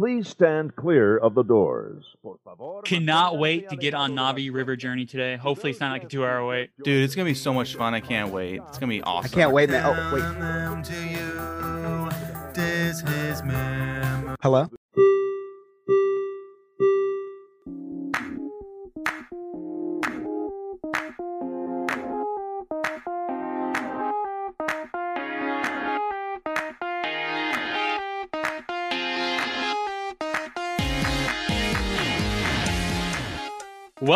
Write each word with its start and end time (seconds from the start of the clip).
Please 0.00 0.28
stand 0.28 0.74
clear 0.76 1.18
of 1.18 1.34
the 1.34 1.42
doors. 1.42 2.16
Por 2.22 2.38
favor, 2.42 2.80
Cannot 2.86 3.36
wait 3.36 3.68
to 3.68 3.76
get 3.76 3.92
on 3.92 4.12
Navi 4.12 4.50
River. 4.50 4.74
Journey 4.74 5.04
today. 5.04 5.36
Hopefully, 5.36 5.72
it's 5.72 5.80
not 5.80 5.92
like 5.92 6.04
a 6.04 6.06
two-hour 6.06 6.46
wait. 6.46 6.70
Dude, 6.82 7.04
it's 7.04 7.14
gonna 7.14 7.26
be 7.26 7.34
so 7.34 7.52
much 7.52 7.74
fun. 7.74 7.92
I 7.92 8.00
can't 8.00 8.32
wait. 8.32 8.62
It's 8.66 8.78
gonna 8.78 8.88
be 8.88 9.02
awesome. 9.02 9.30
I 9.30 9.34
can't 9.34 9.52
wait, 9.52 9.68
man. 9.68 9.84
Oh, 9.84 10.14
wait. 10.14 10.84
To 10.86 10.94
you, 10.94 12.54
this 12.54 13.02
is 13.02 13.42
mem- 13.42 14.36
Hello? 14.40 14.70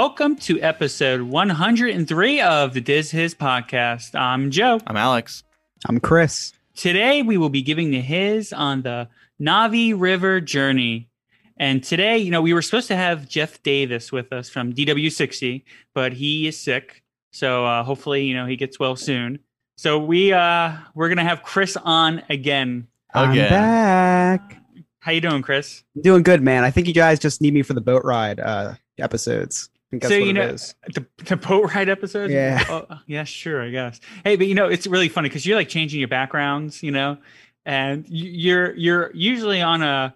Welcome 0.06 0.36
to 0.36 0.60
episode 0.60 1.22
103 1.22 2.40
of 2.42 2.74
the 2.74 2.80
Diz 2.82 3.10
Hiz 3.10 3.34
podcast. 3.34 4.14
I'm 4.14 4.50
Joe. 4.50 4.78
I'm 4.86 4.98
Alex. 4.98 5.44
I'm 5.88 5.98
Chris. 5.98 6.52
Today 6.76 7.22
we 7.22 7.38
will 7.38 7.48
be 7.48 7.62
giving 7.62 7.90
the 7.90 8.02
his 8.02 8.52
on 8.52 8.82
the 8.82 9.08
Navi 9.40 9.98
River 9.98 10.42
journey. 10.42 11.08
And 11.56 11.82
today, 11.82 12.18
you 12.18 12.30
know, 12.30 12.42
we 12.42 12.52
were 12.52 12.60
supposed 12.60 12.86
to 12.88 12.96
have 12.96 13.26
Jeff 13.30 13.62
Davis 13.62 14.12
with 14.12 14.30
us 14.30 14.50
from 14.50 14.74
DW60, 14.74 15.64
but 15.94 16.12
he 16.12 16.48
is 16.48 16.60
sick. 16.60 17.02
So 17.32 17.64
uh, 17.64 17.82
hopefully, 17.82 18.26
you 18.26 18.34
know, 18.34 18.44
he 18.44 18.56
gets 18.56 18.78
well 18.78 18.96
soon. 18.96 19.38
So 19.78 19.98
we 19.98 20.34
uh 20.34 20.76
we're 20.94 21.08
gonna 21.08 21.24
have 21.24 21.42
Chris 21.42 21.78
on 21.78 22.22
again. 22.28 22.88
I'm 23.14 23.34
back. 23.34 24.60
How 25.00 25.12
you 25.12 25.22
doing, 25.22 25.40
Chris? 25.40 25.82
I'm 25.96 26.02
doing 26.02 26.22
good, 26.22 26.42
man. 26.42 26.62
I 26.62 26.70
think 26.70 26.88
you 26.88 26.94
guys 26.94 27.18
just 27.18 27.40
need 27.40 27.54
me 27.54 27.62
for 27.62 27.72
the 27.72 27.80
boat 27.80 28.04
ride 28.04 28.38
uh, 28.38 28.74
episodes. 28.98 29.70
I 29.94 30.00
think 30.00 30.02
that's 30.02 30.14
So, 30.14 30.18
what 30.20 30.26
you 30.26 30.32
know- 30.32 30.42
is. 30.48 30.74
The, 30.94 31.06
the 31.24 31.36
boat 31.36 31.74
ride 31.74 31.88
episode? 31.88 32.30
Yeah. 32.30 32.64
Oh, 32.68 32.86
oh, 32.90 32.98
yeah, 33.06 33.24
sure, 33.24 33.62
I 33.62 33.70
guess. 33.70 34.00
Hey, 34.24 34.36
but 34.36 34.46
you 34.46 34.54
know, 34.54 34.68
it's 34.68 34.86
really 34.86 35.08
funny 35.08 35.28
because 35.28 35.46
you're 35.46 35.56
like 35.56 35.68
changing 35.68 36.00
your 36.00 36.08
backgrounds, 36.08 36.82
you 36.82 36.90
know, 36.90 37.18
and 37.64 38.04
you're 38.08 38.74
you're 38.76 39.10
usually 39.14 39.60
on 39.62 39.82
a 39.82 40.14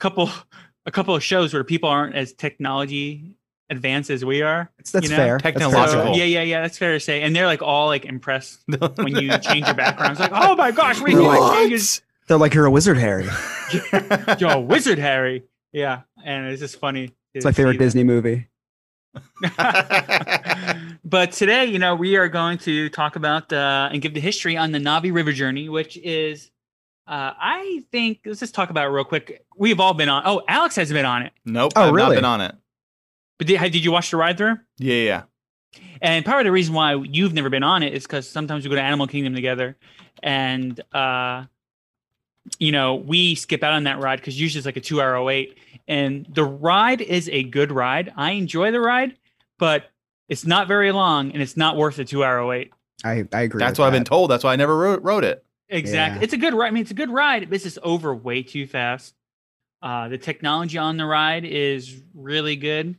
couple 0.00 0.30
a 0.86 0.90
couple 0.90 1.14
of 1.14 1.22
shows 1.22 1.52
where 1.54 1.64
people 1.64 1.88
aren't 1.88 2.14
as 2.14 2.32
technology 2.32 3.34
advanced 3.70 4.10
as 4.10 4.24
we 4.24 4.42
are. 4.42 4.70
That's, 4.76 4.92
that's 4.92 5.04
you 5.04 5.10
know, 5.10 5.16
fair. 5.16 5.38
That's 5.38 5.42
fair 5.42 5.52
technological. 5.70 6.14
say. 6.14 6.18
yeah, 6.20 6.24
yeah, 6.24 6.42
yeah. 6.42 6.60
That's 6.62 6.76
fair 6.78 6.92
to 6.92 7.00
say. 7.00 7.22
And 7.22 7.34
they're 7.34 7.46
like 7.46 7.62
all 7.62 7.86
like 7.86 8.04
impressed 8.04 8.60
when 8.96 9.16
you 9.16 9.36
change 9.38 9.64
your 9.66 9.74
backgrounds. 9.74 10.20
Like, 10.20 10.32
oh 10.34 10.54
my 10.56 10.70
gosh, 10.70 11.00
we 11.00 11.14
What? 11.16 11.40
like 11.40 11.58
changes. 11.58 12.02
They're 12.28 12.36
like, 12.38 12.54
you're 12.54 12.66
a 12.66 12.70
wizard, 12.70 12.96
Harry. 12.96 13.24
You're 14.38 14.50
a 14.52 14.60
wizard, 14.60 14.98
Harry. 14.98 15.42
Yeah, 15.72 16.02
and 16.24 16.46
it's 16.46 16.60
just 16.60 16.78
funny. 16.78 17.10
It's 17.34 17.44
my 17.44 17.52
favorite 17.52 17.78
Disney 17.78 18.04
movie. 18.04 18.46
but 21.04 21.32
today, 21.32 21.66
you 21.66 21.78
know, 21.78 21.94
we 21.94 22.16
are 22.16 22.28
going 22.28 22.58
to 22.58 22.88
talk 22.88 23.16
about 23.16 23.52
uh, 23.52 23.88
and 23.92 24.00
give 24.02 24.14
the 24.14 24.20
history 24.20 24.56
on 24.56 24.72
the 24.72 24.78
Navi 24.78 25.12
River 25.12 25.32
journey, 25.32 25.68
which 25.68 25.96
is, 25.98 26.50
uh, 27.06 27.32
I 27.38 27.82
think, 27.92 28.20
let's 28.24 28.40
just 28.40 28.54
talk 28.54 28.70
about 28.70 28.86
it 28.86 28.90
real 28.90 29.04
quick. 29.04 29.44
We've 29.56 29.80
all 29.80 29.94
been 29.94 30.08
on. 30.08 30.22
Oh, 30.24 30.42
Alex 30.48 30.76
has 30.76 30.92
been 30.92 31.04
on 31.04 31.22
it. 31.22 31.32
nope. 31.44 31.72
Oh, 31.76 31.82
I've 31.82 31.86
not 31.88 31.94
really? 31.94 32.16
been 32.16 32.24
on 32.24 32.40
it. 32.40 32.54
But 33.38 33.46
did, 33.46 33.60
did 33.60 33.84
you 33.84 33.92
watch 33.92 34.10
the 34.10 34.16
ride 34.16 34.38
through? 34.38 34.56
Yeah, 34.78 34.94
yeah. 34.94 35.22
And 36.00 36.24
part 36.24 36.40
of 36.40 36.44
the 36.44 36.52
reason 36.52 36.74
why 36.74 36.94
you've 36.94 37.32
never 37.32 37.50
been 37.50 37.62
on 37.62 37.82
it 37.82 37.94
is 37.94 38.04
because 38.04 38.28
sometimes 38.28 38.64
we 38.64 38.70
go 38.70 38.76
to 38.76 38.82
Animal 38.82 39.06
Kingdom 39.06 39.34
together, 39.34 39.76
and 40.22 40.78
uh, 40.92 41.44
you 42.58 42.72
know 42.72 42.96
we 42.96 43.34
skip 43.34 43.62
out 43.62 43.72
on 43.72 43.84
that 43.84 44.00
ride 44.00 44.20
because 44.20 44.38
usually 44.40 44.58
it's 44.58 44.66
like 44.66 44.76
a 44.76 44.80
two-hour 44.80 45.22
wait. 45.22 45.58
And 45.86 46.26
the 46.30 46.44
ride 46.44 47.00
is 47.00 47.28
a 47.28 47.42
good 47.42 47.70
ride. 47.70 48.12
I 48.16 48.32
enjoy 48.32 48.70
the 48.70 48.80
ride, 48.80 49.16
but 49.58 49.90
it's 50.28 50.46
not 50.46 50.68
very 50.68 50.92
long, 50.92 51.32
and 51.32 51.42
it's 51.42 51.56
not 51.56 51.76
worth 51.76 51.98
a 51.98 52.04
two-hour 52.04 52.46
wait. 52.46 52.72
I, 53.04 53.26
I 53.32 53.42
agree. 53.42 53.58
That's 53.58 53.72
with 53.72 53.80
what 53.80 53.86
I've 53.88 53.92
been 53.92 54.04
told. 54.04 54.30
That's 54.30 54.44
why 54.44 54.54
I 54.54 54.56
never 54.56 54.76
wrote, 54.76 55.02
wrote 55.02 55.24
it. 55.24 55.44
Exactly. 55.68 56.20
Yeah. 56.20 56.24
It's 56.24 56.32
a 56.32 56.38
good 56.38 56.54
ride. 56.54 56.68
I 56.68 56.70
mean, 56.70 56.82
it's 56.82 56.90
a 56.90 56.94
good 56.94 57.10
ride. 57.10 57.50
This 57.50 57.66
is 57.66 57.78
over 57.82 58.14
way 58.14 58.42
too 58.42 58.66
fast. 58.66 59.14
Uh, 59.82 60.08
the 60.08 60.16
technology 60.16 60.78
on 60.78 60.96
the 60.96 61.04
ride 61.04 61.44
is 61.44 62.02
really 62.14 62.56
good. 62.56 62.96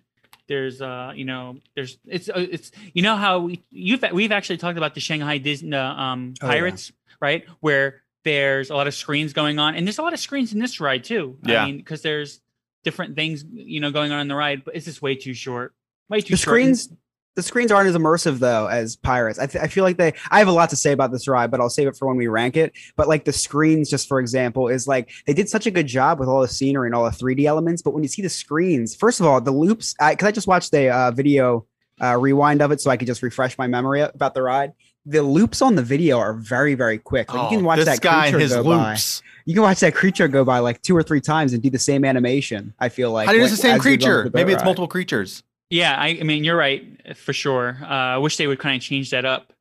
There's, 0.47 0.79
uh, 0.79 1.13
you 1.16 1.25
know, 1.25 1.57
there's, 1.75 1.97
it's, 2.05 2.29
uh, 2.29 2.34
it's, 2.35 2.72
you 2.94 3.01
know 3.01 3.16
how 3.16 3.39
we, 3.39 3.63
you've, 3.72 4.03
we've 4.13 4.31
actually 4.31 4.57
talked 4.57 4.78
about 4.78 4.94
the 4.94 5.00
Shanghai 5.00 5.39
Disney, 5.39 5.75
uh, 5.75 5.81
um, 5.81 6.35
Oh, 6.41 6.45
yeah. 6.45 6.53
Pirates, 6.53 6.91
right? 7.19 7.45
Where 7.61 8.03
there's 8.25 8.69
a 8.69 8.75
lot 8.75 8.87
of 8.87 8.93
screens 8.93 9.31
going 9.31 9.57
on, 9.59 9.75
and 9.75 9.87
there's 9.87 9.99
a 9.99 10.01
lot 10.01 10.11
of 10.11 10.19
screens 10.19 10.51
in 10.51 10.59
this 10.59 10.81
ride 10.81 11.05
too. 11.05 11.37
Yeah. 11.45 11.63
I 11.63 11.65
mean, 11.67 11.77
because 11.77 12.01
there's 12.01 12.41
different 12.83 13.15
things, 13.15 13.45
you 13.53 13.79
know, 13.79 13.91
going 13.91 14.11
on 14.11 14.19
in 14.19 14.27
the 14.27 14.35
ride, 14.35 14.65
but 14.65 14.75
it's 14.75 14.85
just 14.85 15.01
way 15.01 15.15
too 15.15 15.33
short. 15.33 15.73
Way 16.09 16.19
too 16.21 16.33
The 16.33 16.37
short. 16.37 16.61
And- 16.61 16.77
screens, 16.77 16.99
the 17.35 17.43
screens 17.43 17.69
aren't 17.71 17.89
as 17.89 17.95
immersive 17.95 18.39
though 18.39 18.67
as 18.67 18.95
Pirates. 18.95 19.39
I, 19.39 19.45
th- 19.45 19.61
I 19.61 19.67
feel 19.67 19.83
like 19.83 19.97
they. 19.97 20.13
I 20.31 20.39
have 20.39 20.47
a 20.47 20.53
lot 20.53 20.69
to 20.69 20.75
say 20.77 20.91
about 20.93 21.11
this 21.11 21.27
ride, 21.27 21.51
but 21.51 21.59
I'll 21.59 21.69
save 21.69 21.87
it 21.87 21.97
for 21.97 22.07
when 22.07 22.15
we 22.15 22.27
rank 22.27 22.55
it. 22.55 22.73
But 22.95 23.07
like 23.09 23.25
the 23.25 23.33
screens, 23.33 23.89
just 23.89 24.07
for 24.07 24.19
example, 24.19 24.69
is 24.69 24.87
like 24.87 25.11
they 25.25 25.33
did 25.33 25.49
such 25.49 25.65
a 25.65 25.71
good 25.71 25.87
job 25.87 26.19
with 26.19 26.29
all 26.29 26.41
the 26.41 26.47
scenery 26.47 26.87
and 26.87 26.95
all 26.95 27.03
the 27.03 27.09
3D 27.11 27.43
elements. 27.45 27.81
But 27.81 27.93
when 27.93 28.03
you 28.03 28.09
see 28.09 28.21
the 28.21 28.29
screens, 28.29 28.95
first 28.95 29.19
of 29.19 29.25
all, 29.25 29.41
the 29.41 29.51
loops. 29.51 29.95
Because 29.99 30.27
I, 30.27 30.31
just 30.31 30.47
watched 30.47 30.73
a 30.73 30.89
uh, 30.89 31.11
video 31.11 31.65
uh, 32.01 32.17
rewind 32.17 32.61
of 32.61 32.71
it, 32.71 32.79
so 32.79 32.89
I 32.89 32.95
could 32.97 33.07
just 33.07 33.21
refresh 33.21 33.57
my 33.57 33.67
memory 33.67 33.99
about 34.01 34.33
the 34.33 34.41
ride. 34.41 34.71
The 35.05 35.21
loops 35.21 35.61
on 35.61 35.75
the 35.75 35.83
video 35.83 36.17
are 36.17 36.33
very, 36.33 36.73
very 36.73 36.97
quick. 36.97 37.31
Like 37.33 37.51
you 37.51 37.57
can 37.57 37.66
watch 37.66 37.79
Oh, 37.79 37.83
that 37.83 38.01
guy 38.01 38.23
creature 38.23 38.35
and 38.38 38.41
his 38.41 38.53
go 38.53 38.63
by. 38.63 38.97
You 39.45 39.53
can 39.53 39.61
watch 39.63 39.79
that 39.81 39.93
creature 39.93 40.27
go 40.27 40.43
by 40.43 40.59
like 40.59 40.81
two 40.81 40.97
or 40.97 41.03
three 41.03 41.21
times 41.21 41.53
and 41.53 41.61
do 41.61 41.69
the 41.69 41.77
same 41.77 42.03
animation. 42.03 42.73
I 42.79 42.89
feel 42.89 43.11
like 43.11 43.27
How 43.27 43.31
do 43.33 43.38
you 43.38 43.43
like, 43.43 43.51
the 43.51 43.57
same 43.57 43.75
as 43.75 43.85
you're 43.85 43.97
going 43.97 43.99
creature? 43.99 44.29
the 44.29 44.38
Maybe 44.38 44.51
it's 44.53 44.61
ride. 44.61 44.66
multiple 44.66 44.88
creatures. 44.88 45.43
Yeah, 45.69 45.95
I, 45.99 46.17
I 46.19 46.23
mean 46.23 46.43
you're 46.43 46.57
right 46.57 47.16
for 47.16 47.33
sure. 47.33 47.77
Uh, 47.83 47.85
I 47.85 48.17
wish 48.17 48.38
they 48.38 48.47
would 48.47 48.57
kind 48.59 48.75
of 48.75 48.81
change 48.81 49.11
that 49.11 49.25
up. 49.25 49.51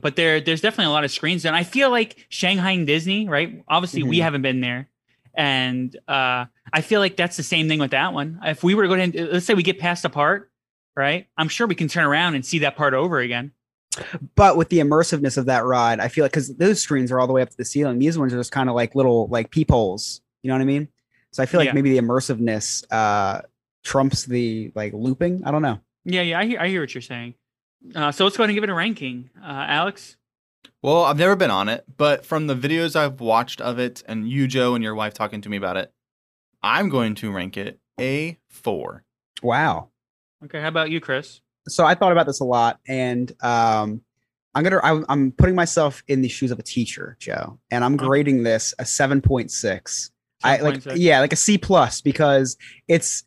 But 0.00 0.16
there, 0.16 0.40
there's 0.40 0.60
definitely 0.60 0.86
a 0.86 0.90
lot 0.90 1.04
of 1.04 1.12
screens, 1.12 1.44
and 1.44 1.54
I 1.54 1.62
feel 1.62 1.88
like 1.88 2.26
Shanghai 2.28 2.72
and 2.72 2.84
Disney, 2.84 3.28
right? 3.28 3.62
Obviously, 3.68 4.02
we 4.02 4.18
Mhm. 4.18 4.22
haven't 4.22 4.42
been 4.42 4.60
there, 4.60 4.88
and 5.36 5.94
uh, 6.08 6.46
I 6.72 6.80
feel 6.80 6.98
like 6.98 7.16
that's 7.16 7.36
the 7.36 7.44
same 7.44 7.68
thing 7.68 7.78
with 7.78 7.92
that 7.92 8.12
one. 8.12 8.40
If 8.42 8.64
we 8.64 8.74
were 8.74 8.82
to 8.82 8.88
go 8.88 8.94
ahead, 8.94 9.14
and, 9.14 9.30
let's 9.32 9.46
say 9.46 9.54
we 9.54 9.62
get 9.62 9.78
past 9.78 10.04
a 10.04 10.08
part, 10.08 10.50
right? 10.96 11.28
I'm 11.36 11.48
sure 11.48 11.68
we 11.68 11.76
can 11.76 11.86
turn 11.86 12.04
around 12.04 12.34
and 12.34 12.44
see 12.44 12.58
that 12.60 12.76
part 12.76 12.92
over 12.94 13.20
again. 13.20 13.52
But 14.34 14.56
with 14.56 14.68
the 14.68 14.78
immersiveness 14.78 15.36
of 15.38 15.46
that 15.46 15.64
ride, 15.64 16.00
I 16.00 16.08
feel 16.08 16.24
like 16.24 16.32
because 16.32 16.54
those 16.56 16.80
screens 16.80 17.10
are 17.12 17.20
all 17.20 17.26
the 17.26 17.32
way 17.32 17.42
up 17.42 17.50
to 17.50 17.56
the 17.56 17.64
ceiling, 17.64 17.98
these 17.98 18.18
ones 18.18 18.32
are 18.32 18.36
just 18.38 18.52
kind 18.52 18.68
of 18.68 18.74
like 18.74 18.94
little 18.94 19.28
like 19.28 19.50
peepholes. 19.50 20.20
You 20.42 20.48
know 20.48 20.54
what 20.54 20.62
I 20.62 20.66
mean? 20.66 20.88
So 21.32 21.42
I 21.42 21.46
feel 21.46 21.58
like 21.60 21.66
Yeah. 21.68 21.72
maybe 21.74 21.90
the 21.98 21.98
immersiveness 22.04 22.84
uh, 22.90 23.42
trumps 23.82 24.24
the 24.24 24.72
like 24.74 24.92
looping. 24.92 25.42
I 25.44 25.50
don't 25.50 25.62
know. 25.62 25.80
Yeah, 26.04 26.22
yeah, 26.22 26.38
I 26.38 26.44
hear, 26.46 26.60
I 26.60 26.68
hear 26.68 26.80
what 26.80 26.94
you're 26.94 27.02
saying. 27.02 27.34
Uh, 27.94 28.12
so 28.12 28.24
let's 28.24 28.36
go 28.36 28.42
ahead 28.42 28.50
and 28.50 28.56
give 28.56 28.64
it 28.64 28.70
a 28.70 28.74
ranking, 28.74 29.30
uh, 29.42 29.46
Alex. 29.68 30.16
Well, 30.82 31.04
I've 31.04 31.18
never 31.18 31.34
been 31.36 31.50
on 31.50 31.68
it, 31.68 31.84
but 31.96 32.26
from 32.26 32.46
the 32.46 32.54
videos 32.54 32.94
I've 32.96 33.20
watched 33.20 33.60
of 33.60 33.78
it 33.78 34.02
and 34.06 34.28
you, 34.28 34.46
Joe, 34.46 34.74
and 34.74 34.84
your 34.84 34.94
wife 34.94 35.14
talking 35.14 35.40
to 35.42 35.48
me 35.48 35.56
about 35.56 35.76
it, 35.78 35.92
I'm 36.62 36.88
going 36.88 37.14
to 37.16 37.30
rank 37.32 37.56
it 37.56 37.78
a 38.00 38.38
four. 38.48 39.04
Wow. 39.42 39.88
Okay, 40.44 40.60
how 40.60 40.68
about 40.68 40.90
you, 40.90 41.00
Chris? 41.00 41.40
So 41.68 41.84
I 41.84 41.94
thought 41.94 42.12
about 42.12 42.26
this 42.26 42.40
a 42.40 42.44
lot, 42.44 42.78
and 42.86 43.30
um, 43.42 44.02
I'm 44.54 44.62
gonna 44.62 44.80
I'm, 44.82 45.04
I'm 45.08 45.32
putting 45.32 45.54
myself 45.54 46.02
in 46.08 46.22
the 46.22 46.28
shoes 46.28 46.50
of 46.50 46.58
a 46.58 46.62
teacher, 46.62 47.16
Joe, 47.18 47.58
and 47.70 47.84
I'm 47.84 47.96
grading 47.96 48.42
this 48.42 48.74
a 48.78 48.84
seven 48.84 49.20
point 49.20 49.50
six. 49.50 50.10
I 50.42 50.58
like 50.58 50.76
7.6. 50.76 50.92
yeah, 50.96 51.20
like 51.20 51.32
a 51.32 51.36
C 51.36 51.56
plus 51.56 52.00
because 52.00 52.56
it's 52.86 53.24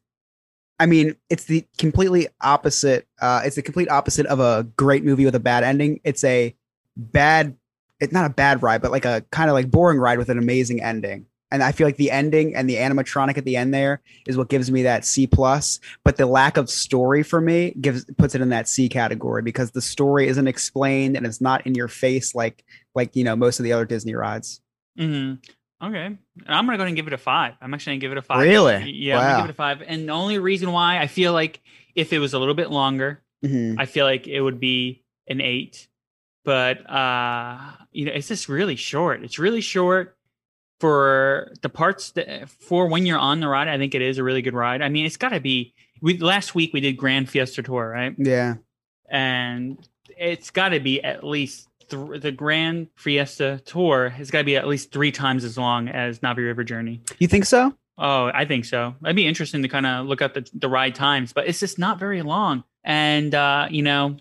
I 0.80 0.86
mean, 0.86 1.16
it's 1.30 1.46
the 1.46 1.66
completely 1.78 2.28
opposite 2.42 3.08
uh 3.20 3.42
it's 3.44 3.56
the 3.56 3.64
complete 3.64 3.90
opposite 3.90 4.28
of 4.28 4.40
a 4.40 4.68
great 4.78 5.04
movie 5.04 5.26
with 5.26 5.36
a 5.36 5.40
bad 5.40 5.64
ending. 5.64 6.00
It's 6.04 6.24
a 6.24 6.56
bad 6.96 7.58
it's 8.00 8.14
not 8.14 8.30
a 8.30 8.34
bad 8.34 8.62
ride, 8.62 8.82
but 8.82 8.92
like 8.92 9.06
a 9.06 9.26
kind 9.32 9.50
of 9.50 9.56
like 9.56 9.72
boring 9.72 10.00
ride 10.00 10.20
with 10.20 10.30
an 10.30 10.38
amazing 10.38 10.82
ending. 10.84 11.26
And 11.50 11.64
I 11.64 11.72
feel 11.72 11.88
like 11.88 11.96
the 11.98 12.12
ending 12.12 12.56
and 12.56 12.70
the 12.70 12.76
animatronic 12.76 13.38
at 13.38 13.46
the 13.46 13.56
end 13.56 13.74
there 13.74 14.02
is 14.28 14.36
what 14.38 14.50
gives 14.50 14.70
me 14.70 14.84
that 14.84 15.06
C 15.06 15.28
plus. 15.28 15.80
But 16.04 16.18
the 16.18 16.26
lack 16.26 16.58
of 16.58 16.70
story 16.70 17.24
for 17.24 17.40
me 17.40 17.74
gives 17.80 18.04
puts 18.18 18.36
it 18.36 18.42
in 18.42 18.50
that 18.50 18.68
C 18.68 18.90
category 18.90 19.42
because 19.42 19.72
the 19.72 19.82
story 19.82 20.28
isn't 20.28 20.48
explained 20.48 21.16
and 21.16 21.26
it's 21.26 21.40
not 21.40 21.66
in 21.66 21.74
your 21.76 21.88
face 21.88 22.36
like 22.36 22.66
like 22.96 23.16
you 23.16 23.24
know 23.24 23.36
most 23.36 23.60
of 23.60 23.64
the 23.64 23.72
other 23.74 23.86
Disney 23.86 24.14
rides. 24.16 24.62
hmm 24.98 25.36
Okay, 25.80 26.06
and 26.06 26.18
I'm 26.48 26.66
gonna 26.66 26.78
go 26.78 26.82
ahead 26.82 26.88
and 26.88 26.96
give 26.96 27.06
it 27.06 27.14
a 27.14 27.20
five. 27.20 27.54
I'm 27.62 27.72
actually 27.72 27.92
gonna 27.94 28.02
give 28.02 28.12
it 28.14 28.18
a 28.18 28.24
five. 28.24 28.40
Really? 28.42 28.90
Yeah, 28.92 29.20
I'm 29.20 29.24
gonna 29.24 29.38
give 29.44 29.50
it 29.50 29.52
a 29.52 29.54
five. 29.54 29.84
And 29.86 30.10
the 30.10 30.14
only 30.14 30.40
reason 30.40 30.72
why 30.72 30.98
I 31.00 31.06
feel 31.06 31.34
like 31.34 31.62
if 31.94 32.12
it 32.14 32.18
was 32.20 32.34
a 32.34 32.40
little 32.40 32.56
bit 32.56 32.72
longer, 32.72 33.22
Mhm. 33.46 33.76
I 33.78 33.86
feel 33.86 34.04
like 34.06 34.28
it 34.28 34.42
would 34.42 34.60
be 34.60 35.04
an 35.28 35.40
eight. 35.40 35.88
But 36.44 36.90
uh, 36.90 37.60
you 37.92 38.06
know, 38.06 38.12
it's 38.12 38.28
just 38.28 38.50
really 38.50 38.76
short. 38.76 39.24
It's 39.24 39.38
really 39.38 39.62
short 39.62 40.17
for 40.80 41.52
the 41.62 41.70
parts 41.70 42.12
that 42.12 42.50
for 42.50 42.88
when 42.88 43.06
you're 43.06 43.18
on 43.18 43.40
the 43.40 43.48
ride. 43.48 43.68
I 43.68 43.78
think 43.78 43.96
it 43.96 44.02
is 44.02 44.18
a 44.18 44.24
really 44.24 44.42
good 44.42 44.54
ride. 44.54 44.82
I 44.82 44.90
mean, 44.90 45.06
it's 45.06 45.18
got 45.18 45.30
to 45.30 45.40
be. 45.40 45.74
We 46.02 46.18
last 46.20 46.54
week 46.54 46.74
we 46.74 46.80
did 46.82 46.94
Grand 46.98 47.30
Fiesta 47.30 47.64
Tour, 47.64 47.90
right? 47.90 48.14
Yeah. 48.18 48.56
and 49.10 49.78
it's 50.18 50.50
got 50.52 50.70
to 50.70 50.80
be 50.80 51.04
at 51.04 51.24
least 51.24 51.68
th- 51.90 52.22
the 52.22 52.32
Grand 52.32 52.88
Fiesta 52.96 53.62
Tour 53.66 54.10
has 54.10 54.32
got 54.32 54.40
to 54.40 54.44
be 54.44 54.56
at 54.56 54.68
least 54.68 54.92
three 54.92 55.12
times 55.12 55.44
as 55.44 55.58
long 55.58 55.88
as 55.90 56.20
Navi 56.20 56.38
River 56.38 56.64
Journey. 56.64 57.02
You 57.20 57.28
think 57.28 57.46
so? 57.46 57.74
Oh, 58.00 58.30
I 58.34 58.46
think 58.46 58.66
so. 58.66 58.96
It'd 59.04 59.16
be 59.16 59.26
interesting 59.28 59.64
to 59.64 59.68
kind 59.68 59.86
of 59.88 60.06
look 60.06 60.22
up 60.22 60.34
the, 60.36 60.48
the 60.54 60.70
ride 60.70 60.94
times, 60.96 61.34
but 61.34 61.48
it's 61.48 61.60
just 61.60 61.80
not 61.80 61.98
very 62.00 62.22
long. 62.22 62.64
And 62.84 63.34
uh, 63.36 63.68
you 63.72 63.82
know, 63.82 64.18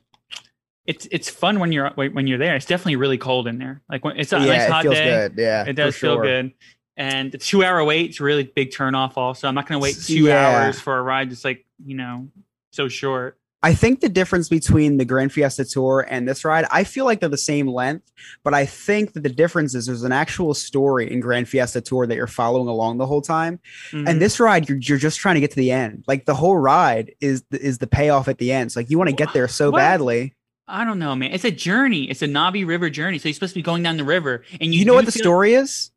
it's 0.87 1.09
it's 1.11 1.29
fun 1.29 1.59
when 1.59 1.73
you're 1.73 1.91
when 1.95 2.27
you're 2.27 2.39
there. 2.39 2.55
It's 2.57 2.67
definitely 2.67 2.97
really 2.97 3.19
cold 3.19 3.47
in 3.49 3.59
there. 3.59 3.83
Like 3.89 4.05
when 4.05 4.19
it's 4.19 4.33
a 4.33 4.39
yeah, 4.39 4.47
nice 4.47 4.69
hot 4.71 4.83
feels 4.83 4.95
day. 4.95 5.05
good. 5.05 5.35
Yeah, 5.37 5.65
It 5.67 5.73
does 5.75 5.95
for 5.95 6.01
feel 6.01 6.21
good. 6.21 6.53
And 6.97 7.31
the 7.33 7.39
two 7.39 7.63
hour 7.63 7.85
wait 7.85 8.11
is 8.11 8.21
a 8.21 8.25
really 8.25 8.45
big 8.45 8.73
turn 8.73 8.95
off 8.95 9.19
also. 9.19 9.49
I'm 9.49 9.55
not 9.55 9.67
gonna 9.67 9.81
wait 9.81 9.97
two 10.03 10.25
yeah. 10.25 10.65
hours 10.65 10.81
for 10.81 10.97
a 10.97 11.03
ride 11.03 11.31
that's 11.31 11.45
like, 11.45 11.67
you 11.85 11.97
know, 11.97 12.29
so 12.73 12.89
short. 12.89 13.39
I 13.63 13.75
think 13.75 14.01
the 14.01 14.09
difference 14.09 14.49
between 14.49 14.97
the 14.99 15.05
Grand 15.05 15.33
Fiesta 15.33 15.65
Tour 15.65 16.07
and 16.09 16.29
this 16.29 16.45
ride, 16.45 16.67
I 16.71 16.85
feel 16.85 17.05
like 17.05 17.19
they're 17.21 17.29
the 17.29 17.37
same 17.39 17.67
length, 17.67 18.13
but 18.45 18.55
I 18.55 18.65
think 18.65 19.15
that 19.15 19.23
the 19.25 19.29
difference 19.29 19.75
is 19.75 19.87
there's 19.87 20.05
an 20.05 20.13
actual 20.13 20.55
story 20.55 21.11
in 21.11 21.19
Grand 21.21 21.49
Fiesta 21.49 21.81
Tour 21.81 22.07
that 22.07 22.15
you're 22.15 22.29
following 22.29 22.69
along 22.69 22.99
the 22.99 23.07
whole 23.07 23.23
time. 23.23 23.59
Mhm. 23.91 24.09
And 24.09 24.21
this 24.23 24.39
ride, 24.39 24.69
you're, 24.69 24.79
you're 24.79 24.99
just 24.99 25.19
trying 25.19 25.35
to 25.35 25.41
get 25.41 25.51
to 25.51 25.57
the 25.57 25.73
end. 25.73 26.05
Like 26.07 26.27
the 26.27 26.35
whole 26.35 26.57
ride 26.57 27.13
is 27.21 27.43
the, 27.51 27.61
is 27.61 27.79
the 27.79 27.87
payoff 27.89 28.29
at 28.29 28.39
the 28.39 28.53
end. 28.53 28.71
So 28.73 28.81
like 28.81 28.91
you 28.91 28.99
want 28.99 29.11
to 29.11 29.17
get 29.17 29.33
there 29.33 29.49
so 29.49 29.71
What? 29.71 29.79
badly. 29.79 30.35
I 30.69 30.85
don't 30.85 30.99
know, 30.99 31.15
man. 31.15 31.33
It's 31.33 31.45
a 31.45 31.51
journey. 31.51 32.05
It's 32.11 32.23
a 32.23 32.27
Navi 32.29 32.67
River 32.67 32.91
journey. 32.91 33.19
So 33.19 33.29
you're 33.29 33.35
supposed 33.35 33.53
to 33.55 33.59
be 33.59 33.63
going 33.63 33.83
down 33.83 33.97
the 33.97 34.05
river, 34.05 34.43
and 34.61 34.75
you, 34.75 34.81
You 34.81 34.85
know 34.85 34.95
what 34.95 35.07
the 35.07 35.13
feel- 35.13 35.23
story 35.23 35.55
is? 35.55 35.91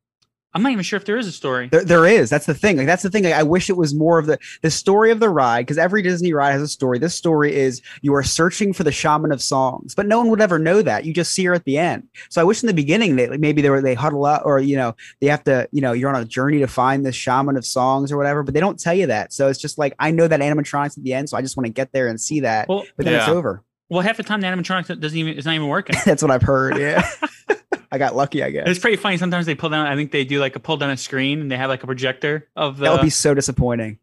I'm 0.51 0.63
not 0.63 0.71
even 0.71 0.83
sure 0.83 0.97
if 0.97 1.05
there 1.05 1.17
is 1.17 1.27
a 1.27 1.31
story. 1.31 1.69
There, 1.71 1.85
there 1.85 2.05
is. 2.07 2.27
That's 2.31 2.47
the 2.47 2.55
thing. 2.55 2.77
Like 2.77 2.87
that's 2.87 3.03
the 3.03 3.11
thing. 3.11 3.23
Like, 3.23 3.35
I 3.35 3.43
wish 3.43 3.69
it 3.69 3.77
was 3.77 3.93
more 3.93 4.17
of 4.17 4.25
the 4.25 4.39
the 4.63 4.71
story 4.71 5.11
of 5.11 5.19
the 5.19 5.29
ride 5.29 5.61
because 5.67 5.77
every 5.77 6.01
Disney 6.01 6.33
ride 6.33 6.53
has 6.53 6.61
a 6.63 6.67
story. 6.67 6.97
This 6.97 7.13
story 7.13 7.55
is 7.55 7.83
you 8.01 8.15
are 8.15 8.23
searching 8.23 8.73
for 8.73 8.83
the 8.83 8.91
shaman 8.91 9.31
of 9.31 9.43
songs, 9.43 9.93
but 9.93 10.07
no 10.07 10.17
one 10.17 10.29
would 10.29 10.41
ever 10.41 10.57
know 10.57 10.81
that. 10.81 11.05
You 11.05 11.13
just 11.13 11.33
see 11.33 11.45
her 11.45 11.53
at 11.53 11.65
the 11.65 11.77
end. 11.77 12.07
So 12.31 12.41
I 12.41 12.45
wish 12.45 12.63
in 12.63 12.67
the 12.67 12.73
beginning 12.73 13.15
that 13.17 13.29
like 13.29 13.39
maybe 13.39 13.61
they 13.61 13.69
were 13.69 13.79
they 13.79 13.93
huddle 13.93 14.25
up 14.25 14.41
or 14.43 14.57
you 14.59 14.75
know 14.75 14.95
they 15.21 15.27
have 15.27 15.43
to 15.43 15.69
you 15.71 15.81
know 15.81 15.93
you're 15.93 16.09
on 16.13 16.19
a 16.19 16.25
journey 16.25 16.57
to 16.61 16.67
find 16.67 17.05
this 17.05 17.15
shaman 17.15 17.55
of 17.55 17.63
songs 17.63 18.11
or 18.11 18.17
whatever, 18.17 18.41
but 18.41 18.55
they 18.55 18.59
don't 18.59 18.79
tell 18.79 18.95
you 18.95 19.05
that. 19.05 19.31
So 19.31 19.49
it's 19.49 19.59
just 19.59 19.77
like 19.77 19.93
I 19.99 20.09
know 20.09 20.27
that 20.27 20.39
animatronics 20.39 20.97
at 20.97 21.03
the 21.03 21.13
end, 21.13 21.29
so 21.29 21.37
I 21.37 21.43
just 21.43 21.57
want 21.57 21.67
to 21.67 21.71
get 21.73 21.91
there 21.91 22.07
and 22.07 22.19
see 22.19 22.39
that. 22.39 22.67
Well, 22.67 22.85
but 22.97 23.05
then 23.05 23.13
it's 23.19 23.27
over. 23.29 23.63
Well, 23.89 24.01
half 24.01 24.17
the 24.17 24.23
time 24.23 24.41
the 24.41 24.47
animatronics 24.47 24.99
doesn't 24.99 25.17
even 25.17 25.37
it's 25.37 25.45
not 25.45 25.55
even 25.55 25.67
working. 25.67 25.95
That's 26.05 26.21
what 26.21 26.31
I've 26.31 26.43
heard. 26.43 26.77
Yeah, 26.77 27.09
I 27.91 27.97
got 27.97 28.15
lucky. 28.15 28.43
I 28.43 28.51
guess 28.51 28.67
It's 28.67 28.79
pretty 28.79 28.97
funny. 28.97 29.17
Sometimes 29.17 29.45
they 29.45 29.55
pull 29.55 29.69
down. 29.69 29.87
I 29.87 29.95
think 29.95 30.11
they 30.11 30.23
do 30.23 30.39
like 30.39 30.55
a 30.55 30.59
pull 30.59 30.77
down 30.77 30.91
a 30.91 30.97
screen, 30.97 31.41
and 31.41 31.51
they 31.51 31.57
have 31.57 31.69
like 31.69 31.83
a 31.83 31.87
projector 31.87 32.47
of 32.55 32.77
the. 32.77 32.85
that 32.85 32.91
would 32.91 33.01
be 33.01 33.09
so 33.09 33.33
disappointing. 33.33 33.97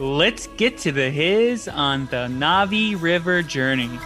Let's 0.00 0.48
get 0.48 0.76
to 0.78 0.92
the 0.92 1.08
his 1.08 1.68
on 1.68 2.06
the 2.06 2.26
Navi 2.28 3.00
River 3.00 3.42
journey. 3.42 3.98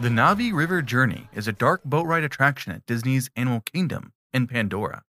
The 0.00 0.08
Navi 0.08 0.52
River 0.52 0.82
Journey 0.82 1.28
is 1.32 1.46
a 1.46 1.52
dark 1.52 1.84
boat 1.84 2.04
ride 2.06 2.24
attraction 2.24 2.72
at 2.72 2.84
Disney's 2.84 3.30
Animal 3.36 3.60
Kingdom 3.60 4.12
in 4.32 4.48
Pandora. 4.48 5.04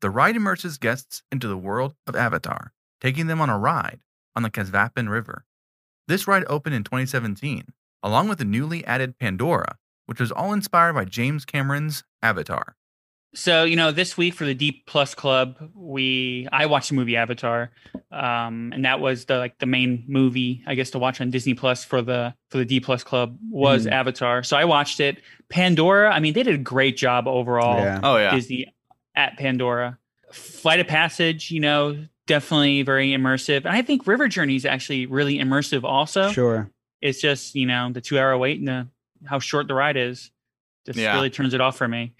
The 0.00 0.08
ride 0.08 0.34
immerses 0.34 0.78
guests 0.78 1.22
into 1.30 1.46
the 1.46 1.58
world 1.58 1.94
of 2.06 2.16
Avatar, 2.16 2.72
taking 3.02 3.26
them 3.26 3.42
on 3.42 3.50
a 3.50 3.58
ride 3.58 4.00
on 4.34 4.42
the 4.42 4.50
Kapsvapan 4.50 5.10
River. 5.10 5.44
This 6.08 6.26
ride 6.26 6.44
opened 6.48 6.74
in 6.74 6.84
2017, 6.84 7.66
along 8.02 8.28
with 8.28 8.38
the 8.38 8.46
newly 8.46 8.82
added 8.86 9.18
Pandora, 9.18 9.76
which 10.06 10.18
was 10.18 10.32
all 10.32 10.54
inspired 10.54 10.94
by 10.94 11.04
James 11.04 11.44
Cameron's 11.44 12.02
Avatar. 12.22 12.76
So 13.32 13.62
you 13.62 13.76
know, 13.76 13.92
this 13.92 14.16
week 14.16 14.34
for 14.34 14.44
the 14.44 14.54
D 14.54 14.82
Plus 14.86 15.14
Club, 15.14 15.56
we 15.74 16.48
I 16.52 16.66
watched 16.66 16.88
the 16.88 16.96
movie 16.96 17.16
Avatar, 17.16 17.70
um, 18.10 18.72
and 18.74 18.84
that 18.84 18.98
was 19.00 19.26
the 19.26 19.38
like 19.38 19.58
the 19.58 19.66
main 19.66 20.04
movie 20.08 20.64
I 20.66 20.74
guess 20.74 20.90
to 20.90 20.98
watch 20.98 21.20
on 21.20 21.30
Disney 21.30 21.54
Plus 21.54 21.84
for 21.84 22.02
the 22.02 22.34
for 22.48 22.58
the 22.58 22.64
D 22.64 22.80
Plus 22.80 23.04
Club 23.04 23.38
was 23.48 23.86
Mhm. 23.86 23.92
Avatar. 23.92 24.42
So 24.42 24.56
I 24.56 24.64
watched 24.64 24.98
it. 24.98 25.22
Pandora, 25.48 26.12
I 26.12 26.18
mean, 26.18 26.32
they 26.32 26.42
did 26.42 26.54
a 26.56 26.58
great 26.58 26.96
job 26.96 27.28
overall. 27.28 27.78
Yeah. 27.78 28.00
Oh 28.02 28.16
yeah. 28.16 28.34
Disney 28.34 28.74
at 29.14 29.36
Pandora. 29.38 29.96
Flight 30.32 30.80
of 30.80 30.86
Passage, 30.88 31.50
you 31.52 31.60
know, 31.60 32.04
definitely 32.26 32.82
very 32.82 33.10
immersive. 33.10 33.58
And 33.58 33.68
I 33.68 33.82
think 33.82 34.06
River 34.06 34.28
Journey 34.28 34.56
is 34.56 34.64
actually 34.64 35.06
really 35.06 35.38
immersive 35.38 35.82
also. 35.84 36.30
Sure. 36.30 36.70
It's 37.00 37.20
just, 37.20 37.54
you 37.56 37.66
know, 37.66 37.90
the 37.92 38.00
two 38.00 38.18
hour 38.18 38.36
wait 38.38 38.58
and 38.58 38.68
the, 38.68 38.88
how 39.26 39.38
short 39.40 39.66
the 39.68 39.74
ride 39.74 39.96
is 39.96 40.30
just 40.86 40.98
Yeah. 40.98 41.14
really 41.14 41.30
turns 41.30 41.52
it 41.54 41.60
off 41.60 41.76
for 41.76 41.88
me. 41.88 42.14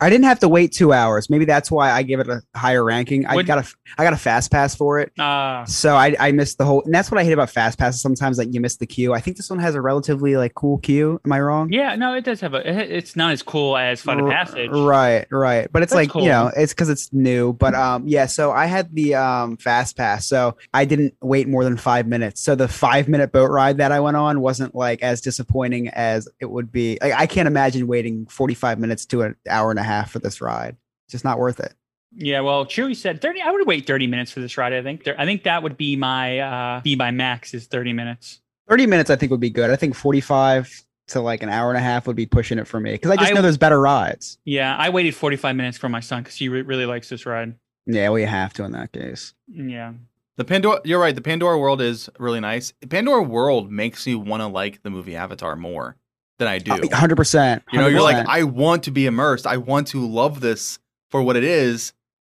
I 0.00 0.10
didn't 0.10 0.26
have 0.26 0.38
to 0.40 0.48
wait 0.48 0.70
two 0.72 0.92
hours. 0.92 1.28
Maybe 1.28 1.44
that's 1.44 1.72
why 1.72 1.90
I 1.90 2.02
give 2.04 2.20
it 2.20 2.28
a 2.28 2.40
higher 2.56 2.84
ranking. 2.84 3.26
I 3.26 3.34
Would- 3.34 3.46
got 3.46 3.58
a 3.58 3.68
I 3.98 4.04
got 4.04 4.12
a 4.12 4.16
fast 4.16 4.50
pass 4.52 4.74
for 4.76 5.00
it, 5.00 5.10
Uh, 5.18 5.64
so 5.64 5.96
I 5.96 6.14
I 6.20 6.30
missed 6.30 6.58
the 6.58 6.64
whole. 6.64 6.82
And 6.84 6.94
that's 6.94 7.10
what 7.10 7.18
I 7.18 7.24
hate 7.24 7.32
about 7.32 7.50
fast 7.50 7.78
passes. 7.80 8.00
Sometimes 8.00 8.38
like 8.38 8.48
you 8.52 8.60
miss 8.60 8.76
the 8.76 8.86
queue. 8.86 9.12
I 9.12 9.20
think 9.20 9.36
this 9.36 9.50
one 9.50 9.58
has 9.58 9.74
a 9.74 9.80
relatively 9.80 10.36
like 10.36 10.54
cool 10.54 10.78
queue. 10.78 11.20
Am 11.24 11.32
I 11.32 11.40
wrong? 11.40 11.72
yeah, 11.72 11.96
no, 11.96 12.14
it 12.14 12.24
does 12.24 12.40
have 12.42 12.54
a, 12.54 12.58
it- 12.68 12.92
it's 12.92 13.16
not 13.16 13.32
as 13.32 13.42
cool 13.42 13.76
as 13.76 14.00
Flight 14.00 14.20
of 14.20 14.28
Passage. 14.30 14.70
Right, 14.70 15.26
right. 15.32 15.66
But 15.72 15.82
it's 15.82 15.90
That's 15.92 15.96
like 15.96 16.10
cool. 16.10 16.22
you 16.22 16.28
know, 16.28 16.52
it's 16.56 16.72
because 16.72 16.90
it's 16.90 17.12
new. 17.12 17.52
But 17.54 17.74
um, 17.74 18.06
yeah. 18.06 18.26
So 18.26 18.52
I 18.52 18.66
had 18.66 18.94
the 18.94 19.16
um 19.16 19.56
fast 19.56 19.96
pass, 19.96 20.28
so 20.28 20.56
I 20.72 20.84
didn't 20.84 21.14
wait 21.20 21.48
more 21.48 21.64
than 21.64 21.76
five 21.76 22.06
minutes. 22.06 22.40
So 22.40 22.54
the 22.54 22.68
five 22.68 23.08
minute 23.08 23.32
boat 23.32 23.50
ride 23.50 23.78
that 23.78 23.90
I 23.90 23.98
went 23.98 24.16
on 24.16 24.40
wasn't 24.40 24.76
like 24.76 25.02
as 25.02 25.20
disappointing 25.20 25.88
as 25.88 26.28
it 26.40 26.46
would 26.50 26.70
be. 26.70 26.98
Like, 27.02 27.14
I 27.14 27.26
can't 27.26 27.48
imagine 27.48 27.88
waiting 27.88 28.26
forty 28.26 28.54
five 28.54 28.78
minutes 28.78 29.04
to 29.06 29.22
an 29.22 29.34
hour 29.50 29.74
and 29.78 29.86
a 29.86 29.88
half 29.88 30.10
for 30.10 30.18
this 30.18 30.40
ride. 30.40 30.76
It's 31.06 31.12
just 31.12 31.24
not 31.24 31.38
worth 31.38 31.60
it. 31.60 31.74
Yeah, 32.14 32.40
well, 32.40 32.64
Chewy 32.64 32.96
said 32.96 33.20
30. 33.20 33.42
I 33.42 33.50
would 33.50 33.66
wait 33.66 33.86
30 33.86 34.06
minutes 34.06 34.30
for 34.32 34.40
this 34.40 34.56
ride. 34.56 34.72
I 34.72 34.82
think 34.82 35.06
I 35.06 35.24
think 35.24 35.42
that 35.44 35.62
would 35.62 35.76
be 35.76 35.94
my, 35.96 36.38
uh, 36.38 36.80
be 36.80 36.96
my 36.96 37.10
max 37.10 37.54
is 37.54 37.66
30 37.66 37.92
minutes. 37.92 38.40
30 38.68 38.86
minutes 38.86 39.10
I 39.10 39.16
think 39.16 39.30
would 39.30 39.40
be 39.40 39.50
good. 39.50 39.70
I 39.70 39.76
think 39.76 39.94
45 39.94 40.84
to 41.08 41.20
like 41.20 41.42
an 41.42 41.48
hour 41.48 41.70
and 41.70 41.78
a 41.78 41.82
half 41.82 42.06
would 42.06 42.16
be 42.16 42.26
pushing 42.26 42.58
it 42.58 42.66
for 42.66 42.80
me 42.80 42.92
because 42.92 43.10
I 43.10 43.16
just 43.16 43.30
I- 43.30 43.34
know 43.34 43.42
there's 43.42 43.56
better 43.58 43.80
rides. 43.80 44.38
Yeah, 44.44 44.76
I 44.76 44.90
waited 44.90 45.14
45 45.14 45.56
minutes 45.56 45.78
for 45.78 45.88
my 45.88 46.00
son 46.00 46.22
because 46.22 46.36
he 46.36 46.48
re- 46.48 46.62
really 46.62 46.86
likes 46.86 47.08
this 47.08 47.24
ride. 47.26 47.54
Yeah, 47.86 48.10
we 48.10 48.22
have 48.22 48.52
to 48.54 48.64
in 48.64 48.72
that 48.72 48.92
case. 48.92 49.34
Yeah. 49.46 49.92
The 50.36 50.44
Pandora, 50.44 50.80
you're 50.84 51.00
right. 51.00 51.14
The 51.14 51.20
Pandora 51.22 51.58
world 51.58 51.80
is 51.80 52.08
really 52.18 52.40
nice. 52.40 52.72
Pandora 52.88 53.22
world 53.22 53.72
makes 53.72 54.06
you 54.06 54.18
want 54.18 54.40
to 54.42 54.46
like 54.46 54.82
the 54.82 54.90
movie 54.90 55.16
Avatar 55.16 55.56
more 55.56 55.96
than 56.38 56.48
I 56.48 56.58
do. 56.58 56.72
Uh, 56.72 56.78
100%. 56.78 57.62
You 57.72 57.78
know, 57.80 57.86
you're 57.88 58.02
like, 58.02 58.26
I 58.28 58.44
want 58.44 58.84
to 58.84 58.90
be 58.90 59.06
immersed. 59.06 59.46
I 59.46 59.56
want 59.56 59.88
to 59.88 60.06
love 60.06 60.40
this 60.40 60.78
for 61.10 61.22
what 61.22 61.36
it 61.36 61.44
is. 61.44 61.92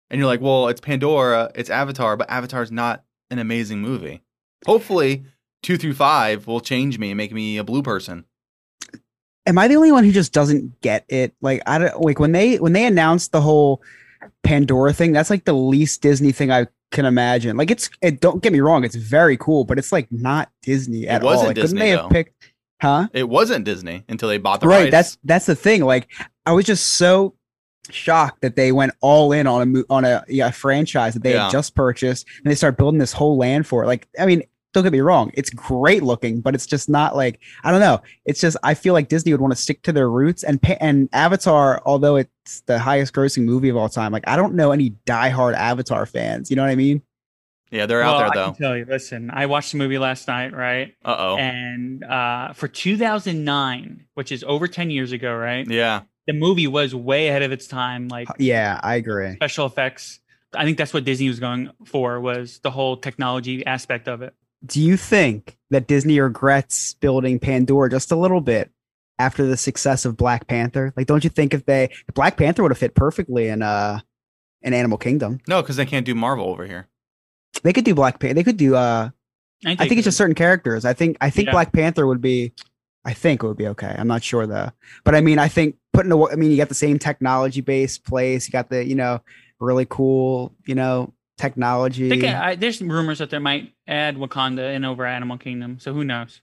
And 0.09 0.19
you're 0.19 0.27
like, 0.27 0.41
well, 0.41 0.67
it's 0.67 0.81
Pandora, 0.81 1.51
it's 1.55 1.69
Avatar, 1.69 2.15
but 2.17 2.29
Avatar's 2.29 2.71
not 2.71 3.03
an 3.31 3.39
amazing 3.39 3.81
movie. 3.81 4.21
Hopefully, 4.65 5.23
two 5.63 5.77
through 5.77 5.95
five 5.95 6.45
will 6.45 6.59
change 6.59 6.99
me 6.99 7.09
and 7.11 7.17
make 7.17 7.31
me 7.33 7.57
a 7.57 7.63
blue 7.63 7.81
person. 7.81 8.25
am 9.45 9.57
I 9.57 9.67
the 9.67 9.75
only 9.75 9.91
one 9.91 10.03
who 10.03 10.11
just 10.11 10.31
doesn't 10.33 10.79
get 10.81 11.05
it? 11.09 11.33
Like 11.41 11.61
I 11.65 11.79
don't 11.79 12.01
like 12.01 12.19
when 12.19 12.31
they 12.31 12.57
when 12.57 12.73
they 12.73 12.85
announced 12.85 13.31
the 13.31 13.41
whole 13.41 13.81
Pandora 14.43 14.93
thing. 14.93 15.13
That's 15.13 15.29
like 15.29 15.45
the 15.45 15.53
least 15.53 16.01
Disney 16.01 16.31
thing 16.31 16.51
I 16.51 16.67
can 16.91 17.05
imagine. 17.05 17.57
Like 17.57 17.71
it's 17.71 17.89
it. 18.01 18.19
Don't 18.21 18.43
get 18.43 18.53
me 18.53 18.59
wrong, 18.59 18.83
it's 18.83 18.95
very 18.95 19.35
cool, 19.37 19.63
but 19.65 19.77
it's 19.79 19.91
like 19.91 20.11
not 20.11 20.51
Disney 20.61 21.07
at 21.07 21.23
all. 21.23 21.29
wasn't 21.29 21.47
Like, 21.49 21.55
couldn't 21.55 21.71
Disney, 21.71 21.79
they 21.79 21.89
have 21.89 22.01
though. 22.03 22.09
picked? 22.09 22.52
Huh? 22.83 23.07
It 23.13 23.29
wasn't 23.29 23.65
Disney 23.65 24.03
until 24.09 24.27
they 24.29 24.37
bought 24.37 24.59
the 24.59 24.67
right. 24.67 24.81
rights. 24.83 24.91
That's 24.91 25.17
that's 25.23 25.45
the 25.45 25.55
thing. 25.55 25.83
Like 25.85 26.09
I 26.45 26.51
was 26.51 26.65
just 26.65 26.95
so 26.95 27.33
shocked 27.89 28.41
that 28.41 28.55
they 28.55 28.71
went 28.71 28.91
all 29.01 29.31
in 29.31 29.47
on 29.47 29.61
a 29.61 29.65
mo- 29.65 29.83
on 29.89 30.05
a, 30.05 30.23
yeah, 30.27 30.51
franchise 30.51 31.13
that 31.13 31.23
they 31.23 31.33
Yeah. 31.33 31.43
had 31.45 31.51
just 31.51 31.75
purchased 31.75 32.27
and 32.43 32.51
they 32.51 32.55
start 32.55 32.77
building 32.77 32.99
this 32.99 33.13
whole 33.13 33.37
land 33.37 33.65
for 33.67 33.83
it. 33.83 33.87
Like 33.87 34.07
I 34.19 34.25
mean. 34.25 34.43
Don't 34.73 34.81
get 34.81 34.91
me 34.91 35.01
wrong; 35.01 35.29
it's 35.35 35.51
great 35.51 36.01
looking, 36.01 36.41
but 36.41 36.55
it's 36.55 36.65
just 36.65 36.89
not 36.89 37.15
like 37.15 37.39
I 37.63 37.69
don't 37.69 37.79
know. 37.79 38.01
It's 38.25 38.41
just 38.41 38.57
I 38.63 38.73
feel 38.73 38.93
like 38.93 39.07
Disney 39.07 39.31
would 39.31 39.39
want 39.39 39.53
to 39.53 39.55
stick 39.55 39.83
to 39.83 39.91
their 39.91 40.09
roots 40.09 40.41
and 40.41 40.59
and 40.81 41.09
Avatar, 41.13 41.79
although 41.85 42.15
it's 42.15 42.61
the 42.61 42.79
highest 42.79 43.13
grossing 43.13 43.43
movie 43.43 43.69
of 43.69 43.77
all 43.77 43.87
time. 43.87 44.11
Like 44.11 44.23
I 44.27 44.35
don't 44.35 44.55
know 44.55 44.71
any 44.71 44.95
diehard 45.05 45.53
Avatar 45.53 46.07
fans. 46.07 46.49
You 46.49 46.55
know 46.55 46.63
what 46.63 46.71
I 46.71 46.75
mean? 46.75 47.03
Yeah, 47.73 47.87
they're 47.87 48.01
well, 48.01 48.15
out 48.15 48.19
there 48.19 48.29
though. 48.35 48.41
I 48.41 48.45
there 48.45 48.53
can 48.53 48.61
tell 48.61 48.77
you, 48.77 48.85
listen, 48.85 49.31
I 49.33 49.47
watched 49.47 49.71
the 49.71 49.79
movie 49.79 49.97
last 49.97 50.27
night, 50.27 50.53
right? 50.53 50.93
Uh 51.03 51.15
oh. 51.17 51.37
And 51.37 52.03
uh, 52.03 52.53
for 52.53 52.67
2009, 52.67 54.05
which 54.13 54.31
is 54.31 54.43
over 54.43 54.67
10 54.67 54.91
years 54.91 55.11
ago, 55.11 55.35
right? 55.35 55.67
Yeah. 55.67 56.01
The 56.27 56.33
movie 56.33 56.67
was 56.67 56.93
way 56.93 57.29
ahead 57.29 57.41
of 57.41 57.51
its 57.51 57.67
time. 57.67 58.09
Like 58.09 58.27
Yeah, 58.37 58.79
I 58.83 58.95
agree. 58.95 59.33
special 59.33 59.65
effects. 59.65 60.19
I 60.53 60.65
think 60.65 60.77
that's 60.77 60.93
what 60.93 61.03
Disney 61.03 61.27
was 61.27 61.39
going 61.39 61.71
for 61.85 62.19
was 62.19 62.59
the 62.59 62.69
whole 62.69 62.95
technology 62.95 63.65
aspect 63.65 64.07
of 64.07 64.21
it. 64.21 64.35
Do 64.63 64.79
you 64.79 64.95
think 64.95 65.57
that 65.71 65.87
Disney 65.87 66.19
regrets 66.19 66.93
building 66.93 67.39
Pandora 67.39 67.89
just 67.89 68.11
a 68.11 68.15
little 68.15 68.39
bit 68.39 68.71
after 69.17 69.47
the 69.47 69.57
success 69.57 70.05
of 70.05 70.15
Black 70.15 70.45
Panther? 70.47 70.93
Like, 70.95 71.07
don't 71.07 71.23
you 71.23 71.31
think 71.31 71.55
if 71.55 71.65
they 71.65 71.89
Black 72.13 72.37
Panther 72.37 72.61
would 72.61 72.71
have 72.71 72.77
fit 72.77 72.93
perfectly 72.93 73.47
in 73.47 73.63
uh 73.63 73.99
in 74.61 74.75
Animal 74.75 74.99
Kingdom? 74.99 75.39
No, 75.47 75.63
because 75.63 75.75
they 75.75 75.87
can't 75.87 76.05
do 76.05 76.13
Marvel 76.13 76.45
over 76.45 76.67
here. 76.67 76.87
They 77.61 77.73
could 77.73 77.85
do 77.85 77.93
Black 77.95 78.19
Panther. 78.19 78.33
They 78.35 78.43
could 78.43 78.57
do 78.57 78.75
uh 78.75 79.09
I 79.65 79.75
think 79.75 79.93
it's 79.93 80.05
just 80.05 80.17
certain 80.17 80.35
characters. 80.35 80.83
I 80.85 80.93
think 80.93 81.17
I 81.21 81.29
think 81.29 81.47
Yeah. 81.47 81.53
Black 81.53 81.71
Panther 81.71 82.07
would 82.07 82.21
be 82.21 82.53
I 83.05 83.13
think 83.13 83.43
it 83.43 83.47
would 83.47 83.57
be 83.57 83.67
okay. 83.67 83.95
I'm 83.97 84.07
not 84.07 84.23
sure 84.23 84.47
though. 84.47 84.71
But 85.03 85.15
I 85.15 85.21
mean, 85.21 85.37
I 85.39 85.47
think 85.47 85.75
putting 85.91 86.11
a, 86.11 86.27
I 86.27 86.35
mean, 86.35 86.51
you 86.51 86.57
got 86.57 86.69
the 86.69 86.75
same 86.75 86.99
technology 86.99 87.61
based 87.61 88.05
place. 88.05 88.47
You 88.47 88.51
got 88.51 88.69
the, 88.69 88.85
you 88.85 88.95
know, 88.95 89.21
really 89.59 89.85
cool, 89.89 90.53
you 90.65 90.75
know, 90.75 91.13
technology. 91.37 92.07
I 92.07 92.09
think 92.09 92.23
I, 92.23 92.55
there's 92.55 92.81
rumors 92.81 93.19
that 93.19 93.29
they 93.29 93.39
might 93.39 93.73
add 93.87 94.17
Wakanda 94.17 94.73
in 94.73 94.85
over 94.85 95.05
Animal 95.05 95.37
Kingdom. 95.37 95.79
So 95.79 95.93
who 95.93 96.03
knows? 96.03 96.41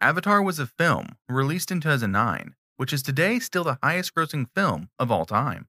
Avatar 0.00 0.42
was 0.42 0.58
a 0.58 0.66
film 0.66 1.16
released 1.28 1.70
in 1.70 1.80
2009, 1.80 2.54
which 2.76 2.92
is 2.92 3.02
today 3.02 3.38
still 3.38 3.64
the 3.64 3.78
highest 3.82 4.14
grossing 4.14 4.46
film 4.54 4.90
of 4.98 5.10
all 5.10 5.26
time. 5.26 5.66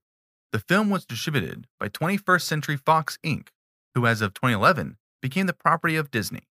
The 0.52 0.60
film 0.60 0.88
was 0.90 1.04
distributed 1.04 1.66
by 1.78 1.88
21st 1.88 2.42
Century 2.42 2.76
Fox 2.76 3.18
Inc., 3.24 3.48
who 3.94 4.06
as 4.06 4.20
of 4.20 4.34
2011 4.34 4.96
became 5.20 5.46
the 5.46 5.52
property 5.52 5.96
of 5.96 6.10
Disney. 6.10 6.48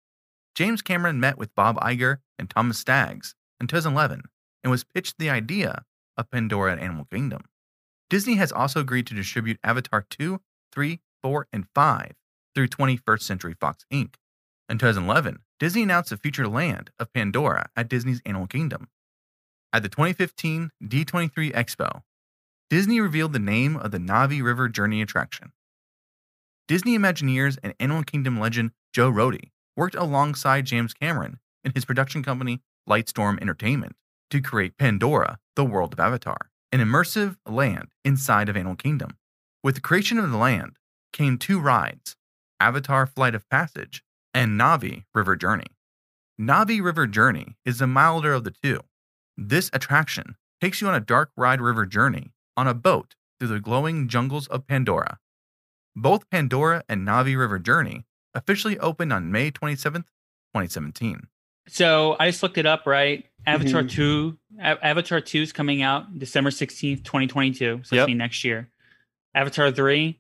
James 0.55 0.83
Cameron 0.83 1.21
met 1.21 1.39
with 1.39 1.55
Bob 1.55 1.77
Iger 1.81 2.19
and 2.39 2.51
Thomas 2.51 2.79
Staggs 2.79 3.35
in 3.61 3.67
2011 3.67 4.23
and 4.65 4.71
was 4.71 4.85
pitched 4.85 5.19
the 5.19 5.31
idea 5.31 5.85
of 6.17 6.31
Pandora 6.31 6.73
at 6.73 6.81
Animal 6.81 7.05
Kingdom. 7.05 7.45
Disney 8.11 8.35
has 8.35 8.53
also 8.53 8.81
agreed 8.81 9.07
to 9.07 9.15
distribute 9.15 9.61
Avatar 9.63 10.05
2, 10.09 10.41
3, 10.73 11.01
4, 11.23 11.47
and 11.53 11.67
5 11.75 12.13
through 12.55 12.69
21st 12.69 13.23
Century 13.23 13.55
Fox 13.61 13.85
Inc. 13.93 14.15
In 14.69 14.79
2011, 14.79 15.39
Disney 15.61 15.83
announced 15.83 16.11
the 16.11 16.17
future 16.17 16.49
land 16.49 16.91
of 16.99 17.13
Pandora 17.13 17.69
at 17.77 17.89
Disney's 17.89 18.21
Animal 18.27 18.47
Kingdom. 18.47 18.89
At 19.73 19.83
the 19.83 19.89
2015 19.89 20.71
D23 20.83 21.53
Expo, 21.53 22.03
Disney 22.71 23.01
revealed 23.01 23.33
the 23.33 23.39
name 23.39 23.77
of 23.77 23.91
the 23.91 23.99
Navi 23.99 24.43
River 24.43 24.69
Journey 24.69 25.03
attraction. 25.03 25.53
Disney 26.69 26.99
Imagineers 26.99 27.57
and 27.63 27.75
Animal 27.81 28.03
Kingdom 28.03 28.39
legend 28.39 28.73
Joe 28.93 29.11
Rohde 29.11 29.51
worked 29.75 29.95
alongside 29.95 30.67
James 30.67 30.93
Cameron 30.93 31.39
and 31.65 31.73
his 31.73 31.87
production 31.87 32.23
company 32.23 32.61
Lightstorm 32.87 33.41
Entertainment 33.41 33.97
to 34.31 34.43
create 34.43 34.77
Pandora, 34.77 35.39
the 35.57 35.65
world 35.65 35.95
of 35.95 36.01
Avatar, 36.01 36.51
an 36.71 36.81
immersive 36.81 37.37
land 37.47 37.89
inside 38.05 38.51
of 38.51 38.57
Animal 38.57 38.77
Kingdom. 38.77 39.17
With 39.65 39.77
the 39.77 39.81
creation 39.81 40.19
of 40.19 40.31
the 40.31 40.37
land 40.37 40.77
came 41.15 41.39
two 41.39 41.59
rides 41.59 42.17
Avatar 42.61 43.07
Flight 43.07 43.35
of 43.35 43.49
Passage 43.49 44.05
and 44.35 44.61
Navi 44.61 45.05
River 45.15 45.37
Journey. 45.37 45.69
Navi 46.39 46.83
River 46.83 47.07
Journey 47.07 47.57
is 47.65 47.79
the 47.79 47.87
milder 47.87 48.35
of 48.35 48.45
the 48.45 48.53
two. 48.63 48.81
This 49.39 49.71
attraction 49.73 50.37
takes 50.61 50.83
you 50.83 50.89
on 50.89 50.95
a 50.95 51.01
dark 51.01 51.31
ride 51.35 51.63
river 51.63 51.87
journey 51.87 52.33
on 52.59 52.69
a 52.69 52.75
boat 52.75 53.15
through 53.39 53.49
the 53.49 53.61
glowing 53.61 54.07
jungles 54.07 54.47
of 54.49 54.67
Pandora. 54.67 55.19
Both 56.01 56.29
Pandora 56.31 56.83
and 56.89 57.07
Navi 57.07 57.37
River 57.39 57.59
Journey 57.59 58.05
officially 58.35 58.79
opened 58.79 59.13
on 59.13 59.33
May 59.33 59.51
27th, 59.51 60.05
2017. 60.55 61.27
So 61.69 62.17
I 62.19 62.31
just 62.31 62.43
looked 62.43 62.57
it 62.59 62.67
up, 62.67 62.87
right? 62.87 63.25
Avatar 63.47 63.83
Mm-hmm. 63.83 63.89
Mhm. 63.89 64.37
2, 64.37 64.39
A- 64.61 64.87
Avatar 64.87 65.21
2 65.21 65.43
is 65.43 65.53
coming 65.53 65.83
out 65.83 66.19
December 66.19 66.51
16th, 66.51 67.03
2022. 67.05 67.81
So 67.85 67.97
Yep. 67.97 68.07
that's 68.07 68.17
next 68.17 68.45
year. 68.45 68.69
Avatar 69.35 69.71
3, 69.71 70.19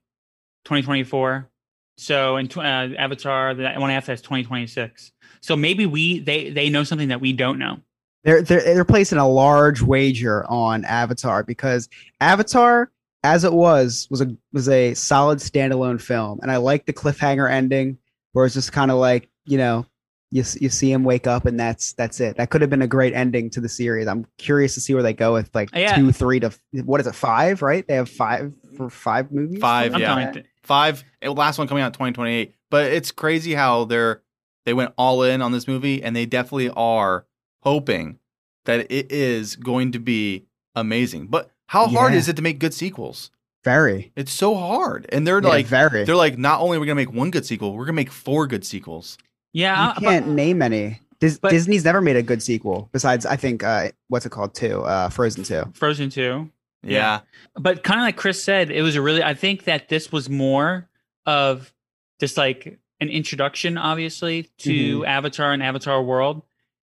2024. 0.64 1.49
So, 1.97 2.37
and 2.37 2.50
tw- 2.50 2.58
uh, 2.58 2.88
Avatar, 2.99 3.54
the 3.54 3.73
one 3.76 3.90
after 3.90 4.12
that's 4.12 4.23
2026. 4.23 5.11
So 5.40 5.56
maybe 5.56 5.87
we, 5.87 6.20
they, 6.20 6.50
they 6.50 6.70
know 6.70 6.85
something 6.85 7.08
that 7.08 7.20
we 7.20 7.32
don't 7.32 7.58
know. 7.58 7.78
they're 8.25 8.42
they're 8.42 8.62
they're 8.62 8.85
placing 8.85 9.18
a 9.18 9.26
large 9.28 9.80
wager 9.80 10.44
on 10.47 10.85
Avatar 10.85 11.42
because 11.44 11.88
Avatar, 12.20 12.90
as 13.28 13.44
it 13.44 13.52
was, 13.52 14.06
was 14.11 14.20
a 14.20 14.35
was 14.52 14.68
a 14.68 14.94
solid 14.94 15.38
standalone 15.38 16.00
film, 16.00 16.38
and 16.42 16.50
I 16.50 16.56
like 16.56 16.87
the 16.87 16.92
cliffhanger 16.92 17.50
ending 17.50 17.99
where 18.32 18.47
it's 18.47 18.54
just 18.54 18.73
kind 18.73 18.90
of 18.90 18.97
like 18.99 19.28
you 19.44 19.58
know 19.58 19.87
you 20.30 20.44
you 20.61 20.68
see 20.68 20.90
him 20.90 21.04
wake 21.04 21.26
up 21.26 21.44
and 21.47 21.58
that's 21.61 21.92
that's 21.92 22.20
it. 22.20 22.37
That 22.37 22.50
could 22.50 22.61
have 22.61 22.70
been 22.70 22.82
a 22.82 22.87
great 22.87 23.14
ending 23.14 23.50
to 23.50 23.61
the 23.61 23.68
series. 23.68 24.06
I'm 24.06 24.26
curious 24.38 24.75
to 24.75 24.80
see 24.80 24.94
where 24.94 25.02
they 25.02 25.12
go 25.12 25.32
with 25.35 25.54
like 25.54 25.70
Yeah. 25.75 25.97
two, 25.97 26.12
three 26.12 26.40
to 26.40 26.50
what 26.85 27.00
is 27.00 27.06
it, 27.06 27.14
five? 27.14 27.62
Right? 27.62 27.87
They 27.87 27.94
have 27.94 28.08
five 28.08 28.52
for 28.76 28.90
five 28.90 29.30
movies. 29.30 29.61
Five, 29.61 29.94
I'm 29.94 30.00
yeah. 30.00 30.06
telling 30.30 30.44
Five, 30.62 31.02
eh, 31.23 31.30
last 31.30 31.56
one 31.58 31.66
coming 31.66 31.82
out 31.82 31.88
in 31.88 31.92
2028. 31.94 32.54
But 32.70 32.92
it's 32.92 33.11
crazy 33.11 33.54
how 33.54 33.85
they're 33.85 34.23
they 34.66 34.75
went 34.75 34.92
all 34.99 35.23
in 35.23 35.40
on 35.40 35.52
this 35.52 35.66
movie, 35.66 36.02
and 36.02 36.14
they 36.14 36.26
definitely 36.26 36.70
are 36.70 37.26
hoping 37.62 38.18
that 38.66 38.80
it 38.90 39.11
is 39.11 39.56
going 39.56 39.92
to 39.92 39.99
be 39.99 40.47
amazing. 40.75 41.28
But 41.28 41.50
how 41.68 41.87
hard 41.87 42.12
is 42.14 42.28
it 42.28 42.37
to 42.37 42.42
make 42.42 42.58
good 42.58 42.75
sequels? 42.75 43.30
Very. 43.64 44.12
It's 44.16 44.32
so 44.32 44.54
hard, 44.54 45.06
and 45.10 45.26
they're 45.26 45.40
Yeah, 45.42 45.48
like 45.48 45.66
very. 45.66 46.04
they're 46.04 46.16
like 46.16 46.37
not 46.38 46.60
only 46.60 46.76
are 46.76 46.80
we 46.80 46.87
gonna 46.87 46.94
make 46.96 47.12
one 47.12 47.30
good 47.30 47.46
sequel, 47.46 47.75
we're 47.75 47.84
gonna 47.87 47.94
make 47.94 48.10
four 48.10 48.46
good 48.46 48.64
sequels. 48.64 49.16
yeah. 49.52 49.94
you 50.00 50.06
I- 50.06 50.10
can't 50.12 50.28
name 50.28 50.60
any. 50.62 51.00
Dis- 51.20 51.38
but- 51.38 51.50
Disney's 51.50 51.84
never 51.84 52.00
made 52.00 52.14
a 52.16 52.22
good 52.22 52.42
sequel 52.42 52.88
besides 52.92 53.26
I 53.26 53.34
think 53.37 53.64
uh 53.64 53.90
what's 54.08 54.25
it 54.26 54.30
called 54.30 54.54
two 54.54 54.82
uh 54.82 55.08
Frozen 55.08 55.44
two. 55.44 55.64
Frozen 55.75 56.10
2. 56.10 56.48
Yeah, 56.84 57.20
but 57.56 57.82
kind 57.82 57.98
of 57.98 58.04
like 58.04 58.16
Chris 58.16 58.40
said, 58.42 58.70
it 58.70 58.82
was 58.82 58.94
a 58.94 59.02
really. 59.02 59.22
I 59.22 59.34
think 59.34 59.64
that 59.64 59.88
this 59.88 60.12
was 60.12 60.30
more 60.30 60.88
of 61.26 61.72
just 62.20 62.37
like 62.37 62.78
an 63.00 63.08
introduction, 63.08 63.76
obviously, 63.76 64.44
to 64.58 65.04
Avatar 65.04 65.52
and 65.52 65.60
Avatar 65.62 66.00
World, 66.02 66.42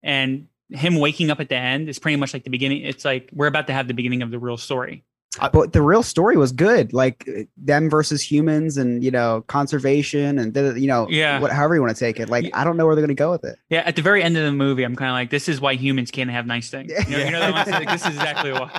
and 0.02 0.46
him 0.70 0.96
waking 0.96 1.30
up 1.30 1.40
at 1.40 1.48
the 1.48 1.56
end 1.56 1.88
is 1.88 1.98
pretty 1.98 2.16
much 2.16 2.32
like 2.34 2.44
the 2.44 2.50
beginning. 2.50 2.82
It's 2.84 3.04
like 3.04 3.30
we're 3.32 3.46
about 3.46 3.66
to 3.68 3.72
have 3.72 3.88
the 3.88 3.94
beginning 3.94 4.22
of 4.22 4.30
the 4.30 4.38
real 4.38 4.56
story. 4.56 5.04
but 5.52 5.72
the 5.74 5.82
real 5.82 6.02
story 6.02 6.36
was 6.38 6.52
good 6.52 6.92
like 6.94 7.28
uh, 7.28 7.42
them 7.58 7.88
versus 7.90 8.22
humans 8.22 8.76
and 8.78 9.04
you 9.04 9.10
know 9.10 9.44
conservation 9.46 10.38
and 10.38 10.54
the- 10.54 10.80
you 10.80 10.86
know 10.88 11.06
Yeah. 11.08 11.38
what, 11.38 11.52
however 11.52 11.74
you 11.74 11.82
want 11.82 11.94
to 11.94 12.00
take 12.00 12.18
it 12.18 12.28
like 12.30 12.50
i 12.54 12.64
don't 12.64 12.76
know 12.78 12.86
where 12.86 12.94
they're 12.96 13.04
going 13.06 13.14
to 13.16 13.22
go 13.22 13.30
with 13.30 13.44
it 13.44 13.56
Yeah, 13.68 13.80
at 13.80 13.94
the 13.94 14.02
very 14.02 14.22
end 14.22 14.36
of 14.38 14.44
the 14.44 14.52
movie, 14.52 14.82
I'm 14.84 14.96
kind 14.96 15.10
of 15.10 15.14
like, 15.14 15.28
this 15.30 15.46
is 15.48 15.60
why 15.60 15.74
humans 15.74 16.10
can't 16.10 16.30
have 16.30 16.46
nice 16.46 16.70
things. 16.70 16.90
You 17.08 17.18
know, 17.18 17.24
you 17.24 17.30
know 17.30 17.40
that 17.40 17.52
one? 17.52 17.70
Like, 17.70 17.88
this 17.90 18.00
is 18.06 18.16
exactly 18.16 18.52
why. 18.52 18.70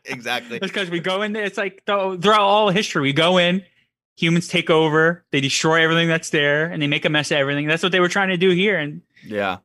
exactly. 0.04 0.56
It's 0.58 0.66
because 0.66 0.90
we 0.90 1.00
go 1.00 1.22
in 1.22 1.32
there. 1.32 1.44
It's 1.44 1.56
like 1.56 1.82
th- 1.86 2.20
throughout 2.20 2.40
all 2.40 2.70
history, 2.70 3.02
we 3.02 3.12
go 3.12 3.38
in, 3.38 3.62
humans 4.16 4.48
take 4.48 4.70
over, 4.70 5.24
they 5.30 5.40
destroy 5.40 5.82
everything 5.82 6.08
that's 6.08 6.30
there, 6.30 6.66
and 6.66 6.82
they 6.82 6.88
make 6.88 7.04
a 7.04 7.10
mess 7.10 7.30
of 7.30 7.38
everything. 7.38 7.66
That's 7.68 7.82
what 7.82 7.92
they 7.92 8.00
were 8.00 8.08
trying 8.08 8.28
to 8.30 8.36
do 8.36 8.50
here. 8.50 8.76
And 8.78 9.02
Yeah. 9.24 9.58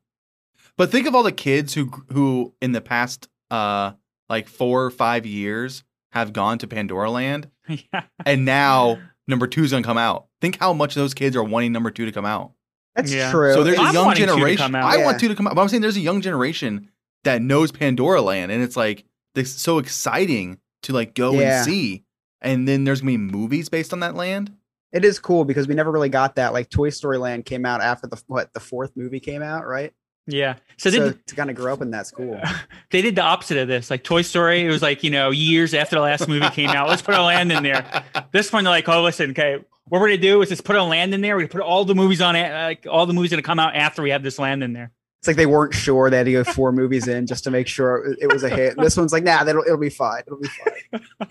But 0.77 0.91
think 0.91 1.07
of 1.07 1.15
all 1.15 1.23
the 1.23 1.31
kids 1.31 1.73
who 1.73 1.85
who 2.11 2.53
in 2.61 2.71
the 2.71 2.81
past 2.81 3.27
uh 3.49 3.91
like 4.29 4.47
4 4.47 4.85
or 4.85 4.89
5 4.91 5.25
years 5.25 5.83
have 6.11 6.33
gone 6.33 6.57
to 6.59 6.67
Pandora 6.67 7.11
Land 7.11 7.49
yeah, 7.67 8.03
and 8.25 8.45
now 8.45 8.99
number 9.27 9.47
2 9.47 9.63
is 9.63 9.71
going 9.71 9.83
to 9.83 9.87
come 9.87 9.97
out. 9.97 10.27
Think 10.41 10.57
how 10.59 10.73
much 10.73 10.95
those 10.95 11.13
kids 11.13 11.35
are 11.35 11.43
wanting 11.43 11.71
number 11.71 11.91
2 11.91 12.05
to 12.05 12.11
come 12.11 12.25
out. 12.25 12.53
that's 12.95 13.13
Yeah. 13.13 13.31
true 13.31 13.53
So 13.53 13.63
there's 13.63 13.77
a 13.77 13.81
I'm 13.81 13.93
young 13.93 14.05
wanting 14.05 14.23
two 14.25 14.31
to 14.31 14.35
generation. 14.37 14.57
come 14.65 14.75
out. 14.75 14.85
I 14.93 15.03
want 15.03 15.19
2 15.19 15.27
to 15.27 15.35
come 15.35 15.47
out. 15.47 15.55
But 15.55 15.61
I'm 15.61 15.69
saying 15.69 15.81
there's 15.81 15.97
a 15.97 16.01
young 16.01 16.21
generation 16.21 16.89
that 17.23 17.41
knows 17.41 17.71
Pandora 17.71 18.21
Land 18.21 18.51
and 18.51 18.63
it's 18.63 18.75
like 18.77 19.05
this 19.35 19.53
so 19.53 19.77
exciting 19.77 20.57
to 20.83 20.93
like 20.93 21.13
go 21.13 21.33
Yeah. 21.39 21.57
and 21.57 21.65
see. 21.65 22.03
And 22.41 22.67
then 22.67 22.83
there's 22.85 23.01
going 23.01 23.13
to 23.13 23.17
be 23.27 23.31
movies 23.37 23.69
based 23.69 23.93
on 23.93 23.99
that 23.99 24.15
land. 24.15 24.51
it 24.91 25.05
is 25.05 25.19
cool 25.19 25.45
because 25.45 25.67
we 25.67 25.75
never 25.75 25.91
really 25.91 26.09
got 26.09 26.35
that 26.35 26.51
like 26.53 26.69
toy 26.69 26.89
story 26.89 27.17
land 27.17 27.45
came 27.45 27.65
out 27.65 27.81
after 27.81 28.07
the 28.07 28.21
what 28.27 28.51
the 28.53 28.59
fourth 28.59 28.91
movie 28.97 29.19
came 29.19 29.41
out 29.43 29.65
right 29.67 29.93
yeah. 30.27 30.55
So, 30.77 30.89
so, 30.89 31.09
they, 31.09 31.17
to 31.27 31.35
kind 31.35 31.49
of 31.49 31.55
grow 31.55 31.73
up 31.73 31.81
in 31.81 31.91
that 31.91 32.07
school. 32.07 32.39
they 32.91 33.01
did 33.01 33.15
the 33.15 33.21
opposite 33.21 33.57
of 33.57 33.67
this. 33.67 33.89
Like 33.89 34.03
Toy 34.03 34.21
Story, 34.21 34.65
it 34.65 34.69
was 34.69 34.81
like 34.81 35.03
you 35.03 35.09
know 35.09 35.31
years 35.31 35.73
after 35.73 35.95
the 35.95 36.01
last 36.01 36.27
movie 36.27 36.49
came 36.49 36.69
out. 36.69 36.87
Let's 36.87 37.01
put 37.01 37.15
a 37.15 37.21
land 37.21 37.51
in 37.51 37.63
there. 37.63 38.03
This 38.31 38.53
one, 38.53 38.63
they're 38.63 38.71
like, 38.71 38.87
oh, 38.87 39.03
listen, 39.03 39.31
okay, 39.31 39.57
what 39.85 39.99
we're 39.99 40.07
gonna 40.07 40.21
do 40.21 40.41
is 40.41 40.47
just 40.47 40.63
put 40.63 40.77
a 40.77 40.83
land 40.83 41.13
in 41.13 41.19
there. 41.19 41.35
We're 41.35 41.41
gonna 41.41 41.49
put 41.49 41.61
all 41.61 41.83
the 41.83 41.95
movies 41.95 42.21
on 42.21 42.37
it, 42.37 42.49
like 42.51 42.87
all 42.89 43.05
the 43.05 43.13
movies 43.13 43.31
that 43.31 43.43
come 43.43 43.59
out 43.59 43.75
after 43.75 44.01
we 44.01 44.11
have 44.11 44.23
this 44.23 44.39
land 44.39 44.63
in 44.63 44.71
there. 44.71 44.91
It's 45.21 45.27
like 45.27 45.37
they 45.37 45.45
weren't 45.45 45.71
sure 45.73 46.09
they 46.09 46.17
had 46.17 46.25
to 46.25 46.31
go 46.31 46.43
four 46.43 46.71
movies 46.71 47.07
in 47.07 47.27
just 47.27 47.43
to 47.43 47.51
make 47.51 47.67
sure 47.67 48.15
it- 48.19 48.31
was 48.33 48.41
a 48.43 48.49
hit. 48.49 48.75
And 48.75 48.83
this 48.83 48.97
one's 48.97 49.13
like 49.13 49.23
nah 49.23 49.43
that'll, 49.43 49.61
it'll 49.63 49.77
be 49.77 49.89
fine. 49.89 50.23
It'll 50.25 50.39
be 50.39 50.47
fine. 50.49 51.29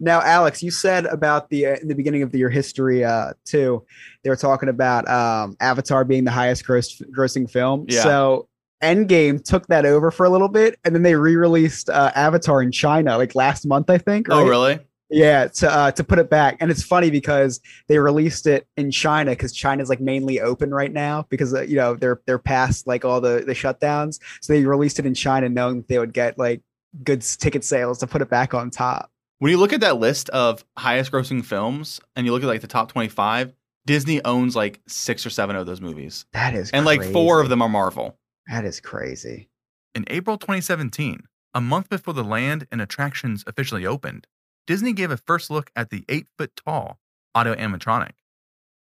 Now 0.00 0.20
alex 0.22 0.62
you 0.62 0.70
said 0.70 1.04
about 1.06 1.50
the 1.50 1.66
uh, 1.66 1.76
in 1.82 1.88
the 1.88 1.94
beginning 1.94 2.22
of 2.22 2.32
the, 2.32 2.38
your 2.38 2.48
history 2.48 3.04
uh 3.04 3.32
too 3.44 3.84
they 4.22 4.30
were 4.30 4.36
talking 4.36 4.68
about 4.70 5.06
um 5.08 5.56
avatar 5.60 6.04
being 6.04 6.24
the 6.24 6.30
highest 6.30 6.64
gross, 6.64 7.00
grossing 7.16 7.50
film. 7.50 7.84
Yeah. 7.88 8.02
so 8.02 8.48
endgame 8.82 9.42
took 9.42 9.66
that 9.66 9.84
over 9.84 10.10
for 10.10 10.24
a 10.24 10.30
little 10.30 10.48
bit 10.48 10.78
and 10.84 10.94
then 10.94 11.02
they 11.02 11.14
re-released 11.14 11.88
uh, 11.90 12.12
avatar 12.14 12.62
in 12.62 12.70
china 12.72 13.16
like 13.18 13.34
last 13.34 13.66
month 13.66 13.88
i 13.90 13.98
think 13.98 14.26
Oh, 14.30 14.46
really? 14.46 14.78
Yeah, 15.10 15.48
to 15.48 15.70
uh, 15.70 15.90
to 15.92 16.02
put 16.02 16.18
it 16.18 16.30
back, 16.30 16.56
and 16.60 16.70
it's 16.70 16.82
funny 16.82 17.10
because 17.10 17.60
they 17.88 17.98
released 17.98 18.46
it 18.46 18.66
in 18.76 18.90
China 18.90 19.32
because 19.32 19.52
China's 19.52 19.88
like 19.88 20.00
mainly 20.00 20.40
open 20.40 20.72
right 20.72 20.92
now 20.92 21.26
because 21.28 21.54
uh, 21.54 21.62
you 21.62 21.76
know 21.76 21.94
they're 21.94 22.20
they're 22.26 22.38
past 22.38 22.86
like 22.86 23.04
all 23.04 23.20
the 23.20 23.44
the 23.46 23.52
shutdowns, 23.52 24.18
so 24.40 24.52
they 24.52 24.64
released 24.64 24.98
it 24.98 25.06
in 25.06 25.14
China 25.14 25.48
knowing 25.48 25.76
that 25.76 25.88
they 25.88 25.98
would 25.98 26.14
get 26.14 26.38
like 26.38 26.62
good 27.02 27.22
ticket 27.22 27.64
sales 27.64 27.98
to 27.98 28.06
put 28.06 28.22
it 28.22 28.30
back 28.30 28.54
on 28.54 28.70
top. 28.70 29.10
When 29.40 29.50
you 29.50 29.58
look 29.58 29.72
at 29.72 29.80
that 29.80 29.98
list 29.98 30.30
of 30.30 30.64
highest 30.78 31.12
grossing 31.12 31.44
films 31.44 32.00
and 32.16 32.24
you 32.24 32.32
look 32.32 32.42
at 32.42 32.46
like 32.46 32.60
the 32.60 32.66
top 32.66 32.90
25, 32.90 33.52
Disney 33.84 34.24
owns 34.24 34.56
like 34.56 34.80
6 34.86 35.26
or 35.26 35.30
7 35.30 35.56
of 35.56 35.66
those 35.66 35.80
movies. 35.80 36.24
That 36.32 36.54
is 36.54 36.70
And 36.70 36.86
like 36.86 37.02
4 37.02 37.40
of 37.40 37.48
them 37.48 37.60
are 37.60 37.68
Marvel. 37.68 38.16
That 38.46 38.64
is 38.64 38.80
crazy. 38.80 39.48
In 39.94 40.04
April 40.08 40.38
2017, 40.38 41.24
a 41.52 41.60
month 41.60 41.88
before 41.88 42.14
the 42.14 42.24
land 42.24 42.66
and 42.72 42.80
attractions 42.80 43.44
officially 43.46 43.86
opened, 43.86 44.26
Disney 44.66 44.92
gave 44.92 45.10
a 45.10 45.16
first 45.16 45.50
look 45.50 45.70
at 45.76 45.90
the 45.90 46.04
8 46.08 46.26
foot 46.38 46.52
tall 46.56 46.98
auto 47.34 47.54
animatronic. 47.54 48.12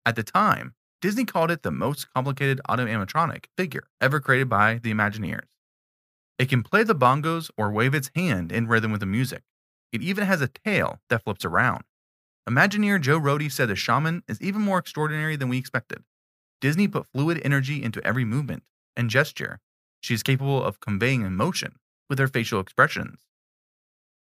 At 0.06 0.16
the 0.16 0.24
time, 0.24 0.76
Disney 1.02 1.26
called 1.26 1.50
it 1.50 1.64
the 1.64 1.72
most 1.72 2.14
complicated 2.14 2.62
auto 2.70 2.86
animatronic 2.86 3.46
figure 3.58 3.88
ever 4.00 4.20
created 4.20 4.50
by 4.50 4.80
the 4.82 4.94
Imagineers. 4.94 5.48
It 6.38 6.50
can 6.50 6.64
play 6.64 6.84
the 6.84 6.96
bongos 6.96 7.50
or 7.58 7.72
wave 7.72 7.96
its 7.96 8.12
hand 8.16 8.52
in 8.52 8.68
rhythm 8.68 8.92
with 8.92 9.00
the 9.00 9.08
music. 9.08 9.44
It 9.92 10.02
even 10.02 10.26
has 10.26 10.42
a 10.42 10.48
tail 10.48 11.00
that 11.10 11.24
flips 11.24 11.46
around. 11.46 11.84
Imagineer 12.48 13.00
Joe 13.02 13.20
Rohde 13.20 13.52
said 13.52 13.70
the 13.70 13.76
shaman 13.76 14.24
is 14.28 14.42
even 14.42 14.62
more 14.62 14.80
extraordinary 14.80 15.36
than 15.36 15.50
we 15.50 15.58
expected. 15.58 16.04
Disney 16.60 16.88
put 16.88 17.08
fluid 17.14 17.42
energy 17.44 17.84
into 17.84 18.06
every 18.06 18.26
movement 18.26 18.64
and 18.96 19.10
gesture. 19.10 19.60
She 20.02 20.14
is 20.14 20.24
capable 20.24 20.64
of 20.64 20.80
conveying 20.80 21.22
emotion 21.22 21.76
with 22.10 22.20
her 22.20 22.28
facial 22.28 22.60
expressions. 22.60 23.22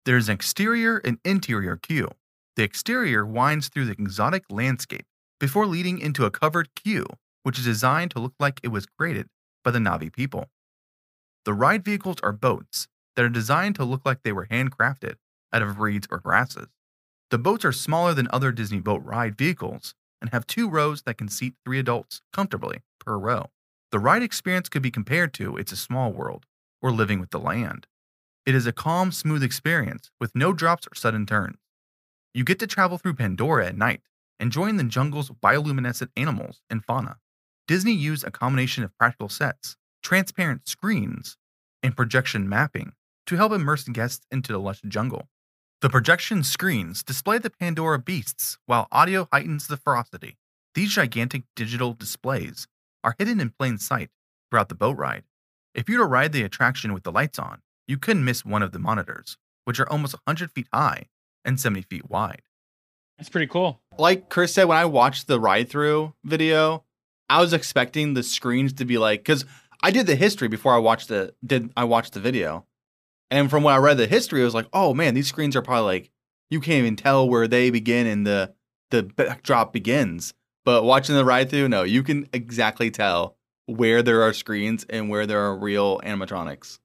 There 0.07 0.17
is 0.17 0.29
an 0.29 0.35
exterior 0.37 0.99
and 0.99 1.19
interior 1.25 1.77
queue. 1.77 2.09
The 2.55 2.63
exterior 2.63 3.27
winds 3.27 3.69
through 3.69 3.87
the 3.87 3.93
exotic 3.93 4.45
landscape 4.49 5.05
before 5.41 5.67
leading 5.67 5.99
into 5.99 6.25
a 6.25 6.31
covered 6.31 6.69
queue, 6.77 7.07
which 7.43 7.59
is 7.59 7.65
designed 7.65 8.13
to 8.13 8.21
look 8.21 8.35
like 8.39 8.61
it 8.63 8.69
was 8.69 8.87
created 8.87 9.29
by 9.65 9.73
the 9.73 9.81
Navi 9.81 10.13
people. 10.13 10.49
The 11.45 11.55
ride 11.55 11.85
vehicles 11.85 12.19
are 12.23 12.31
boats 12.33 12.87
that 13.17 13.25
are 13.25 13.29
designed 13.29 13.75
to 13.77 13.85
look 13.85 14.03
like 14.05 14.23
they 14.23 14.31
were 14.31 14.47
handcrafted 14.47 15.17
out 15.53 15.63
of 15.63 15.81
reeds 15.81 16.07
or 16.09 16.19
grasses. 16.19 16.69
The 17.33 17.39
boats 17.39 17.65
are 17.65 17.73
smaller 17.73 18.15
than 18.15 18.29
other 18.31 18.53
Disney 18.53 18.79
boat 18.79 19.03
ride 19.05 19.37
vehicles 19.37 19.97
and 20.21 20.31
have 20.31 20.47
two 20.47 20.71
rows 20.71 21.03
that 21.03 21.19
can 21.19 21.29
seat 21.29 21.55
three 21.65 21.81
adults 21.81 22.23
comfortably 22.33 22.83
per 23.01 23.19
row. 23.19 23.51
The 23.91 23.99
ride 23.99 24.23
experience 24.23 24.69
could 24.69 24.83
be 24.83 24.93
compared 24.93 25.35
to 25.35 25.57
It's 25.57 25.73
a 25.73 25.77
Small 25.77 26.13
World 26.13 26.47
or 26.81 26.93
Living 26.93 27.19
with 27.19 27.31
the 27.31 27.41
Land. 27.41 27.89
It 28.47 28.55
is 28.55 28.65
a 28.65 28.73
calm, 28.73 29.11
smooth 29.11 29.43
experience 29.43 30.13
with 30.21 30.37
no 30.37 30.53
drops 30.53 30.87
or 30.87 30.95
sudden 30.95 31.27
turns. 31.27 31.59
You 32.33 32.45
get 32.45 32.61
to 32.61 32.69
travel 32.69 32.97
through 32.97 33.15
Pandora 33.15 33.67
at 33.67 33.77
night, 33.77 34.03
enjoying 34.39 34.77
the 34.77 34.85
jungle's 34.85 35.31
bioluminescent 35.31 36.11
animals 36.17 36.63
and 36.71 36.85
fauna. 36.85 37.17
Disney 37.67 37.93
used 37.93 38.25
a 38.25 38.31
combination 38.31 38.85
of 38.85 38.97
practical 38.97 39.29
sets, 39.29 39.77
transparent 40.01 40.69
screens, 40.69 41.37
and 41.83 41.97
projection 41.97 42.49
mapping 42.49 42.93
to 43.27 43.35
help 43.35 43.51
immerse 43.51 43.83
guests 43.83 44.25
into 44.31 44.53
the 44.53 44.61
lush 44.61 44.81
jungle. 44.87 45.29
The 45.81 45.91
projection 45.91 46.45
screens 46.45 47.03
display 47.03 47.39
the 47.39 47.51
Pandora 47.51 47.99
beasts 47.99 48.59
while 48.67 48.87
audio 48.93 49.27
heightens 49.33 49.67
the 49.67 49.77
ferocity. 49.77 50.39
These 50.77 50.95
gigantic 50.95 51.43
digital 51.57 51.95
displays 51.95 52.69
are 53.03 53.17
hidden 53.19 53.41
in 53.41 53.51
plain 53.51 53.79
sight 53.79 54.11
throughout 54.51 54.69
the 54.69 54.77
boat 54.77 54.97
ride. 54.97 55.25
If 55.75 55.89
you 55.89 55.99
were 55.99 56.05
to 56.05 56.09
ride 56.09 56.33
the 56.33 56.45
attraction 56.45 56.95
with 56.95 57.03
the 57.03 57.13
lights 57.13 57.41
on, 57.41 57.61
you 57.87 57.99
couldn't 57.99 58.25
miss 58.25 58.45
one 58.45 58.63
of 58.63 58.73
the 58.73 58.79
monitors, 58.79 59.37
which 59.65 59.81
are 59.81 59.91
almost 59.91 60.15
100 60.27 60.53
feet 60.53 60.67
high 60.73 61.07
and 61.45 61.61
70 61.61 61.83
feet 61.83 62.11
wide. 62.11 62.43
That's 63.19 63.31
pretty 63.31 63.47
cool. 63.47 63.81
Like 63.99 64.29
Chris 64.29 64.53
said, 64.53 64.65
when 64.65 64.77
I 64.77 64.85
watched 64.85 65.27
the 65.27 65.41
ride 65.41 65.69
through 65.69 66.15
video, 66.25 66.85
I 67.29 67.41
was 67.41 67.53
expecting 67.53 68.15
the 68.15 68.23
screens 68.23 68.73
to 68.75 68.85
be 68.85 68.99
like 68.99 69.21
because 69.21 69.45
I 69.83 69.91
did 69.91 70.07
the 70.07 70.17
history 70.17 70.49
before 70.49 70.75
I 70.75 70.79
watched 70.79 71.09
the 71.09 71.35
did 71.45 71.71
I 71.77 71.85
watched 71.85 72.13
the 72.13 72.21
video, 72.21 72.67
and 73.31 73.51
from 73.51 73.63
what 73.63 73.75
I 73.75 73.79
read 73.79 73.97
the 73.97 74.07
history, 74.07 74.43
it 74.43 74.45
was 74.45 74.55
like, 74.55 74.69
oh 74.73 74.95
man, 74.95 75.15
these 75.15 75.29
screens 75.29 75.57
are 75.57 75.63
probably 75.63 75.85
like 75.85 76.11
you 76.51 76.61
can't 76.61 76.79
even 76.79 76.97
tell 76.97 77.29
where 77.29 77.49
they 77.49 77.71
begin 77.71 78.07
and 78.07 78.27
the 78.27 78.55
the 78.91 79.03
backdrop 79.03 79.73
begins. 79.73 80.35
But 80.65 80.85
watching 80.85 81.15
the 81.15 81.25
ride 81.25 81.49
through, 81.49 81.69
no, 81.69 81.85
you 81.85 82.03
can 82.03 82.29
exactly 82.33 82.91
tell 82.91 83.37
where 83.67 84.03
there 84.03 84.23
are 84.23 84.33
screens 84.33 84.85
and 84.89 85.09
where 85.09 85.27
there 85.27 85.41
are 85.41 85.57
real 85.57 86.01
animatronics. 86.01 86.79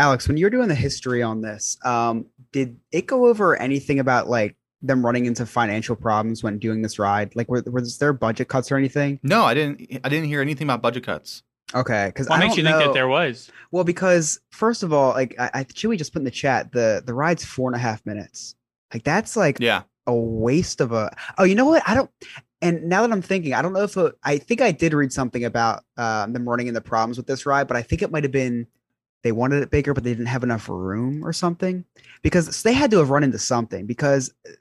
Alex, 0.00 0.26
when 0.26 0.38
you 0.38 0.46
were 0.46 0.50
doing 0.50 0.68
the 0.68 0.74
history 0.74 1.22
on 1.22 1.42
this, 1.42 1.76
um, 1.84 2.24
did 2.52 2.78
it 2.90 3.06
go 3.06 3.26
over 3.26 3.54
anything 3.56 3.98
about 4.00 4.30
like 4.30 4.56
them 4.80 5.04
running 5.04 5.26
into 5.26 5.44
financial 5.44 5.94
problems 5.94 6.42
when 6.42 6.58
doing 6.58 6.80
this 6.80 6.98
ride? 6.98 7.36
Like, 7.36 7.50
were, 7.50 7.62
was 7.70 7.98
there 7.98 8.14
budget 8.14 8.48
cuts 8.48 8.72
or 8.72 8.76
anything? 8.78 9.20
No, 9.22 9.42
I 9.44 9.52
didn't. 9.52 10.00
I 10.02 10.08
didn't 10.08 10.28
hear 10.28 10.40
anything 10.40 10.66
about 10.66 10.80
budget 10.80 11.04
cuts. 11.04 11.42
Okay, 11.74 12.06
because 12.06 12.28
What 12.30 12.36
I 12.36 12.38
makes 12.40 12.56
don't 12.56 12.64
you 12.64 12.70
think 12.72 12.78
that 12.78 12.94
there 12.94 13.08
was? 13.08 13.50
Well, 13.72 13.84
because 13.84 14.40
first 14.50 14.82
of 14.82 14.90
all, 14.94 15.10
like 15.10 15.34
I, 15.38 15.50
I 15.52 15.64
Chewy 15.64 15.98
just 15.98 16.14
put 16.14 16.20
in 16.20 16.24
the 16.24 16.30
chat, 16.30 16.72
the 16.72 17.02
the 17.04 17.12
ride's 17.12 17.44
four 17.44 17.68
and 17.68 17.76
a 17.76 17.78
half 17.78 18.04
minutes. 18.06 18.54
Like 18.94 19.04
that's 19.04 19.36
like 19.36 19.58
Yeah, 19.60 19.82
a 20.06 20.14
waste 20.14 20.80
of 20.80 20.92
a. 20.92 21.14
Oh, 21.36 21.44
you 21.44 21.54
know 21.54 21.66
what? 21.66 21.82
I 21.86 21.94
don't. 21.94 22.10
And 22.62 22.84
now 22.84 23.02
that 23.02 23.12
I'm 23.12 23.22
thinking, 23.22 23.52
I 23.52 23.60
don't 23.60 23.74
know 23.74 23.82
if 23.82 23.98
it, 23.98 24.14
I 24.24 24.38
think 24.38 24.62
I 24.62 24.72
did 24.72 24.94
read 24.94 25.12
something 25.12 25.44
about 25.44 25.84
uh, 25.98 26.26
them 26.26 26.48
running 26.48 26.68
into 26.68 26.80
problems 26.80 27.18
with 27.18 27.26
this 27.26 27.44
ride, 27.44 27.68
but 27.68 27.76
I 27.76 27.82
think 27.82 28.00
it 28.00 28.10
might 28.10 28.24
have 28.24 28.32
been 28.32 28.66
they 29.22 29.32
wanted 29.32 29.62
it 29.62 29.70
bigger, 29.70 29.94
but 29.94 30.04
they 30.04 30.10
didn't 30.10 30.26
have 30.26 30.42
enough 30.42 30.68
room 30.68 31.24
or 31.24 31.32
something. 31.32 31.84
Because 32.22 32.62
they 32.62 32.72
had 32.72 32.90
to 32.92 32.98
have 32.98 33.10
run 33.10 33.24
into 33.24 33.38
something. 33.38 33.86
Because 33.86 34.32
uh, 34.46 34.52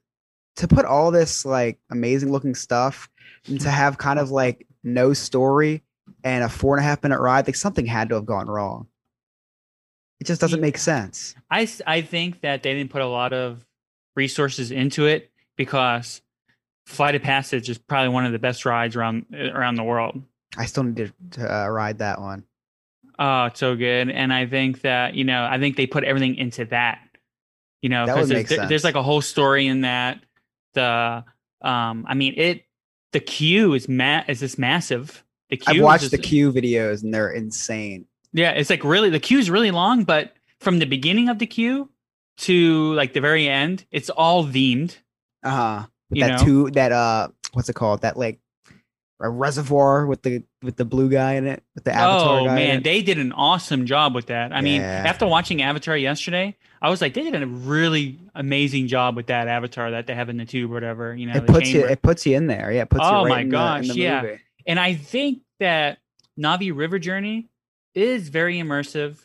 to 0.58 0.68
put 0.68 0.86
all 0.86 1.12
this 1.12 1.46
like 1.46 1.80
amazing 1.90 2.32
looking 2.32 2.56
stuff 2.56 3.10
and 3.48 3.60
to 3.62 3.70
have 3.72 3.98
kind 3.98 4.20
of 4.20 4.32
like 4.32 4.68
no 4.84 5.14
story 5.14 5.84
and 6.24 6.44
a 6.44 6.50
four 6.50 6.76
and 6.76 6.84
a 6.84 6.88
half 6.88 7.04
minute 7.04 7.20
ride, 7.20 7.48
like 7.48 7.56
something 7.56 7.86
had 7.86 8.10
to 8.10 8.16
have 8.16 8.26
gone 8.26 8.48
wrong. 8.48 8.88
It 10.20 10.28
just 10.28 10.42
doesn't 10.42 10.60
make 10.60 10.78
sense. 10.78 11.34
I, 11.50 11.68
I 11.88 12.02
think 12.02 12.42
that 12.42 12.62
they 12.62 12.74
didn't 12.74 12.92
put 12.92 13.02
a 13.02 13.08
lot 13.08 13.32
of 13.32 13.66
resources 14.18 14.70
into 14.70 15.06
it 15.06 15.32
because 15.56 16.22
Flight 16.86 17.16
of 17.16 17.22
Passage 17.22 17.70
is 17.70 17.78
probably 17.78 18.10
one 18.10 18.26
of 18.26 18.34
the 18.34 18.40
best 18.40 18.66
rides 18.66 18.96
around 18.96 19.28
around 19.34 19.76
the 19.76 19.84
world. 19.84 20.22
I 20.58 20.66
still 20.66 20.84
need 20.84 20.98
to, 20.98 21.14
to 21.40 21.56
uh, 21.56 21.68
ride 21.68 22.00
that 22.00 22.20
one. 22.20 22.44
Oh, 23.22 23.46
it's 23.46 23.60
so 23.60 23.76
good. 23.76 24.10
And 24.10 24.32
I 24.34 24.46
think 24.48 24.82
that, 24.82 25.14
you 25.14 25.26
know, 25.26 25.44
I 25.46 25.60
think 25.60 25.76
they 25.76 25.86
put 25.86 26.06
everything 26.06 26.36
into 26.36 26.64
that. 26.66 27.00
You 27.82 27.90
know, 27.90 28.06
because 28.06 28.30
there's, 28.30 28.48
there- 28.50 28.68
there's 28.68 28.84
like 28.86 28.96
a 28.96 29.04
whole 29.04 29.22
story 29.22 29.68
in 29.68 29.82
that. 29.82 30.22
The 30.74 31.24
um 31.62 32.06
I 32.08 32.14
mean 32.14 32.34
it 32.38 32.64
the 33.12 33.20
queue 33.20 33.74
is 33.74 33.90
ma- 33.90 34.24
is 34.28 34.40
this 34.40 34.58
massive. 34.58 35.24
The 35.50 35.58
queue 35.58 35.76
I've 35.80 35.84
watched 35.84 36.02
just- 36.02 36.12
the 36.12 36.18
queue 36.18 36.52
videos 36.54 37.04
and 37.04 37.14
they're 37.14 37.32
insane. 37.32 38.06
Yeah, 38.34 38.52
it's 38.52 38.70
like 38.70 38.84
really 38.84 39.10
the 39.10 39.20
queue 39.20 39.40
is 39.40 39.50
really 39.50 39.72
long, 39.72 40.04
but 40.04 40.34
from 40.60 40.80
the 40.80 40.86
beginning 40.86 41.28
of 41.30 41.40
the 41.40 41.48
queue 41.48 41.90
to 42.40 42.94
like 42.94 43.14
the 43.14 43.22
very 43.22 43.48
end, 43.50 43.86
it's 43.92 44.10
all 44.10 44.46
themed. 44.46 44.96
Uh 45.44 45.50
huh. 45.50 45.86
That 46.12 46.28
know? 46.40 46.46
two 46.46 46.72
that 46.72 46.92
uh 46.92 47.30
what's 47.54 47.68
it 47.70 47.74
called? 47.76 48.02
That 48.02 48.16
like 48.18 48.40
a 49.22 49.30
reservoir 49.30 50.06
with 50.06 50.22
the 50.22 50.44
with 50.62 50.78
the 50.78 50.86
blue 50.86 51.10
guy 51.10 51.34
in 51.34 51.46
it, 51.48 51.64
with 51.76 51.84
the 51.84 51.94
avatar 51.94 52.40
oh 52.42 52.46
man, 52.46 52.84
they 52.84 53.02
did 53.02 53.18
an 53.18 53.32
awesome 53.34 53.86
job 53.86 54.16
with 54.16 54.28
that. 54.28 54.54
I 54.54 54.62
mean, 54.62 54.82
after 54.82 55.26
watching 55.28 55.62
Avatar 55.62 55.98
yesterday, 55.98 56.56
I 56.82 56.90
was 56.90 57.02
like, 57.02 57.14
they 57.14 57.24
did 57.30 57.42
a 57.42 57.46
really 57.46 58.18
amazing 58.36 58.88
job 58.88 59.16
with 59.16 59.28
that 59.28 59.48
Avatar 59.48 59.92
that 59.92 60.08
they 60.08 60.16
have 60.16 60.30
in 60.30 60.38
the 60.38 60.46
tube 60.46 60.72
or 60.72 60.74
whatever. 60.74 61.16
You 61.16 61.26
know, 61.28 61.34
it 61.36 61.48
puts 61.48 61.70
you 61.70 61.86
it 61.86 62.02
puts 62.02 62.26
you 62.26 62.38
in 62.38 62.48
there. 62.48 62.72
Yeah, 62.72 62.84
it 62.84 62.90
puts 62.90 63.04
you 63.04 63.10
Oh 63.10 63.24
right 63.26 63.30
my 63.30 63.42
in 63.42 63.50
gosh, 63.50 63.88
the, 63.88 63.94
the 63.94 64.00
yeah. 64.00 64.22
movie. 64.22 64.40
and 64.66 64.80
I 64.80 64.94
think 64.96 65.42
that 65.60 66.00
Navi 66.40 66.76
River 66.76 67.00
Journey 67.00 67.50
is 67.94 68.30
very 68.30 68.58
immersive. 68.58 69.18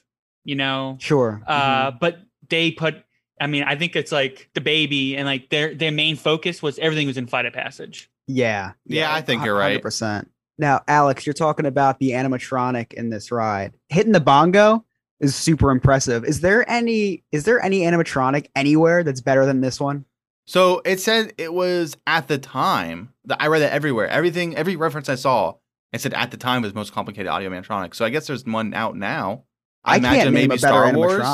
You 0.45 0.57
know, 0.57 0.97
Sure. 1.01 1.41
uh, 1.47 1.93
mhm. 1.93 2.01
but 2.01 2.19
they 2.49 2.71
put. 2.73 2.97
I 3.41 3.47
mean, 3.47 3.65
I 3.65 3.77
think 3.77 3.97
it's 3.97 4.13
like 4.13 4.49
the 4.55 4.61
baby, 4.61 5.17
and 5.17 5.25
like 5.27 5.49
their 5.51 5.75
their 5.75 5.91
main 5.93 6.17
focus 6.17 6.63
was 6.63 6.79
everything 6.79 7.07
was 7.07 7.17
in 7.17 7.27
Flight 7.27 7.47
of 7.47 7.53
Passage. 7.53 8.11
Yeah. 8.27 8.73
Yeah, 8.87 9.13
I 9.13 9.21
think 9.21 9.45
you're 9.45 9.57
right. 9.57 9.81
percent 9.81 10.31
Now, 10.59 10.83
Alex, 10.89 11.27
you're 11.27 11.35
talking 11.35 11.67
about 11.67 11.99
the 11.99 12.11
animatronic 12.11 12.93
in 12.93 13.11
this 13.11 13.31
ride. 13.31 13.75
Hitting 13.89 14.13
the 14.13 14.21
bongo 14.21 14.85
is 15.21 15.35
super 15.35 15.71
impressive. 15.71 16.25
Is 16.25 16.41
there 16.41 16.69
any 16.71 17.25
is 17.33 17.45
there 17.45 17.63
any 17.63 17.81
animatronic 17.81 18.47
anywhere 18.55 19.03
that's 19.03 19.21
better 19.21 19.47
than 19.47 19.61
this 19.61 19.81
one? 19.81 20.05
So 20.47 20.83
it 20.85 21.01
said 21.01 21.33
it 21.39 21.53
was 21.53 21.97
at 22.07 22.29
the 22.29 22.39
time 22.39 23.13
that 23.25 23.41
I 23.41 23.47
read 23.47 23.61
that 23.61 23.73
everywhere. 23.73 24.09
Everything, 24.09 24.55
every 24.57 24.77
reference 24.77 25.09
I 25.09 25.15
saw, 25.15 25.55
it 25.93 26.01
said 26.01 26.13
at 26.13 26.31
the 26.31 26.37
time 26.37 26.63
was 26.63 26.75
most 26.75 26.93
complicated 26.93 27.29
audio 27.29 27.51
animatronic. 27.51 27.95
So 27.95 28.05
I 28.05 28.11
guess 28.11 28.27
there's 28.27 28.45
one 28.45 28.75
out 28.75 28.97
now. 28.97 29.45
I, 29.85 30.01
can't 30.01 30.05
imagine 30.05 30.25
name 30.25 30.49
maybe 30.49 30.57
a 30.57 30.59
better 30.59 30.59
Star 30.59 30.95
Wars 30.95 31.27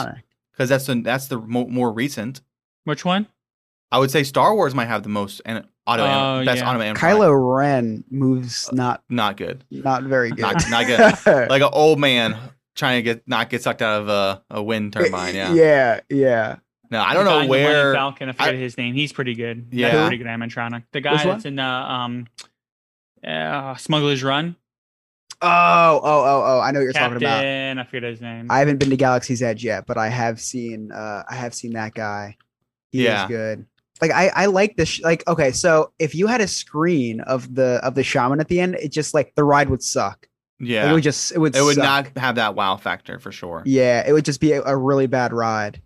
because 0.52 0.68
that's 0.68 0.86
the 0.86 1.00
that's 1.02 1.26
the 1.28 1.38
mo- 1.38 1.68
more 1.68 1.92
recent. 1.92 2.40
Which 2.84 3.04
one? 3.04 3.26
I 3.92 3.98
would 3.98 4.10
say 4.10 4.22
Star 4.22 4.54
Wars 4.54 4.74
might 4.74 4.86
have 4.86 5.02
the 5.02 5.08
most 5.08 5.40
an- 5.44 5.66
audio 5.86 6.04
Oh, 6.04 6.44
best 6.44 6.60
yeah. 6.62 6.68
audio 6.70 6.82
animatronic. 6.82 6.96
Kylo 6.96 7.56
Ren 7.56 8.04
moves 8.10 8.70
not 8.72 9.02
not 9.08 9.36
good. 9.36 9.64
not 9.70 10.02
very 10.04 10.30
good. 10.30 10.40
Not- 10.40 10.64
not 10.70 10.86
good. 10.86 11.48
Like 11.50 11.62
an 11.62 11.70
old 11.72 11.98
man 11.98 12.36
trying 12.76 12.98
to 12.98 13.02
get 13.02 13.26
not 13.26 13.50
get 13.50 13.62
sucked 13.62 13.82
out 13.82 14.02
of 14.02 14.08
a, 14.08 14.42
a 14.50 14.62
wind 14.62 14.92
turbine. 14.92 15.34
Yeah. 15.34 15.52
yeah, 15.54 16.00
yeah. 16.08 16.56
No, 16.90 17.00
I 17.00 17.14
don't 17.14 17.24
The 17.24 17.30
guy 17.30 17.36
know 17.36 17.42
in 17.42 17.48
where. 17.48 17.94
Falcon. 17.94 18.28
I 18.30 18.32
forget 18.32 18.54
his 18.56 18.76
name. 18.76 18.94
He's 18.94 19.12
pretty 19.12 19.34
good. 19.34 19.68
Yeah. 19.70 19.88
a 19.94 20.06
pretty 20.08 20.16
good 20.18 20.26
animatronic. 20.26 20.82
The 20.92 21.00
guy 21.00 21.12
Which 21.12 21.24
one? 21.24 21.28
that's 21.36 21.44
in 21.44 21.56
the 21.56 21.62
um, 21.62 22.26
uh, 23.26 23.74
Smuggler's 23.76 24.22
Run. 24.24 24.56
Oh, 25.42 25.48
oh, 25.48 26.00
oh, 26.02 26.42
oh! 26.44 26.60
I 26.60 26.70
know 26.70 26.80
what 26.80 26.84
you're 26.84 26.92
Captain. 26.92 27.20
talking 27.20 27.26
about. 27.26 27.78
I 27.78 27.84
forget 27.84 28.02
his 28.02 28.20
name. 28.20 28.48
I 28.50 28.58
haven't 28.58 28.76
been 28.78 28.90
to 28.90 28.96
Galaxy's 28.96 29.40
Edge 29.42 29.64
yet, 29.64 29.86
but 29.86 29.96
I 29.96 30.08
have 30.08 30.38
seen. 30.40 30.92
uh 30.92 31.22
I 31.28 31.34
have 31.34 31.54
seen 31.54 31.72
that 31.72 31.94
guy. 31.94 32.36
He 32.92 33.04
Yeah. 33.04 33.22
is 33.24 33.28
good. 33.28 33.66
Like 34.00 34.10
I, 34.12 34.28
I 34.34 34.46
like 34.46 34.76
this. 34.76 34.88
Sh- 34.88 35.00
like 35.02 35.26
okay, 35.28 35.52
so 35.52 35.92
if 35.98 36.14
you 36.14 36.26
had 36.26 36.40
a 36.40 36.48
screen 36.48 37.20
of 37.22 37.54
the 37.54 37.80
of 37.84 37.94
the 37.94 38.02
shaman 38.02 38.40
at 38.40 38.48
the 38.48 38.60
end, 38.60 38.74
it 38.76 38.90
just 38.92 39.12
like 39.14 39.34
the 39.36 39.44
ride 39.44 39.68
would 39.68 39.82
suck. 39.82 40.26
Yeah. 40.58 40.90
It 40.90 40.92
would 40.92 41.02
just 41.02 41.32
it 41.32 41.38
would 41.38 41.54
it 41.56 41.62
would 41.62 41.76
suck. 41.76 41.84
not 42.14 42.18
have 42.22 42.34
that 42.36 42.54
wow 42.54 42.76
factor 42.76 43.18
for 43.18 43.32
sure. 43.32 43.62
Yeah, 43.66 44.02
it 44.06 44.12
would 44.12 44.24
just 44.24 44.40
be 44.40 44.52
a, 44.52 44.62
a 44.62 44.76
really 44.76 45.06
bad 45.06 45.32
ride. 45.32 45.80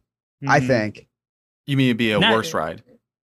I 0.46 0.60
Mhm. 0.60 0.66
think 0.66 1.08
You 1.66 1.76
mean 1.76 1.86
it'd 1.88 1.96
be 1.96 2.12
a 2.12 2.18
Not- 2.18 2.32
worse 2.34 2.52
ride? 2.54 2.82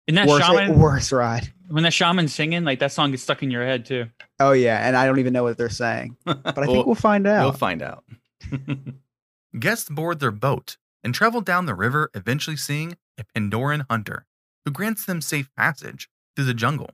And 0.09 0.17
that 0.19 0.27
worse, 0.27 0.45
shaman, 0.45 0.79
worse 0.81 1.13
ride. 1.13 1.53
when 1.69 1.85
that 1.85 1.93
shaman's 1.93 2.35
singing, 2.35 2.65
like 2.65 2.81
that 2.81 2.91
song 2.91 3.13
gets 3.13 3.23
stuck 3.23 3.43
in 3.43 3.51
your 3.53 3.65
head 3.65 3.87
too. 3.87 4.07
Oh 4.41 4.51
yeah, 4.53 4.87
and 4.87 4.97
I 4.97 5.07
don't 5.07 5.19
even 5.21 5.33
know 5.33 5.45
what 5.45 5.57
they're 5.59 5.69
saying, 5.69 6.17
but 6.25 6.59
I 6.59 6.67
think 6.67 6.87
we'll 6.87 6.95
find 6.97 7.27
out. 7.27 7.45
we'll 7.45 7.53
find 7.53 7.83
out. 7.83 8.05
Guests 9.59 9.89
board 9.91 10.21
their 10.21 10.31
boat 10.31 10.77
and 11.05 11.15
travel 11.15 11.41
down 11.41 11.67
the 11.67 11.75
river, 11.75 12.11
eventually 12.15 12.57
seeing 12.57 12.97
a 13.19 13.25
Pandoran 13.25 13.85
hunter 13.91 14.27
who 14.65 14.71
grants 14.71 15.05
them 15.05 15.21
safe 15.21 15.51
passage 15.57 16.09
through 16.35 16.47
the 16.47 16.55
jungle. 16.55 16.91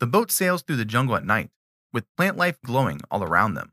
The 0.00 0.06
boat 0.06 0.30
sails 0.30 0.62
through 0.62 0.76
the 0.76 0.84
jungle 0.84 1.16
at 1.16 1.24
night, 1.24 1.50
with 1.92 2.04
plant 2.16 2.36
life 2.36 2.58
glowing 2.64 3.00
all 3.10 3.22
around 3.22 3.54
them. 3.54 3.72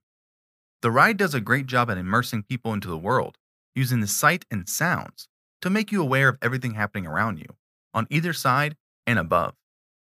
The 0.82 0.92
ride 0.92 1.18
does 1.18 1.34
a 1.34 1.42
great 1.42 1.66
job 1.66 1.90
at 1.90 1.98
immersing 1.98 2.44
people 2.44 2.74
into 2.74 2.88
the 2.88 2.98
world, 2.98 3.38
using 3.76 4.02
the 4.02 4.08
sight 4.08 4.46
and 4.52 4.68
sounds 4.68 5.28
to 5.62 5.70
make 5.70 5.92
you 5.92 6.02
aware 6.02 6.30
of 6.30 6.38
everything 6.42 6.74
happening 6.74 7.08
around 7.08 7.40
you, 7.40 7.56
on 7.94 8.08
either 8.10 8.34
side 8.34 8.76
and 9.08 9.18
above. 9.18 9.56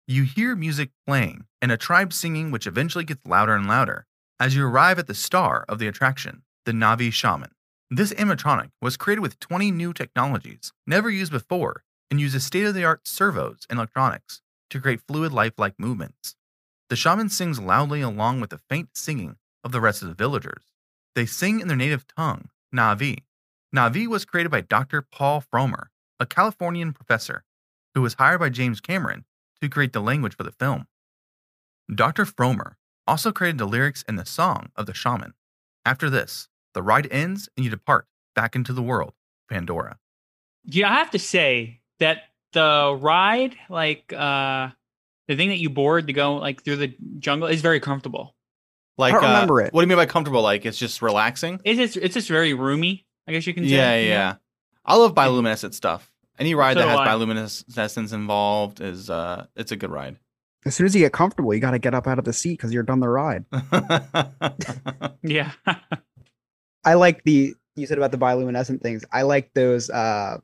You 0.07 0.25
hear 0.25 0.57
music 0.57 0.91
playing 1.07 1.47
and 1.61 1.71
a 1.71 1.77
tribe 1.77 2.13
singing, 2.13 2.51
which 2.51 2.67
eventually 2.67 3.05
gets 3.05 3.25
louder 3.27 3.55
and 3.55 3.67
louder 3.67 4.07
as 4.41 4.57
you 4.57 4.67
arrive 4.67 4.99
at 4.99 5.07
the 5.07 5.15
star 5.15 5.65
of 5.69 5.79
the 5.79 5.87
attraction, 5.87 6.43
the 6.67 6.73
Navi 6.73 7.13
Shaman. 7.13 7.53
This 7.91 8.13
animatronic 8.15 8.71
was 8.81 8.97
created 8.97 9.21
with 9.21 9.39
20 9.39 9.71
new 9.71 9.93
technologies 9.93 10.73
never 10.87 11.09
used 11.09 11.31
before 11.31 11.85
and 12.13 12.21
uses 12.21 12.45
state 12.45 12.65
of 12.65 12.75
the 12.75 12.85
art 12.85 13.09
servos 13.09 13.67
and 13.71 13.79
electronics 13.79 14.43
to 14.69 14.79
create 14.79 15.01
fluid 15.01 15.33
lifelike 15.33 15.73
movements. 15.79 16.37
The 16.91 16.95
shaman 16.95 17.31
sings 17.31 17.59
loudly 17.59 18.03
along 18.03 18.39
with 18.39 18.51
the 18.51 18.61
faint 18.69 18.91
singing 18.93 19.37
of 19.65 19.73
the 19.73 19.81
rest 19.81 20.03
of 20.03 20.09
the 20.09 20.15
villagers. 20.15 20.63
They 21.15 21.25
sing 21.25 21.61
in 21.61 21.69
their 21.69 21.77
native 21.77 22.05
tongue, 22.07 22.51
Navi. 22.75 23.21
Navi 23.75 24.07
was 24.07 24.27
created 24.27 24.51
by 24.51 24.61
Dr. 24.61 25.01
Paul 25.01 25.43
Frommer, 25.43 25.87
a 26.21 26.27
Californian 26.27 26.93
professor 26.93 27.45
who 27.95 28.03
was 28.03 28.15
hired 28.15 28.41
by 28.41 28.51
James 28.51 28.83
Cameron 28.83 29.25
to 29.63 29.71
create 29.71 29.95
the 29.95 30.03
language 30.03 30.37
for 30.37 30.43
the 30.43 30.53
film. 30.53 30.89
Dr. 31.95 32.27
Frommer 32.27 32.75
also 33.07 33.33
created 33.33 33.57
the 33.57 33.65
lyrics 33.65 34.05
and 34.07 34.19
the 34.19 34.27
song 34.27 34.69
of 34.77 34.85
the 34.85 34.93
shaman. 34.93 35.33
After 35.87 36.11
this, 36.11 36.49
the 36.75 36.83
ride 36.83 37.11
ends 37.11 37.49
and 37.57 37.65
you 37.65 37.71
depart 37.71 38.07
back 38.35 38.55
into 38.55 38.75
the 38.75 38.83
world, 38.83 39.15
Pandora. 39.49 39.99
Yeah, 40.67 40.91
I 40.91 40.99
have 40.99 41.11
to 41.13 41.19
say 41.19 41.79
that 42.03 42.25
the 42.53 42.97
ride, 43.01 43.57
like 43.71 44.13
uh 44.13 44.69
the 45.29 45.37
thing 45.37 45.49
that 45.49 45.59
you 45.59 45.71
board 45.71 46.09
to 46.09 46.13
go 46.13 46.37
like 46.37 46.63
through 46.63 46.77
the 46.77 46.95
jungle, 47.19 47.49
is 47.49 47.63
very 47.63 47.81
comfortable. 47.81 48.35
Like, 48.99 49.15
don't 49.15 49.25
uh, 49.25 49.29
remember 49.29 49.61
it. 49.63 49.73
What 49.73 49.81
do 49.81 49.85
you 49.85 49.89
mean 49.89 49.97
by 49.97 50.07
comfortable? 50.07 50.43
Like 50.43 50.67
it's 50.67 50.79
just 50.79 51.01
relaxing? 51.01 51.61
It's 51.65 51.79
just 51.79 51.97
it's 51.97 52.15
just 52.15 52.29
very 52.29 52.55
roomy. 52.55 53.07
I 53.27 53.33
guess 53.33 53.47
you 53.47 53.55
can 53.55 53.65
say. 53.65 53.71
Yeah, 53.71 53.97
you 53.97 54.09
know? 54.09 54.15
yeah. 54.15 54.35
I 54.85 54.97
love 54.97 55.15
bioluminescent 55.15 55.75
stuff. 55.75 56.11
Any 56.39 56.55
ride 56.55 56.75
So 56.75 56.81
that 56.81 56.89
has 56.89 56.99
I. 56.99 57.07
bioluminescence 57.09 58.13
involved 58.13 58.81
is 58.81 59.09
uh 59.09 59.47
it's 59.57 59.73
a 59.73 59.77
good 59.77 59.91
ride. 59.91 60.19
As 60.65 60.75
soon 60.77 60.87
as 60.87 60.95
you 60.95 61.01
get 61.01 61.13
comfortable, 61.13 61.53
you 61.53 61.59
got 61.59 61.73
to 61.73 61.81
get 61.81 61.93
up 61.93 62.07
out 62.07 62.21
of 62.21 62.25
the 62.25 62.33
seat 62.33 62.53
because 62.53 62.73
you're 62.73 62.85
done 62.85 63.01
the 63.01 63.09
ride. 63.09 63.45
Yeah. 65.25 65.51
I 66.85 66.95
like 66.95 67.23
the 67.25 67.55
you 67.77 67.87
said 67.87 67.99
about 67.99 68.11
the 68.11 68.19
bioluminescent 68.19 68.83
things. 68.83 69.05
I 69.13 69.23
like 69.23 69.55
those 69.55 69.89
uh 69.89 70.39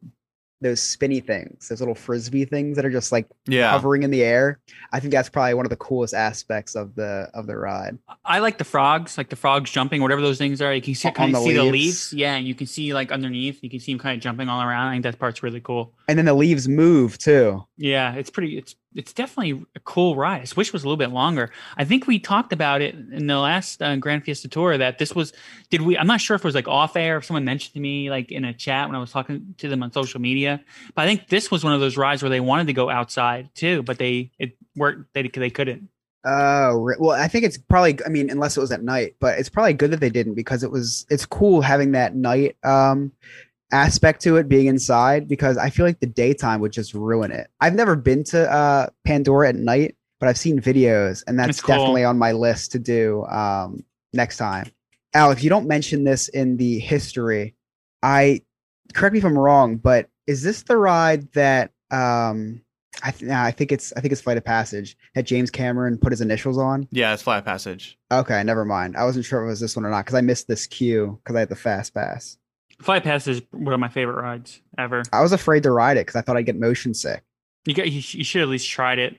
those 0.61 0.81
spinny 0.81 1.21
things, 1.21 1.69
those 1.69 1.81
little 1.81 1.95
frisbee 1.95 2.45
things 2.45 2.77
that 2.77 2.85
are 2.85 2.91
just 2.91 3.13
like 3.13 3.27
yeah. 3.47 3.71
hovering 3.71 4.03
in 4.03 4.11
the 4.11 4.23
air. 4.23 4.59
I 4.93 5.01
think 5.01 5.13
that's 5.13 5.29
probably 5.29 5.55
one 5.55 5.67
of 5.67 5.71
the 5.71 5.77
coolest 5.77 6.15
aspects 6.15 6.75
of 6.75 6.95
the 6.95 7.31
of 7.35 7.47
the 7.47 7.57
ride. 7.57 7.99
I 8.25 8.41
like 8.41 8.59
the 8.59 8.65
frogs, 8.65 9.17
like 9.17 9.29
the 9.29 9.37
frogs 9.37 9.71
jumping, 9.71 10.03
whatever 10.03 10.21
those 10.21 10.39
things 10.39 10.61
are. 10.61 10.75
You 10.75 10.83
can 10.83 10.95
see, 10.95 11.09
On 11.09 11.15
kind 11.15 11.35
the 11.35 11.39
of 11.39 11.45
see 11.45 11.53
the 11.53 11.63
leaves. 11.63 11.73
leaves. 11.73 12.13
Yeah, 12.13 12.35
and 12.35 12.47
you 12.47 12.55
can 12.55 12.67
see 12.67 12.93
like 12.93 13.13
underneath. 13.13 13.63
You 13.63 13.71
can 13.71 13.81
see 13.81 13.93
them 13.93 14.01
kind 14.01 14.17
of 14.17 14.23
jumping 14.23 14.49
all 14.49 14.61
around. 14.61 14.89
I 14.89 14.93
think 14.93 15.05
that 15.05 15.19
part's 15.19 15.43
really 15.43 15.61
cool. 15.61 15.93
And 16.09 16.19
then 16.19 16.25
the 16.25 16.35
leaves 16.35 16.69
move 16.69 17.19
too. 17.19 17.65
Yeah, 17.77 18.15
it's 18.15 18.31
pretty. 18.31 18.59
It's 18.59 18.75
it's 18.95 19.13
definitely 19.13 19.65
a 19.75 19.81
cool 19.81 20.17
ride. 20.17 20.41
I 20.41 20.47
wish 20.57 20.69
it 20.69 20.73
was 20.73 20.83
a 20.83 20.87
little 20.87 20.97
bit 20.97 21.11
longer. 21.11 21.51
I 21.77 21.85
think 21.85 22.07
we 22.07 22.19
talked 22.19 22.53
about 22.53 22.81
it 22.81 22.95
in 22.95 23.27
the 23.27 23.39
last 23.39 23.83
uh, 23.83 23.97
Grand 23.97 24.25
Fiesta 24.25 24.49
tour 24.49 24.79
that 24.79 24.99
this 24.99 25.15
was. 25.15 25.33
Did 25.71 25.83
we? 25.83 25.97
I'm 25.99 26.07
not 26.07 26.21
sure 26.21 26.35
if 26.37 26.41
it 26.41 26.45
was 26.45 26.55
like 26.55 26.69
off 26.69 26.97
air. 26.97 27.19
If 27.19 27.27
someone 27.27 27.45
mentioned 27.45 27.75
to 27.75 27.81
me 27.81 28.11
like 28.11 28.33
in 28.33 28.45
a 28.45 28.55
chat 28.55 28.89
when 28.89 28.97
I 28.97 29.01
was 29.01 29.13
talking 29.13 29.55
to 29.59 29.69
them 29.69 29.83
on 29.83 29.93
social 29.93 30.21
media, 30.21 30.61
but 30.95 31.03
I 31.03 31.07
think 31.07 31.29
this 31.29 31.51
was 31.51 31.65
one 31.65 31.75
of 31.75 31.81
those 31.81 31.97
rides 31.97 32.23
where 32.23 32.31
they 32.31 32.41
wanted 32.41 32.67
to 32.69 32.73
go 32.73 32.89
outside 32.89 33.51
too, 33.55 33.83
but 33.83 33.99
they 33.99 34.31
it 34.39 34.57
worked. 34.75 35.13
They 35.13 35.23
they 35.29 35.51
couldn't. 35.51 35.89
Oh, 36.25 36.91
well, 36.99 37.13
I 37.13 37.29
think 37.29 37.45
it's 37.45 37.59
probably. 37.59 37.99
I 38.05 38.09
mean, 38.09 38.31
unless 38.31 38.57
it 38.57 38.61
was 38.61 38.73
at 38.73 38.83
night, 38.83 39.17
but 39.21 39.39
it's 39.39 39.49
probably 39.49 39.75
good 39.75 39.93
that 39.93 40.01
they 40.01 40.11
didn't 40.11 40.35
because 40.35 40.63
it 40.63 40.71
was. 40.71 41.07
It's 41.11 41.27
cool 41.27 41.61
having 41.61 41.93
that 41.93 42.17
night 42.17 42.57
um 42.65 43.13
aspect 43.71 44.23
to 44.23 44.37
it 44.37 44.49
being 44.49 44.67
inside 44.67 45.29
because 45.29 45.59
I 45.59 45.71
feel 45.71 45.85
like 45.85 46.01
the 46.01 46.07
daytime 46.07 46.61
would 46.61 46.73
just 46.73 46.95
ruin 46.95 47.31
it. 47.31 47.49
I've 47.61 47.75
never 47.75 47.97
been 47.97 48.25
to 48.25 48.51
uh 48.51 48.89
Pandora 49.05 49.51
at 49.51 49.57
night, 49.57 49.97
but 50.21 50.29
I've 50.29 50.39
seen 50.39 50.61
videos, 50.61 51.23
and 51.27 51.39
that's 51.39 51.61
cool. 51.61 51.75
definitely 51.75 52.05
on 52.05 52.19
my 52.19 52.33
list 52.33 52.73
to 52.73 52.79
do 52.79 53.25
um 53.27 53.85
next 54.13 54.37
time. 54.39 54.71
Al, 55.15 55.31
if 55.31 55.43
you 55.43 55.51
don't 55.51 55.67
mention 55.67 56.05
this 56.05 56.29
in 56.29 56.57
the 56.57 56.79
history, 56.79 57.55
I 58.03 58.43
correct 58.95 59.13
me 59.13 59.19
if 59.19 59.25
I'm 59.25 59.39
wrong, 59.39 59.77
but 59.77 60.09
is 60.27 60.43
this 60.43 60.63
the 60.63 60.77
ride 60.77 61.31
that 61.33 61.73
um 61.91 62.63
I, 63.03 63.13
th- 63.13 63.29
nah, 63.29 63.45
I 63.45 63.53
think 63.53 63.71
it's 63.71 63.93
I 63.97 64.01
think 64.01 64.13
it's 64.13 64.21
Flight 64.21 64.39
of 64.39 64.45
Passage 64.45 64.97
that 65.15 65.25
James 65.25 65.51
Cameron 65.51 65.99
put 65.99 66.11
his 66.11 66.21
initials 66.21 66.59
on. 66.59 66.89
yeah, 66.91 67.13
it's 67.13 67.23
Flight 67.23 67.39
of 67.39 67.45
passage. 67.45 67.97
Okay, 68.11 68.43
never 68.43 68.65
mind. 68.65 68.97
I 68.97 69.05
wasn't 69.05 69.25
sure 69.25 69.41
if 69.41 69.47
it 69.47 69.51
was 69.51 69.61
this 69.61 69.77
one 69.77 69.85
or 69.85 69.91
not 69.91 70.05
because 70.05 70.17
I 70.17 70.21
missed 70.21 70.49
this 70.49 70.67
queue 70.67 71.21
because 71.23 71.37
I 71.37 71.41
had 71.41 71.49
the 71.49 71.57
fast 71.57 71.95
pass. 71.95 72.39
Flight 72.81 73.03
Pass 73.03 73.27
is 73.27 73.43
one 73.51 73.75
of 73.75 73.81
my 73.81 73.89
favorite 73.89 74.23
rides 74.23 74.61
ever. 74.77 75.03
I 75.13 75.21
was 75.23 75.33
afraid 75.33 75.65
to 75.65 75.71
ride 75.71 75.97
it 75.97 76.07
because 76.07 76.17
I 76.17 76.23
thought 76.23 76.37
I'd 76.37 76.47
get 76.47 76.57
motion 76.57 76.95
sick. 76.95 77.23
You 77.67 77.75
got 77.75 77.91
you, 77.91 78.01
sh- 78.01 78.15
you 78.15 78.25
should 78.25 78.43
at 78.43 78.49
least 78.49 78.69
tried 78.71 78.99
it. 78.99 79.17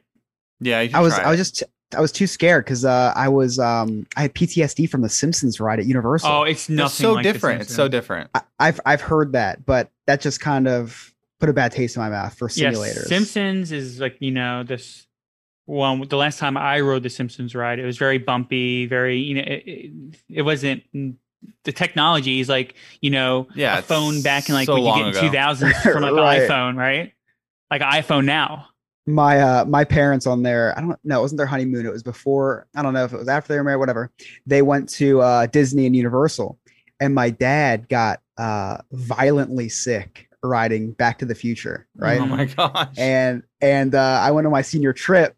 Yeah, 0.62 0.82
you 0.82 0.92
I 0.94 1.02
was 1.02 1.14
try 1.16 1.26
I 1.26 1.30
was 1.30 1.38
just 1.40 1.64
I 1.96 2.02
was 2.02 2.12
too 2.12 2.28
scared 2.28 2.66
because 2.66 2.86
uh, 2.86 3.14
I 3.16 3.28
was 3.28 3.60
um 3.60 4.08
I 4.16 4.24
had 4.24 4.34
PTSD 4.34 4.90
from 4.90 5.02
the 5.02 5.10
Simpsons 5.10 5.60
ride 5.60 5.80
at 5.80 5.86
Universal. 5.86 6.30
Oh, 6.32 6.44
it's 6.44 6.70
nothing. 6.70 6.86
It's 6.86 6.96
so 6.96 7.14
like 7.14 7.24
The 7.24 7.34
different. 7.34 7.62
It's 7.62 7.74
so 7.76 7.88
different. 7.88 8.30
I, 8.34 8.42
I've 8.60 8.80
I've 8.86 9.02
heard 9.02 9.34
that, 9.34 9.66
but 9.66 9.92
that 10.08 10.22
just 10.22 10.40
kind 10.40 10.68
of 10.68 11.14
put 11.40 11.50
a 11.50 11.54
bad 11.54 11.72
taste 11.72 11.96
in 11.96 12.02
my 12.02 12.10
mouth 12.10 12.34
for 12.38 12.50
Yes, 12.54 12.78
simulators. 12.78 13.08
Simpsons 13.08 13.72
is 13.72 14.00
like 14.00 14.18
you 14.20 14.32
know 14.32 14.64
this. 14.64 15.06
Well, 15.66 16.04
the 16.04 16.18
last 16.18 16.40
time 16.40 16.58
I 16.58 16.80
rode 16.80 17.04
the 17.04 17.12
Simpsons 17.12 17.54
ride, 17.54 17.78
it 17.78 17.86
was 17.86 17.98
very 17.98 18.18
bumpy, 18.18 18.88
very 18.88 19.20
you 19.20 19.36
know 19.36 19.42
it, 19.42 19.64
it, 19.66 19.92
it 20.30 20.42
wasn't 20.44 20.84
the 21.64 21.72
technology 21.72 22.40
is 22.40 22.50
like 22.50 22.76
you 23.02 23.10
know 23.10 23.48
Yeah, 23.56 23.80
a 23.80 23.82
phone 23.82 24.22
back 24.22 24.50
in 24.50 24.56
like 24.56 24.66
so 24.68 24.74
when 24.74 24.84
you 24.86 25.14
get 25.14 25.24
in 25.24 25.30
two 25.30 25.36
thousands 25.36 25.74
from 25.82 26.04
like 26.04 26.14
Right. 26.14 26.42
an 26.42 26.50
iPhone, 26.50 26.76
right? 26.78 27.14
Like 27.72 27.82
an 27.82 27.92
iPhone 27.92 28.26
now. 28.26 28.68
my 29.08 29.40
uh 29.40 29.66
my 29.66 29.84
parents 29.84 30.28
on 30.28 30.44
their 30.44 30.78
I 30.78 30.82
don't 30.82 31.00
know, 31.04 31.20
it 31.20 31.22
wasn't 31.22 31.38
their 31.38 31.48
honeymoon. 31.48 31.86
It 31.86 31.92
was 31.92 32.04
before, 32.04 32.68
I 32.76 32.82
don't 32.82 32.94
know 32.94 33.06
if 33.06 33.14
it 33.14 33.18
was 33.18 33.28
after 33.28 33.54
they 33.54 33.58
were 33.58 33.64
married, 33.64 33.78
whatever. 33.80 34.12
They 34.46 34.62
went 34.62 34.90
to 34.98 35.22
uh 35.22 35.46
Disney 35.48 35.86
and 35.86 35.96
Universal 35.96 36.60
and 37.00 37.14
my 37.16 37.30
dad 37.30 37.88
got 37.90 38.22
uh 38.38 38.78
violently 38.92 39.70
sick 39.70 40.28
riding 40.44 40.92
Back 40.94 41.20
to 41.20 41.26
the 41.26 41.36
Future, 41.36 41.88
right? 41.96 42.22
Oh 42.22 42.26
my 42.28 42.46
gosh. 42.46 42.96
and 42.98 43.44
and 43.62 43.96
uh 43.96 44.20
I 44.24 44.32
went 44.32 44.46
on 44.48 44.52
my 44.52 44.62
senior 44.62 44.94
trip 44.94 45.36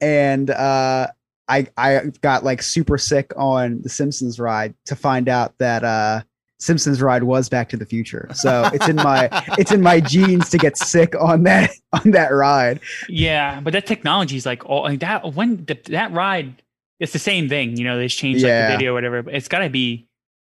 and 0.00 0.50
uh 0.50 1.08
I 1.48 1.66
I 1.76 2.00
got 2.22 2.44
like 2.44 2.62
super 2.62 2.96
sick 2.98 3.32
on 3.36 3.80
the 3.82 3.88
Simpsons 3.88 4.38
ride 4.40 4.74
to 4.86 4.96
find 4.96 5.28
out 5.28 5.56
that 5.58 5.84
uh 5.84 6.22
Simpsons 6.60 7.02
ride 7.02 7.24
was 7.24 7.48
Back 7.48 7.68
to 7.70 7.76
the 7.76 7.84
Future. 7.84 8.28
So 8.32 8.70
it's 8.72 8.88
in 8.88 8.96
my 8.96 9.28
it's 9.58 9.72
in 9.72 9.82
my 9.82 10.00
genes 10.00 10.48
to 10.50 10.58
get 10.58 10.78
sick 10.78 11.14
on 11.20 11.42
that 11.42 11.70
on 11.92 12.12
that 12.12 12.28
ride. 12.30 12.80
Yeah, 13.08 13.60
but 13.60 13.72
that 13.74 13.86
technology 13.86 14.36
is 14.36 14.46
like 14.46 14.64
all 14.64 14.82
like 14.84 15.00
that 15.00 15.34
when 15.34 15.64
the, 15.66 15.78
that 15.88 16.12
ride. 16.12 16.62
It's 17.00 17.12
the 17.12 17.18
same 17.18 17.48
thing, 17.48 17.76
you 17.76 17.82
know. 17.84 17.98
They 17.98 18.06
just 18.06 18.16
changed 18.18 18.42
like 18.44 18.48
Yeah. 18.48 18.68
the 18.70 18.76
video, 18.76 18.92
or 18.92 18.94
whatever. 18.94 19.22
But 19.24 19.34
it's 19.34 19.48
got 19.48 19.58
to 19.58 19.68
be, 19.68 20.06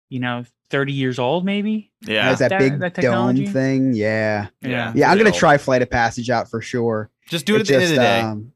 you 0.09 0.19
know, 0.21 0.45
thirty 0.71 0.95
years 0.95 1.19
old, 1.19 1.45
maybe. 1.45 1.93
yeah. 2.01 2.27
There's 2.27 2.39
that, 2.39 2.49
That- 2.49 2.59
big 2.59 2.79
that 2.81 2.95
dome 2.95 3.37
thing. 3.47 3.93
Yeah. 3.95 4.49
yeah. 4.63 4.91
Yeah, 4.97 5.11
I'm 5.13 5.19
gonna 5.19 5.31
try 5.33 5.59
Flight 5.59 5.83
of 5.83 5.91
Passage 5.91 6.31
out 6.31 6.51
for 6.51 6.63
sure. 6.63 7.11
Just 7.29 7.45
do 7.47 7.57
it, 7.57 7.59
It 7.59 7.61
at 7.61 7.67
the 7.69 7.75
end 7.75 7.83
of 7.85 7.91
the 7.91 7.97
day. 7.97 8.21
um, 8.23 8.53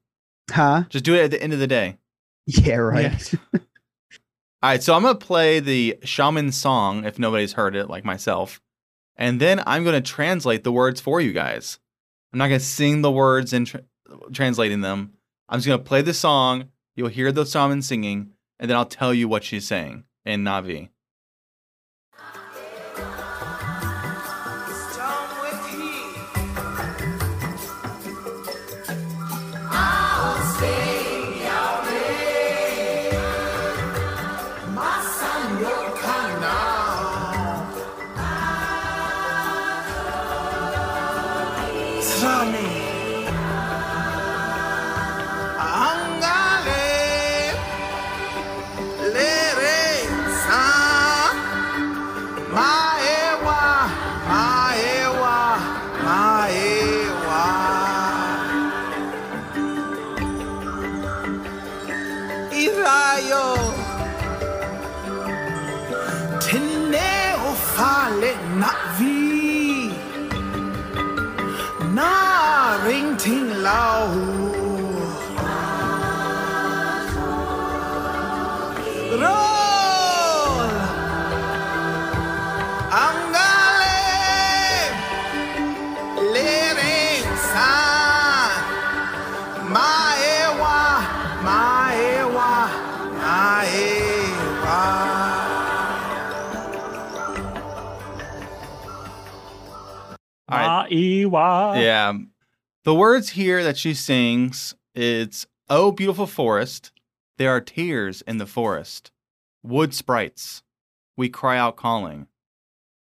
huh? 0.51 0.85
Just 0.89 1.05
do 1.05 1.15
it 1.15 1.25
at 1.25 1.31
the 1.31 1.41
end 1.43 1.53
of 1.53 1.59
the 1.59 1.67
day. 1.67 1.99
Yeah, 2.47 2.77
right. 2.77 3.35
All 3.55 3.61
right, 4.71 4.83
so 4.83 4.95
I'm 4.95 5.03
gonna 5.03 5.15
play 5.15 5.61
the 5.61 5.99
shaman 6.05 6.53
song 6.53 7.05
if 7.05 7.19
nobody's 7.19 7.53
heard 7.53 7.77
it, 7.77 7.89
like 7.91 8.05
myself, 8.05 8.61
and 9.17 9.41
then 9.41 9.63
I'm 9.67 9.85
gonna 9.85 10.01
translate 10.01 10.65
the 10.65 10.73
words 10.73 11.01
for 11.01 11.21
you 11.21 11.33
guys. 11.33 11.79
I'm 12.33 12.39
not 12.39 12.49
gonna 12.49 12.61
sing 12.61 13.03
the 13.03 13.11
words 13.11 13.53
and 13.53 13.67
tr- 13.67 13.79
translating 14.33 14.81
them. 14.81 15.13
I'm 15.49 15.59
just 15.59 15.67
gonna 15.67 15.79
play 15.83 16.03
the 16.03 16.15
song. 16.15 16.71
You'll 16.97 17.09
hear 17.09 17.31
the 17.31 17.45
shaman 17.45 17.83
singing, 17.83 18.33
and 18.59 18.71
then 18.71 18.77
I'll 18.77 18.87
tell 18.87 19.13
you 19.13 19.29
what 19.29 19.45
she's 19.45 19.67
saying 19.67 20.05
in 20.25 20.45
Navi. 20.45 20.89
Right. 100.51 100.67
Ah. 100.67 100.87
Yeah. 101.79 102.13
The 102.85 102.95
words 102.95 103.31
here 103.31 103.65
that 103.65 103.79
she 103.79 103.95
sings, 103.95 104.75
it's 104.95 105.47
Oh 105.71 105.91
beautiful 105.93 106.27
forest, 106.27 106.93
there 107.39 107.51
are 107.51 107.61
tears 107.61 108.23
in 108.23 108.39
the 108.39 108.47
forest. 108.47 109.11
Wood 109.63 109.95
sprites, 109.95 110.63
we 111.17 111.29
cry 111.31 111.57
out 111.57 111.77
calling. 111.77 112.27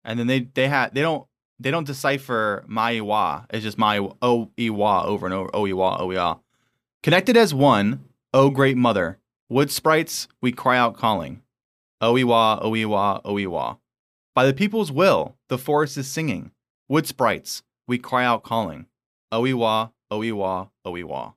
And 0.05 0.17
then 0.17 0.27
they 0.27 0.47
they 0.53 0.69
have 0.69 0.93
they 0.93 1.01
don't 1.01 1.27
they 1.59 1.71
don't 1.71 1.85
decipher 1.85 2.63
Maiwa. 2.69 3.45
It's 3.49 3.63
just 3.63 3.77
my 3.77 3.97
O 4.21 4.51
Eywa 4.57 5.05
over 5.05 5.25
and 5.25 5.33
over. 5.33 5.49
O 5.53 5.63
Eywa, 5.63 5.99
O 5.99 6.07
Eywa. 6.07 6.39
Connected 7.03 7.35
as 7.35 7.53
one, 7.53 8.05
O 8.33 8.49
great 8.49 8.77
mother. 8.77 9.19
Wood 9.49 9.71
sprites, 9.71 10.27
we 10.41 10.51
cry 10.51 10.77
out 10.77 10.95
calling. 10.95 11.41
O 11.99 12.13
Eywa, 12.13 12.59
O 12.61 12.71
Eywa, 12.71 13.21
O 13.25 13.33
Eywa. 13.35 13.77
By 14.33 14.45
the 14.45 14.53
people's 14.53 14.91
will, 14.91 15.35
the 15.49 15.57
forest 15.57 15.97
is 15.97 16.07
singing. 16.07 16.51
Wood 16.89 17.07
sprites, 17.07 17.63
we 17.87 17.97
cry 17.97 18.25
out 18.25 18.43
calling. 18.43 18.85
Oiwa, 19.33 19.91
Oiwa, 20.11 20.69
Oiwa. 20.85 21.33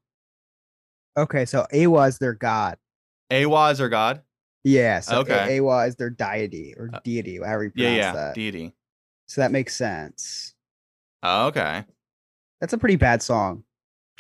Okay, 1.18 1.44
so 1.44 1.66
Awa 1.74 2.06
is 2.06 2.18
their 2.18 2.34
god. 2.34 2.78
Awa 3.32 3.70
is 3.70 3.78
their 3.78 3.88
god? 3.88 4.22
Yeah, 4.62 5.00
so 5.00 5.20
Okay. 5.20 5.56
A- 5.56 5.60
Awa 5.62 5.86
is 5.86 5.96
their 5.96 6.10
deity 6.10 6.74
or 6.76 6.90
Uh, 6.92 7.00
deity, 7.02 7.38
however 7.38 7.64
you 7.64 7.72
Yeah, 7.74 7.84
pronounce 7.88 7.98
yeah. 7.98 8.12
that. 8.12 8.34
Deity. 8.34 8.74
so 9.26 9.40
that 9.40 9.52
makes 9.52 9.74
sense. 9.76 10.54
Oh, 11.22 11.46
okay. 11.48 11.84
That's 12.60 12.72
a 12.72 12.78
pretty 12.78 12.96
bad 12.96 13.22
song. 13.22 13.64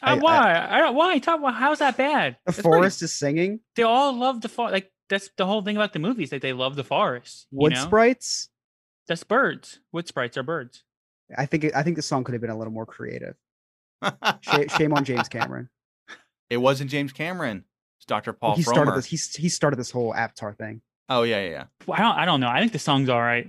Uh, 0.02 0.06
I- 0.06 0.12
I- 0.12 0.18
why? 0.18 0.66
I, 0.70 0.78
don't. 0.78 0.94
Why? 0.94 1.18
Talk. 1.18 1.40
Well, 1.42 1.52
how's 1.52 1.78
that 1.80 1.96
bad? 1.96 2.34
The 2.34 2.38
That's 2.52 2.56
pretty- 2.62 2.68
forest 2.68 3.02
is 3.02 3.12
singing. 3.14 3.60
They 3.76 3.82
all 3.82 4.12
love 4.16 4.40
the 4.40 4.48
forest. 4.48 4.72
Like 4.72 4.92
that's 5.08 5.28
the 5.36 5.46
whole 5.46 5.62
thing 5.62 5.76
about 5.76 5.92
the 5.92 5.98
movies. 5.98 6.32
Like 6.32 6.42
they 6.42 6.52
love 6.52 6.74
the 6.76 6.84
forest. 6.84 7.46
you 7.50 7.58
Wood 7.58 7.72
know? 7.74 7.82
sprites. 7.84 8.48
That's 9.08 9.24
birds. 9.24 9.80
Wood 9.92 10.06
sprites 10.08 10.36
are 10.36 10.42
birds. 10.42 10.84
I 11.36 11.46
think 11.46 11.70
I 11.74 11.82
think 11.82 11.96
the 11.96 12.02
song 12.02 12.24
could 12.24 12.32
have 12.32 12.40
been 12.40 12.50
a 12.50 12.58
little 12.58 12.72
more 12.72 12.86
creative. 12.86 13.36
Sh- 14.40 14.48
shame 14.76 14.92
on 14.92 15.04
James 15.04 15.28
Cameron. 15.28 15.68
it 16.48 16.58
wasn't 16.58 16.90
James 16.90 17.12
Cameron. 17.12 17.64
It's 17.98 18.06
Dr. 18.06 18.32
Paul 18.32 18.56
he 18.56 18.62
started 18.62 18.94
this. 18.94 19.06
He 19.06 19.18
he 19.40 19.48
started 19.48 19.78
this 19.78 19.90
whole 19.90 20.14
Avatar 20.14 20.54
thing. 20.54 20.80
Oh, 21.10 21.24
yeah, 21.24 21.42
yeah, 21.42 21.50
yeah. 21.50 21.64
Well, 21.86 21.98
I 21.98 22.02
don't. 22.02 22.18
I 22.18 22.24
don't 22.24 22.40
know. 22.40 22.48
I 22.48 22.60
think 22.60 22.72
the 22.72 22.78
song's 22.78 23.08
all 23.08 23.20
right. 23.20 23.48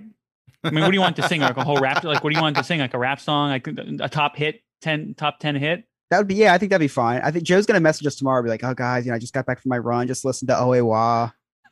I 0.63 0.69
mean, 0.71 0.83
what 0.83 0.89
do 0.89 0.95
you 0.95 1.01
want 1.01 1.15
to 1.15 1.27
sing? 1.27 1.41
Like 1.41 1.57
a 1.57 1.63
whole 1.63 1.79
rap? 1.79 2.03
Like 2.03 2.23
what 2.23 2.31
do 2.31 2.35
you 2.35 2.41
want 2.41 2.57
to 2.57 2.63
sing? 2.63 2.79
Like 2.79 2.93
a 2.93 2.99
rap 2.99 3.19
song? 3.19 3.49
Like 3.49 3.67
a 3.67 4.09
top 4.09 4.35
hit, 4.35 4.61
ten 4.81 5.13
top 5.15 5.39
ten 5.39 5.55
hit? 5.55 5.85
That 6.09 6.17
would 6.17 6.27
be 6.27 6.35
yeah. 6.35 6.53
I 6.53 6.57
think 6.57 6.71
that'd 6.71 6.83
be 6.83 6.87
fine. 6.87 7.21
I 7.23 7.31
think 7.31 7.45
Joe's 7.45 7.65
gonna 7.65 7.79
message 7.79 8.05
us 8.05 8.15
tomorrow. 8.15 8.43
Be 8.43 8.49
like, 8.49 8.63
oh 8.63 8.73
guys, 8.73 9.05
you 9.05 9.11
know, 9.11 9.15
I 9.15 9.19
just 9.19 9.33
got 9.33 9.45
back 9.45 9.61
from 9.61 9.69
my 9.69 9.77
run. 9.77 10.07
Just 10.07 10.25
listen 10.25 10.47
to 10.49 10.53
Oewa. 10.53 11.33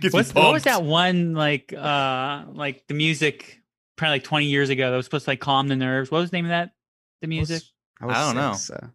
Gets 0.00 0.14
What's, 0.14 0.32
what 0.32 0.52
was 0.52 0.62
that 0.64 0.84
one 0.84 1.34
like? 1.34 1.72
Uh, 1.72 2.44
like 2.52 2.86
the 2.86 2.94
music, 2.94 3.60
probably 3.96 4.14
like 4.16 4.24
twenty 4.24 4.46
years 4.46 4.68
ago. 4.70 4.90
That 4.90 4.96
was 4.96 5.06
supposed 5.06 5.24
to 5.24 5.30
like 5.32 5.40
calm 5.40 5.68
the 5.68 5.76
nerves. 5.76 6.10
What 6.10 6.20
was 6.20 6.30
the 6.30 6.36
name 6.36 6.46
of 6.46 6.50
that? 6.50 6.72
The 7.22 7.28
music. 7.28 7.62
I, 8.00 8.06
was 8.06 8.16
I 8.16 8.20
don't 8.26 8.36
know. 8.36 8.52
so- 8.54 8.90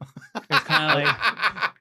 It's 0.49 0.59
kind 0.65 0.91
of 0.91 1.03
like 1.03 1.15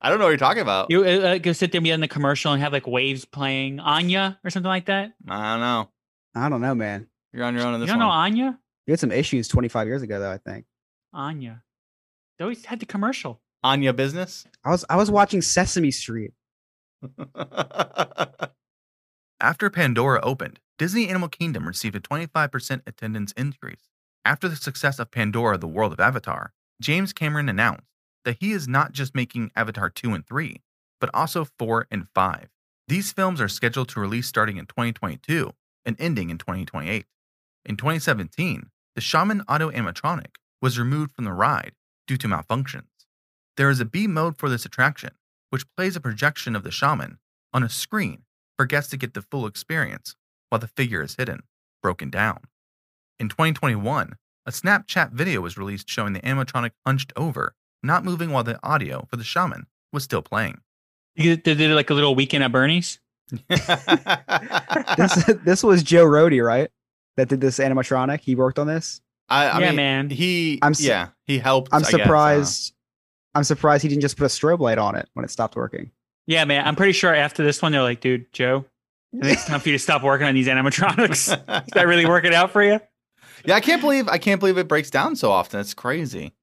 I 0.00 0.10
don't 0.10 0.18
know 0.18 0.26
what 0.26 0.30
you're 0.30 0.38
talking 0.38 0.62
about. 0.62 0.90
you 0.90 1.04
uh, 1.04 1.38
go 1.38 1.52
sit 1.52 1.72
there 1.72 1.78
and 1.78 1.84
be 1.84 1.90
in 1.90 2.00
the 2.00 2.08
commercial 2.08 2.52
and 2.52 2.62
have 2.62 2.72
like 2.72 2.86
waves 2.86 3.24
playing 3.24 3.78
Enya 3.78 4.38
or 4.44 4.50
something 4.50 4.68
like 4.68 4.86
that. 4.86 5.12
I 5.28 5.52
don't 5.52 5.60
know. 5.60 5.88
I 6.36 6.48
don't 6.48 6.60
know, 6.60 6.74
man. 6.74 7.08
You're 7.32 7.44
on 7.44 7.54
your 7.54 7.64
own 7.66 7.74
in 7.74 7.80
this. 7.80 7.88
You 7.88 7.94
don't 7.94 8.00
know. 8.00 8.08
Enya? 8.10 8.56
You 8.86 8.92
had 8.92 9.00
some 9.00 9.10
issues 9.12 9.48
25 9.48 9.86
years 9.88 10.02
ago, 10.02 10.18
though. 10.20 10.30
I 10.30 10.38
think 10.38 10.66
Enya. 11.14 11.62
They 12.38 12.44
always 12.44 12.64
had 12.64 12.78
the 12.80 12.86
commercial. 12.86 13.40
Anya 13.64 13.92
business? 13.92 14.46
I 14.64 14.70
was 14.70 14.84
I 14.88 14.94
was 14.96 15.10
watching 15.10 15.42
Sesame 15.42 15.90
Street. 15.90 16.32
After 19.40 19.70
Pandora 19.70 20.20
opened, 20.22 20.58
Disney 20.78 21.08
Animal 21.08 21.28
Kingdom 21.28 21.66
received 21.66 21.96
a 21.96 22.00
25% 22.00 22.82
attendance 22.86 23.32
increase. 23.32 23.88
After 24.24 24.48
the 24.48 24.54
success 24.54 25.00
of 25.00 25.10
Pandora, 25.10 25.58
the 25.58 25.66
World 25.66 25.92
of 25.92 25.98
Avatar, 25.98 26.52
James 26.80 27.12
Cameron 27.12 27.48
announced 27.48 27.88
that 28.24 28.36
he 28.38 28.52
is 28.52 28.68
not 28.68 28.92
just 28.92 29.12
making 29.12 29.50
Avatar 29.56 29.90
2 29.90 30.14
and 30.14 30.24
3, 30.24 30.62
but 31.00 31.10
also 31.12 31.44
4 31.58 31.88
and 31.90 32.06
5. 32.14 32.48
These 32.86 33.10
films 33.10 33.40
are 33.40 33.48
scheduled 33.48 33.88
to 33.88 34.00
release 34.00 34.28
starting 34.28 34.56
in 34.56 34.66
2022 34.66 35.52
and 35.84 35.96
ending 35.98 36.30
in 36.30 36.38
2028. 36.38 37.06
In 37.64 37.76
2017, 37.76 38.70
the 38.94 39.00
Shaman 39.00 39.42
Auto 39.48 39.72
animatronic 39.72 40.36
was 40.62 40.78
removed 40.78 41.12
from 41.12 41.24
the 41.24 41.32
ride 41.32 41.72
due 42.06 42.16
to 42.18 42.28
malfunctions. 42.28 42.84
There 43.56 43.68
is 43.68 43.80
a 43.80 43.84
B 43.84 44.06
mode 44.06 44.38
for 44.38 44.48
this 44.48 44.64
attraction, 44.64 45.10
which 45.50 45.66
plays 45.76 45.96
a 45.96 46.00
projection 46.00 46.54
of 46.54 46.62
the 46.62 46.70
shaman 46.70 47.18
on 47.52 47.64
a 47.64 47.68
screen 47.68 48.22
for 48.56 48.64
guests 48.64 48.90
to 48.92 48.96
get 48.96 49.14
the 49.14 49.22
full 49.22 49.44
experience 49.44 50.14
while 50.48 50.58
the 50.58 50.68
figure 50.68 51.02
is 51.02 51.16
hidden, 51.16 51.42
broken 51.82 52.10
down. 52.10 52.40
In 53.20 53.28
2021, 53.28 54.14
a 54.46 54.50
Snapchat 54.50 55.12
video 55.12 55.40
was 55.40 55.58
released 55.58 55.88
showing 55.88 56.12
the 56.12 56.20
animatronic 56.20 56.70
hunched 56.86 57.12
over, 57.16 57.54
not 57.82 58.04
moving 58.04 58.30
while 58.30 58.44
the 58.44 58.58
audio 58.62 59.06
for 59.10 59.16
the 59.16 59.24
shaman 59.24 59.66
was 59.92 60.04
still 60.04 60.22
playing. 60.22 60.60
You 61.16 61.36
did, 61.36 61.44
they 61.44 61.54
did 61.54 61.70
like 61.74 61.90
a 61.90 61.94
little 61.94 62.14
weekend 62.14 62.44
at 62.44 62.52
Bernie's. 62.52 63.00
This 64.96 65.24
this 65.44 65.62
was 65.62 65.82
Joe 65.82 66.06
Rohde, 66.06 66.44
right? 66.44 66.70
That 67.16 67.28
did 67.28 67.40
this 67.40 67.58
animatronic. 67.58 68.20
He 68.20 68.34
worked 68.34 68.58
on 68.58 68.66
this. 68.66 69.00
I, 69.28 69.46
I 69.48 69.58
Yeah, 69.60 69.66
mean, 69.66 69.76
man. 69.76 70.10
He, 70.10 70.58
I'm 70.62 70.74
su- 70.74 70.84
yeah, 70.84 71.08
he 71.26 71.38
helped. 71.38 71.74
I'm 71.74 71.78
I 71.84 71.90
guess, 71.90 71.94
uh, 71.94 71.98
surprised. 71.98 72.74
I'm 73.34 73.44
surprised 73.44 73.82
he 73.82 73.88
didn't 73.88 74.02
just 74.02 74.16
put 74.16 74.24
a 74.24 74.28
strobe 74.28 74.60
light 74.60 74.78
on 74.78 74.94
it 74.94 75.08
when 75.14 75.24
it 75.24 75.30
stopped 75.30 75.56
working. 75.56 75.90
Yeah, 76.26 76.44
man. 76.44 76.66
I'm 76.66 76.76
pretty 76.76 76.92
sure 76.92 77.14
after 77.14 77.42
this 77.44 77.60
one, 77.60 77.72
they're 77.72 77.82
like, 77.82 78.00
dude, 78.00 78.32
Joe, 78.32 78.64
I 79.16 79.20
think 79.24 79.32
it's 79.38 79.46
time 79.46 79.60
for 79.60 79.68
you 79.68 79.74
to 79.74 79.78
stop 79.78 80.02
working 80.02 80.26
on 80.26 80.34
these 80.34 80.48
animatronics. 80.48 81.12
Is 81.66 81.72
that 81.72 81.86
really 81.86 82.06
working 82.06 82.34
out 82.34 82.50
for 82.50 82.62
you? 82.62 82.78
yeah, 83.44 83.54
I 83.54 83.60
can't 83.60 83.80
believe 83.80 84.08
I 84.08 84.18
can't 84.18 84.38
believe 84.40 84.58
it 84.58 84.68
breaks 84.68 84.90
down 84.90 85.16
so 85.16 85.30
often. 85.30 85.60
It's 85.60 85.74
crazy. 85.74 86.34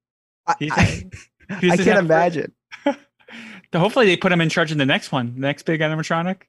I, 0.47 0.55
I, 0.61 1.03
I 1.49 1.59
can't 1.77 1.79
have- 1.81 2.05
imagine. 2.05 2.51
Hopefully, 3.75 4.05
they 4.05 4.15
put 4.17 4.31
him 4.31 4.39
in 4.41 4.49
charge 4.49 4.71
of 4.71 4.77
the 4.77 4.85
next 4.85 5.11
one, 5.11 5.33
the 5.35 5.41
next 5.41 5.63
big 5.63 5.81
animatronic. 5.81 6.43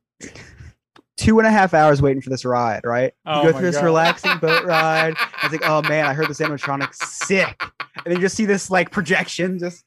Two 1.16 1.38
and 1.38 1.46
a 1.46 1.50
half 1.50 1.72
hours 1.74 2.00
waiting 2.02 2.20
for 2.20 2.28
this 2.30 2.44
ride, 2.44 2.82
right? 2.84 3.12
Oh 3.24 3.38
you 3.38 3.46
go 3.48 3.52
my 3.52 3.58
through 3.58 3.70
this 3.72 3.82
relaxing 3.82 4.38
boat 4.38 4.64
ride. 4.66 5.14
I 5.18 5.46
was 5.46 5.52
like, 5.52 5.68
oh 5.68 5.82
man, 5.82 6.04
I 6.04 6.12
heard 6.14 6.28
this 6.28 6.40
animatronic 6.40 6.94
sick. 6.94 7.60
And 7.96 8.04
then 8.04 8.14
you 8.16 8.20
just 8.20 8.36
see 8.36 8.44
this 8.44 8.70
like 8.70 8.90
projection 8.90 9.58
just 9.58 9.84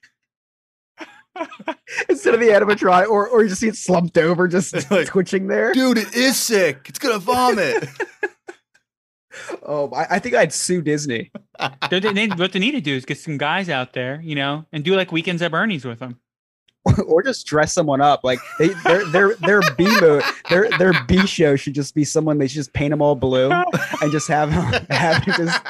instead 2.09 2.33
of 2.33 2.39
the 2.39 2.47
animatronic, 2.47 3.07
or 3.09 3.27
or 3.27 3.43
you 3.43 3.49
just 3.49 3.61
see 3.61 3.67
it 3.67 3.75
slumped 3.75 4.17
over, 4.17 4.47
just 4.47 4.73
Like, 4.91 5.07
twitching 5.07 5.47
there. 5.47 5.73
Dude, 5.73 5.97
it 5.97 6.13
is 6.15 6.37
sick. 6.37 6.85
It's 6.87 6.99
gonna 6.99 7.19
vomit. 7.19 7.87
Oh, 9.63 9.89
I, 9.93 10.15
I 10.15 10.19
think 10.19 10.35
I'd 10.35 10.51
sue 10.51 10.81
Disney. 10.81 11.31
They- 11.89 11.99
they- 11.99 12.13
they- 12.13 12.27
what 12.27 12.51
they 12.51 12.59
need 12.59 12.71
to 12.71 12.81
do 12.81 12.95
is 12.95 13.05
get 13.05 13.19
some 13.19 13.37
guys 13.37 13.69
out 13.69 13.93
there, 13.93 14.19
you 14.21 14.35
know, 14.35 14.65
and 14.73 14.83
do 14.83 14.95
like 14.95 15.11
weekends 15.11 15.41
at 15.41 15.51
Bernie's 15.51 15.85
with 15.85 15.99
them. 15.99 16.19
or 17.05 17.21
just 17.21 17.45
dress 17.45 17.71
someone 17.73 18.01
up. 18.01 18.23
Like 18.23 18.39
they 18.57 18.69
their 18.83 19.05
their 19.05 19.35
their 19.35 19.61
B 19.77 19.85
mode 20.01 20.23
their 20.49 20.69
their 20.77 20.93
B 21.07 21.25
show 21.27 21.55
should 21.55 21.75
just 21.75 21.93
be 21.93 22.03
someone 22.03 22.37
they 22.37 22.47
should 22.47 22.55
just 22.55 22.73
paint 22.73 22.89
them 22.91 23.01
all 23.01 23.15
blue 23.15 23.51
and 23.51 24.11
just 24.11 24.27
have 24.29 24.49
have 24.89 25.23
them 25.25 25.35
just 25.37 25.61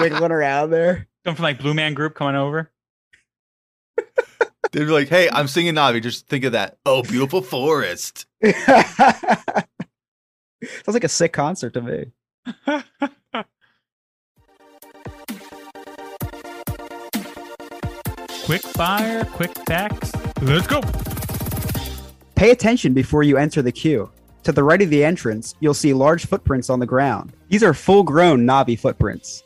wiggling 0.00 0.32
around 0.32 0.70
there. 0.70 1.08
Come 1.24 1.36
from 1.36 1.44
like 1.44 1.58
Blue 1.58 1.72
Man 1.74 1.94
Group 1.94 2.14
coming 2.14 2.34
over. 2.36 2.70
They'd 4.72 4.84
be 4.84 4.90
like, 4.92 5.08
"Hey, 5.08 5.28
I'm 5.30 5.48
singing 5.48 5.74
Navi. 5.74 6.02
Just 6.02 6.28
think 6.28 6.44
of 6.44 6.52
that. 6.52 6.78
Oh, 6.86 7.02
beautiful 7.02 7.42
forest." 7.42 8.26
Sounds 8.44 8.56
like 10.86 11.04
a 11.04 11.08
sick 11.08 11.32
concert 11.32 11.74
to 11.74 11.82
me. 11.82 12.12
Quick 18.50 18.62
fire, 18.62 19.24
quick 19.26 19.52
facts. 19.64 20.12
Let's 20.42 20.66
go. 20.66 20.80
Pay 22.34 22.50
attention 22.50 22.92
before 22.94 23.22
you 23.22 23.36
enter 23.36 23.62
the 23.62 23.70
queue. 23.70 24.10
To 24.42 24.50
the 24.50 24.64
right 24.64 24.82
of 24.82 24.90
the 24.90 25.04
entrance, 25.04 25.54
you'll 25.60 25.72
see 25.72 25.92
large 25.92 26.26
footprints 26.26 26.68
on 26.68 26.80
the 26.80 26.86
ground. 26.86 27.32
These 27.48 27.62
are 27.62 27.72
full-grown 27.72 28.44
Navi 28.44 28.76
footprints. 28.76 29.44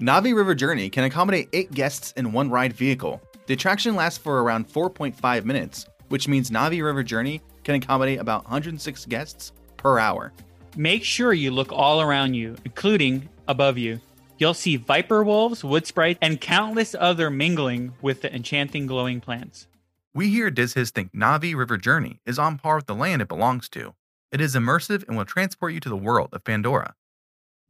Navi 0.00 0.34
River 0.34 0.54
Journey 0.54 0.88
can 0.88 1.04
accommodate 1.04 1.50
eight 1.52 1.72
guests 1.72 2.12
in 2.12 2.32
one 2.32 2.48
ride 2.48 2.72
vehicle. 2.72 3.20
The 3.46 3.54
attraction 3.54 3.96
lasts 3.96 4.18
for 4.18 4.42
around 4.42 4.68
4.5 4.68 5.44
minutes, 5.44 5.86
which 6.08 6.28
means 6.28 6.50
Navi 6.50 6.82
River 6.82 7.02
Journey 7.02 7.40
can 7.64 7.74
accommodate 7.74 8.20
about 8.20 8.44
106 8.44 9.06
guests 9.06 9.52
per 9.76 9.98
hour. 9.98 10.32
Make 10.76 11.02
sure 11.04 11.32
you 11.32 11.50
look 11.50 11.72
all 11.72 12.00
around 12.00 12.34
you, 12.34 12.56
including 12.64 13.28
above 13.48 13.78
you. 13.78 14.00
You'll 14.38 14.54
see 14.54 14.76
viper 14.76 15.24
wolves, 15.24 15.64
wood 15.64 15.86
sprites, 15.86 16.18
and 16.22 16.40
countless 16.40 16.94
other 16.98 17.30
mingling 17.30 17.92
with 18.00 18.22
the 18.22 18.34
enchanting 18.34 18.86
glowing 18.86 19.20
plants. 19.20 19.66
We 20.14 20.28
here 20.28 20.48
at 20.48 20.54
Diz 20.54 20.74
Hiz 20.74 20.90
think 20.90 21.12
Navi 21.12 21.54
River 21.56 21.76
Journey 21.76 22.20
is 22.24 22.38
on 22.38 22.58
par 22.58 22.76
with 22.76 22.86
the 22.86 22.94
land 22.94 23.22
it 23.22 23.28
belongs 23.28 23.68
to. 23.70 23.94
It 24.30 24.40
is 24.40 24.54
immersive 24.54 25.06
and 25.08 25.16
will 25.16 25.24
transport 25.24 25.72
you 25.72 25.80
to 25.80 25.88
the 25.88 25.96
world 25.96 26.30
of 26.32 26.44
Pandora. 26.44 26.94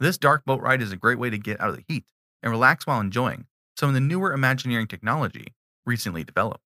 This 0.01 0.19
dark 0.19 0.45
boat 0.45 0.61
ride 0.61 0.83
is 0.83 0.93
a 0.93 0.97
great 0.97 1.19
way 1.19 1.31
to 1.31 1.39
get 1.39 1.61
out 1.61 1.71
of 1.71 1.77
the 1.77 1.85
heat 1.89 2.05
and 2.43 2.53
relax 2.53 2.87
while 2.87 3.01
enjoying 3.01 3.47
some 3.77 3.89
of 3.89 3.95
the 3.95 4.01
newer 4.01 4.33
Imagineering 4.33 4.87
technology 4.87 5.49
recently 5.87 6.25
developed. 6.25 6.63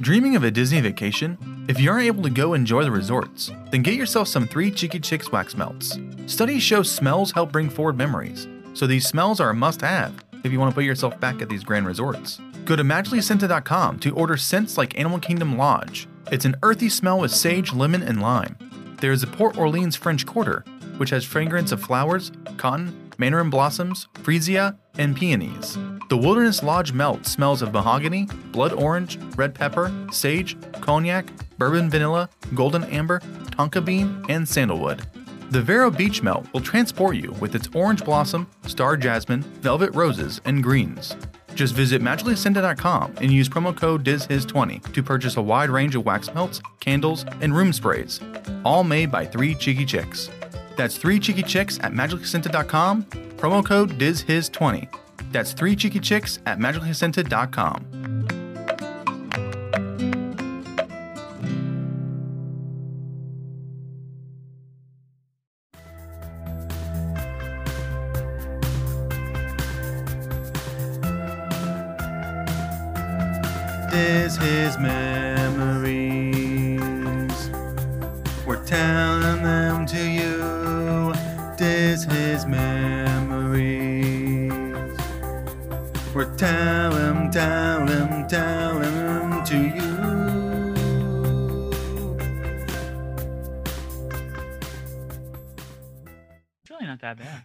Dreaming 0.00 0.36
of 0.36 0.44
a 0.44 0.52
Disney 0.52 0.80
vacation? 0.80 1.36
If 1.68 1.80
you 1.80 1.90
aren't 1.90 2.06
able 2.06 2.22
to 2.22 2.30
go 2.30 2.54
enjoy 2.54 2.84
the 2.84 2.92
resorts, 2.92 3.50
then 3.72 3.82
get 3.82 3.94
yourself 3.94 4.28
some 4.28 4.46
Three 4.46 4.70
Cheeky 4.70 5.00
Chicks 5.00 5.32
wax 5.32 5.56
melts. 5.56 5.98
Studies 6.26 6.62
show 6.62 6.84
smells 6.84 7.32
help 7.32 7.50
bring 7.50 7.68
forward 7.68 7.98
memories, 7.98 8.46
so 8.72 8.86
these 8.86 9.04
smells 9.04 9.40
are 9.40 9.50
a 9.50 9.54
must 9.54 9.80
have 9.80 10.14
if 10.44 10.52
you 10.52 10.60
want 10.60 10.70
to 10.70 10.74
put 10.76 10.84
yourself 10.84 11.18
back 11.18 11.42
at 11.42 11.48
these 11.48 11.64
grand 11.64 11.88
resorts. 11.88 12.40
Go 12.66 12.76
to 12.76 12.84
magicallyscented.com 12.84 13.98
to 13.98 14.14
order 14.14 14.36
scents 14.36 14.78
like 14.78 14.96
Animal 14.96 15.18
Kingdom 15.18 15.58
Lodge. 15.58 16.06
It's 16.30 16.44
an 16.44 16.54
earthy 16.62 16.88
smell 16.88 17.18
with 17.18 17.32
sage, 17.32 17.72
lemon, 17.72 18.04
and 18.04 18.22
lime. 18.22 18.56
There 19.00 19.12
is 19.12 19.24
a 19.24 19.26
Port 19.26 19.58
Orleans 19.58 19.96
French 19.96 20.24
Quarter, 20.24 20.64
which 20.98 21.10
has 21.10 21.24
fragrance 21.24 21.72
of 21.72 21.82
flowers, 21.82 22.30
cotton, 22.58 23.05
mandarin 23.18 23.50
blossoms, 23.50 24.08
freesia, 24.14 24.76
and 24.98 25.16
peonies. 25.16 25.78
The 26.08 26.16
Wilderness 26.16 26.62
Lodge 26.62 26.92
melt 26.92 27.26
smells 27.26 27.62
of 27.62 27.72
mahogany, 27.72 28.28
blood 28.52 28.72
orange, 28.72 29.18
red 29.36 29.54
pepper, 29.54 29.92
sage, 30.10 30.56
cognac, 30.80 31.26
bourbon 31.58 31.90
vanilla, 31.90 32.28
golden 32.54 32.84
amber, 32.84 33.20
tonka 33.50 33.84
bean, 33.84 34.24
and 34.28 34.48
sandalwood. 34.48 35.06
The 35.50 35.62
Vero 35.62 35.90
Beach 35.90 36.22
Melt 36.22 36.46
will 36.52 36.60
transport 36.60 37.16
you 37.16 37.30
with 37.40 37.54
its 37.54 37.68
orange 37.72 38.04
blossom, 38.04 38.48
star 38.66 38.96
jasmine, 38.96 39.42
velvet 39.42 39.94
roses, 39.94 40.40
and 40.44 40.62
greens. 40.62 41.16
Just 41.54 41.74
visit 41.74 42.02
magicallyscented.com 42.02 43.14
and 43.20 43.32
use 43.32 43.48
promo 43.48 43.74
code 43.74 44.04
DizHiz20 44.04 44.92
to 44.92 45.02
purchase 45.02 45.36
a 45.36 45.42
wide 45.42 45.70
range 45.70 45.94
of 45.94 46.04
wax 46.04 46.32
melts, 46.34 46.60
candles, 46.80 47.24
and 47.40 47.56
room 47.56 47.72
sprays, 47.72 48.20
all 48.64 48.84
made 48.84 49.10
by 49.10 49.24
three 49.24 49.54
cheeky 49.54 49.86
chicks. 49.86 50.28
That's 50.76 50.96
three 50.96 51.18
cheeky 51.18 51.42
chicks 51.42 51.78
at 51.80 51.92
magicallyscented.com, 51.92 53.04
promo 53.36 53.64
code 53.64 53.98
DizHiz20. 53.98 54.88
That's 55.32 55.52
three 55.52 55.74
cheeky 55.74 56.00
chicks 56.00 56.38
at 56.46 56.58
magicallyscented.com. 56.58 58.15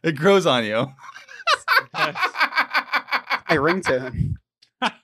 It 0.04 0.16
grows 0.16 0.46
on 0.46 0.64
you. 0.66 0.88
My 1.94 2.14
ringtone. 3.58 4.34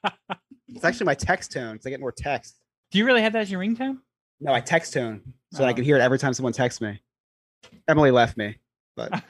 It's 0.69 0.83
actually 0.85 1.05
my 1.07 1.15
text 1.15 1.51
tone 1.53 1.73
because 1.73 1.87
I 1.87 1.89
get 1.89 1.99
more 1.99 2.11
text. 2.15 2.59
Do 2.91 2.99
you 2.99 3.05
really 3.05 3.21
have 3.23 3.33
that 3.33 3.41
as 3.43 3.49
your 3.49 3.59
ringtone? 3.61 3.97
No, 4.39 4.53
I 4.53 4.59
text 4.61 4.93
tone 4.93 5.21
so 5.51 5.59
that 5.59 5.67
I 5.67 5.71
Oh. 5.71 5.73
can 5.73 5.83
hear 5.83 5.97
it 5.97 6.01
every 6.01 6.19
time 6.19 6.33
someone 6.35 6.53
texts 6.53 6.81
me. 6.81 7.01
Emily 7.87 8.11
left 8.11 8.37
me, 8.37 8.57
but 8.95 9.11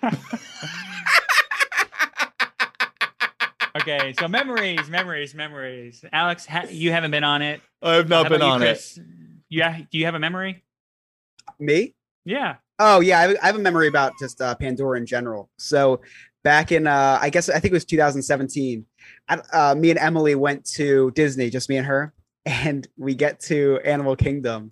okay, 3.80 4.14
so 4.20 4.28
memories, 4.28 4.90
memories, 4.90 5.34
memories. 5.36 6.04
Alex, 6.12 6.46
ha- 6.46 6.66
you 6.70 6.92
haven't 6.92 7.12
been 7.12 7.24
on 7.24 7.42
it. 7.42 7.62
I 7.82 7.94
have 7.96 8.10
How 8.10 8.24
not 8.24 8.30
been 8.30 8.42
about 8.42 8.46
you, 8.48 8.52
on 8.54 8.62
it. 8.64 8.66
Chris? 8.66 9.00
Yeah, 9.50 9.78
do 9.92 9.98
you 9.98 10.06
have 10.06 10.16
a 10.16 10.20
memory? 10.20 10.64
me? 11.60 11.96
Yeah. 12.26 12.56
Oh 12.80 13.00
yeah, 13.00 13.20
I 13.20 13.22
have, 13.24 13.38
I 13.42 13.46
have 13.48 13.56
a 13.56 13.60
memory 13.60 13.88
about 13.88 14.14
just 14.20 14.42
uh, 14.42 14.56
Pandora 14.56 14.98
in 14.98 15.06
general. 15.06 15.50
So 15.58 16.02
back 16.44 16.72
in, 16.72 16.88
uh, 16.88 17.18
I 17.22 17.30
guess 17.30 17.50
I 17.50 17.60
think 17.60 17.72
it 17.72 17.74
was 17.74 17.86
2017. 17.86 18.86
I, 19.30 19.36
uh, 19.54 19.76
me 19.76 19.90
and 19.90 20.00
Emily 20.00 20.36
went 20.36 20.66
to 20.72 21.12
Disney, 21.12 21.50
just 21.50 21.70
me 21.70 21.78
and 21.78 21.88
her, 21.88 22.14
and 22.46 22.88
we 22.98 23.16
get 23.16 23.40
to 23.42 23.80
Animal 23.84 24.16
Kingdom, 24.16 24.72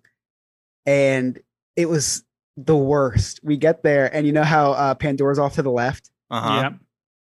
and 0.86 1.40
it 1.76 1.90
was 1.90 2.24
the 2.58 2.78
worst. 2.78 3.40
We 3.44 3.58
get 3.58 3.84
there, 3.84 4.14
and 4.14 4.26
you 4.26 4.34
know 4.34 4.44
how 4.44 4.72
uh, 4.72 4.96
Pandora's 4.96 5.40
off 5.40 5.56
to 5.56 5.62
the 5.62 5.72
left. 5.72 6.10
Uh-huh. 6.30 6.62
Yeah. 6.62 6.72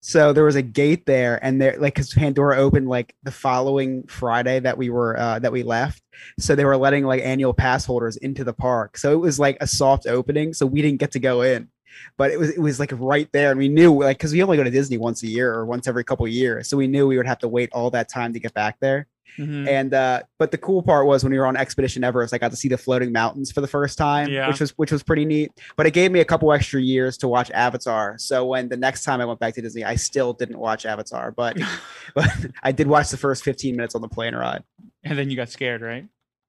So 0.04 0.34
there 0.34 0.44
was 0.44 0.56
a 0.56 0.64
gate 0.64 1.06
there, 1.06 1.40
and 1.44 1.62
there, 1.62 1.76
like, 1.78 1.94
because 1.94 2.12
Pandora 2.12 2.58
opened 2.58 2.90
like 2.90 3.16
the 3.22 3.32
following 3.32 4.04
Friday 4.08 4.60
that 4.60 4.78
we 4.78 4.90
were 4.90 5.18
uh, 5.18 5.38
that 5.40 5.52
we 5.52 5.62
left, 5.62 6.02
so 6.40 6.56
they 6.56 6.66
were 6.66 6.76
letting 6.76 7.06
like 7.06 7.22
annual 7.24 7.54
pass 7.54 7.86
holders 7.86 8.18
into 8.18 8.44
the 8.44 8.54
park. 8.54 8.98
So 8.98 9.14
it 9.14 9.18
was 9.18 9.40
like 9.40 9.58
a 9.62 9.68
soft 9.68 10.08
opening, 10.08 10.54
so 10.54 10.66
we 10.66 10.82
didn't 10.82 11.00
get 11.00 11.12
to 11.12 11.20
go 11.20 11.42
in, 11.44 11.70
but 12.18 12.32
it 12.32 12.40
was 12.40 12.50
it 12.52 12.60
was 12.60 12.80
like 12.80 12.92
right 12.96 13.30
there, 13.32 13.52
and 13.52 13.58
we 13.60 13.70
knew 13.70 13.94
like 14.02 14.18
because 14.18 14.32
we 14.34 14.42
only 14.44 14.58
go 14.58 14.64
to 14.64 14.72
Disney 14.72 14.98
once 14.98 15.24
a 15.24 15.28
year 15.28 15.54
or 15.54 15.66
once 15.66 15.88
every 15.88 16.04
couple 16.04 16.28
years, 16.28 16.68
so 16.70 16.78
we 16.78 16.88
knew 16.88 17.08
we 17.08 17.18
would 17.18 17.28
have 17.28 17.40
to 17.40 17.48
wait 17.48 17.70
all 17.74 17.90
that 17.92 18.10
time 18.10 18.34
to 18.34 18.40
get 18.40 18.54
back 18.54 18.78
there. 18.80 19.08
Mhm. 19.40 19.66
And 19.66 19.94
uh, 19.94 20.24
but 20.40 20.52
the 20.52 20.58
cool 20.58 20.84
part 20.84 21.06
was 21.08 21.24
when 21.24 21.32
we 21.32 21.40
were 21.40 21.48
on 21.48 21.56
Expedition 21.56 22.04
Everest, 22.04 22.34
I 22.34 22.38
got 22.38 22.52
to 22.52 22.58
see 22.58 22.68
the 22.68 22.78
floating 22.78 23.14
mountains 23.14 23.50
for 23.50 23.62
the 23.62 23.68
first 23.68 23.98
time, 23.98 24.28
Yeah. 24.28 24.50
which 24.50 24.60
was 24.60 24.72
which 24.78 24.92
was 24.92 25.04
pretty 25.04 25.24
neat. 25.24 25.52
But 25.78 25.86
it 25.86 25.92
gave 25.92 26.12
me 26.12 26.20
a 26.20 26.26
couple 26.26 26.52
extra 26.52 26.82
years 26.82 27.18
to 27.20 27.30
watch 27.30 27.50
Avatar. 27.52 28.18
So 28.18 28.46
when 28.46 28.68
the 28.68 28.76
next 28.76 29.06
time 29.06 29.22
I 29.22 29.26
went 29.26 29.40
back 29.40 29.54
to 29.56 29.62
Disney, 29.62 29.86
I 29.86 29.96
still 29.96 30.34
didn't 30.34 30.58
watch 30.60 30.86
Avatar, 30.86 31.32
but 31.32 31.58
but 32.16 32.28
I 32.62 32.74
did 32.74 32.88
watch 32.88 33.10
the 33.10 33.16
first 33.18 33.44
15 33.46 33.74
minutes 33.78 33.96
on 33.96 34.02
the 34.02 34.10
plane 34.10 34.36
ride. 34.36 34.64
And 35.06 35.18
then 35.18 35.30
you 35.30 35.38
got 35.38 35.48
scared, 35.48 35.82
right? 35.82 36.06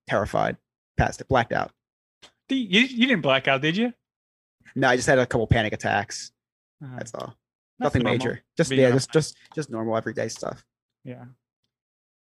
Terrified, 0.09 0.57
passed 0.97 1.21
it, 1.21 1.29
blacked 1.29 1.53
out. 1.53 1.71
You, 2.49 2.81
you 2.81 3.07
didn't 3.07 3.23
black 3.23 3.47
out, 3.49 3.63
did 3.63 3.77
you? 3.77 3.93
No, 4.75 4.89
I 4.89 4.97
just 4.97 5.09
had 5.09 5.19
a 5.19 5.27
couple 5.27 5.47
panic 5.47 5.73
attacks. 5.73 6.33
Uh, 6.85 6.97
That's 6.97 7.15
all. 7.15 7.27
that's 7.79 7.95
Nothing 7.95 8.03
normal. 8.03 8.19
major. 8.19 8.41
Just 8.57 8.71
Being 8.71 8.83
yeah, 8.83 8.89
a- 8.89 8.93
just 8.93 9.13
just 9.13 9.37
just 9.55 9.71
normal 9.71 9.97
everyday 9.97 10.29
stuff. 10.29 10.65
Yeah. 11.05 11.25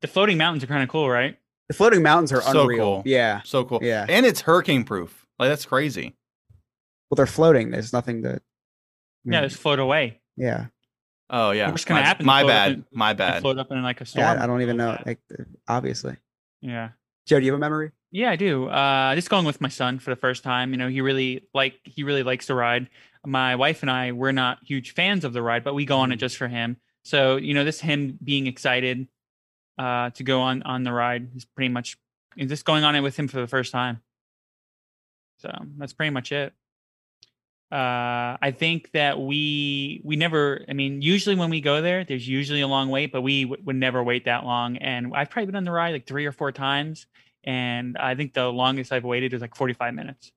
The 0.03 0.09
floating 0.09 0.38
mountains 0.38 0.64
are 0.64 0.66
kind 0.66 0.83
of 0.83 0.88
cool, 0.88 1.09
right? 1.11 1.37
The 1.68 1.74
floating 1.74 2.03
mountains 2.03 2.33
are 2.33 2.40
So 2.42 2.62
unreal. 2.62 2.79
cool. 2.79 3.03
Yeah. 3.05 3.42
So 3.44 3.64
cool. 3.64 3.81
Yeah. 3.83 4.07
And 4.09 4.24
it's 4.26 4.40
hurricane 4.40 4.85
proof. 4.85 5.26
Like 5.38 5.48
that's 5.50 5.64
crazy. 5.66 6.16
Well, 7.11 7.16
they're 7.16 7.26
floating. 7.26 7.70
There's 7.70 7.92
nothing 7.92 8.22
to. 8.22 8.40
Yeah, 9.24 9.42
just 9.42 9.57
float 9.57 9.79
away. 9.79 10.20
yeah. 10.37 10.66
Oh 11.33 11.53
yeah. 11.53 11.70
What's 11.70 11.85
gonna 11.85 12.00
my, 12.00 12.07
happen? 12.07 12.26
My 12.26 12.44
bad. 12.44 12.72
in- 12.72 12.85
my 12.92 13.12
bad. 13.12 13.42
float 13.42 13.59
up 13.59 13.70
in 13.70 13.83
like 13.83 14.00
a 14.00 14.07
storm. 14.07 14.24
Yeah, 14.37 14.42
I 14.42 14.46
don't 14.46 14.62
even 14.62 14.76
know. 14.76 15.00
Like, 15.07 15.20
obviously. 15.68 16.16
Yeah. 16.61 16.90
Joe, 17.26 17.38
do 17.38 17.46
you 17.46 17.53
have 17.53 17.59
a 17.59 17.61
memory? 17.61 17.92
Yeah, 18.12 18.31
I 18.31 18.37
do. 18.37 18.66
Uh, 18.68 19.14
just 19.14 19.31
going 19.31 19.44
with 19.44 19.61
my 19.61 19.68
son 19.68 19.99
for 19.99 20.11
the 20.11 20.16
first 20.16 20.43
time. 20.43 20.72
You 20.72 20.78
know, 20.78 20.89
he 20.89 21.01
really 21.01 21.49
like 21.55 21.74
he 21.84 22.03
really 22.03 22.22
likes 22.22 22.47
the 22.47 22.55
ride. 22.55 22.89
My 23.24 23.55
wife 23.57 23.82
and 23.82 23.91
I, 23.91 24.12
we're 24.12 24.32
not 24.32 24.59
huge 24.64 24.95
fans 24.95 25.24
of 25.24 25.32
the 25.32 25.43
ride, 25.43 25.62
but 25.62 25.74
we 25.74 25.84
go 25.84 25.99
on 25.99 26.11
it 26.11 26.16
just 26.16 26.37
for 26.37 26.49
him. 26.49 26.76
So 27.05 27.37
you 27.37 27.55
know, 27.55 27.64
this 27.64 27.80
him 27.80 28.18
being 28.22 28.47
excited 28.47 29.07
uh, 29.78 30.11
to 30.11 30.24
go 30.24 30.41
on 30.43 30.62
on 30.64 30.82
the 30.84 30.93
ride 30.93 31.37
is 31.37 31.45
pretty 31.45 31.68
much 31.68 31.97
is 32.37 32.49
just 32.49 32.64
going 32.64 32.84
on 32.84 32.97
it 32.97 33.01
with 33.01 33.16
him 33.16 33.28
for 33.28 33.41
the 33.41 33.47
first 33.47 33.72
time. 33.72 34.01
So 35.39 35.51
that's 35.78 35.93
pretty 35.93 36.11
much 36.11 36.32
it. 36.32 36.53
Uh, 37.72 38.34
I 38.43 38.53
think 38.57 38.91
that 38.93 39.20
we 39.20 40.01
we 40.05 40.16
never. 40.16 40.64
I 40.68 40.72
mean, 40.72 41.03
usually 41.03 41.37
when 41.37 41.51
we 41.51 41.61
go 41.61 41.80
there, 41.80 42.05
there's 42.05 42.26
usually 42.26 42.62
a 42.62 42.66
long 42.68 42.89
wait, 42.91 43.12
but 43.12 43.22
we 43.22 43.45
w- 43.45 43.62
would 43.64 43.76
never 43.76 44.03
wait 44.03 44.24
that 44.24 44.45
long. 44.45 44.76
And 44.78 45.12
I've 45.14 45.30
probably 45.30 45.47
been 45.47 45.57
on 45.57 45.64
the 45.64 45.70
ride 45.70 45.93
like 45.93 46.07
three 46.07 46.26
or 46.26 46.32
four 46.32 46.51
times, 46.51 47.07
and 47.45 47.97
I 47.99 48.14
think 48.14 48.34
the 48.34 48.49
longest 48.49 48.93
I've 48.93 49.05
waited 49.05 49.32
was 49.32 49.43
like 49.43 49.55
45 49.57 49.95
minutes. 49.95 50.32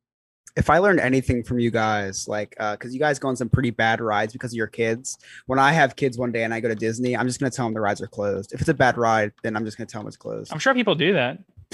If 0.56 0.70
I 0.70 0.78
learned 0.78 1.00
anything 1.00 1.44
from 1.44 1.58
you 1.60 1.72
guys, 1.72 2.28
like, 2.28 2.56
uh, 2.60 2.74
because 2.74 2.94
you 2.94 3.00
guys 3.00 3.18
go 3.18 3.28
on 3.28 3.36
some 3.36 3.50
pretty 3.50 3.72
bad 3.72 4.00
rides 4.00 4.34
because 4.34 4.52
of 4.54 4.56
your 4.58 4.68
kids. 4.68 5.18
When 5.48 5.58
I 5.58 5.72
have 5.72 5.96
kids 5.96 6.16
one 6.18 6.32
day 6.32 6.44
and 6.44 6.54
I 6.54 6.60
go 6.60 6.68
to 6.70 6.76
Disney, 6.76 7.18
I'm 7.18 7.26
just 7.28 7.40
gonna 7.40 7.50
tell 7.50 7.66
them 7.66 7.74
the 7.74 7.82
rides 7.82 8.02
are 8.02 8.08
closed. 8.08 8.54
If 8.54 8.60
it's 8.62 8.70
a 8.70 8.74
bad 8.76 8.96
ride, 8.98 9.32
then 9.42 9.56
I'm 9.56 9.66
just 9.66 9.78
gonna 9.78 9.88
tell 9.88 10.02
them 10.02 10.08
it's 10.08 10.18
closed 10.18 10.54
I'm 10.54 10.60
sure 10.60 10.74
people 10.76 10.94
do 10.94 11.14
that. 11.14 11.40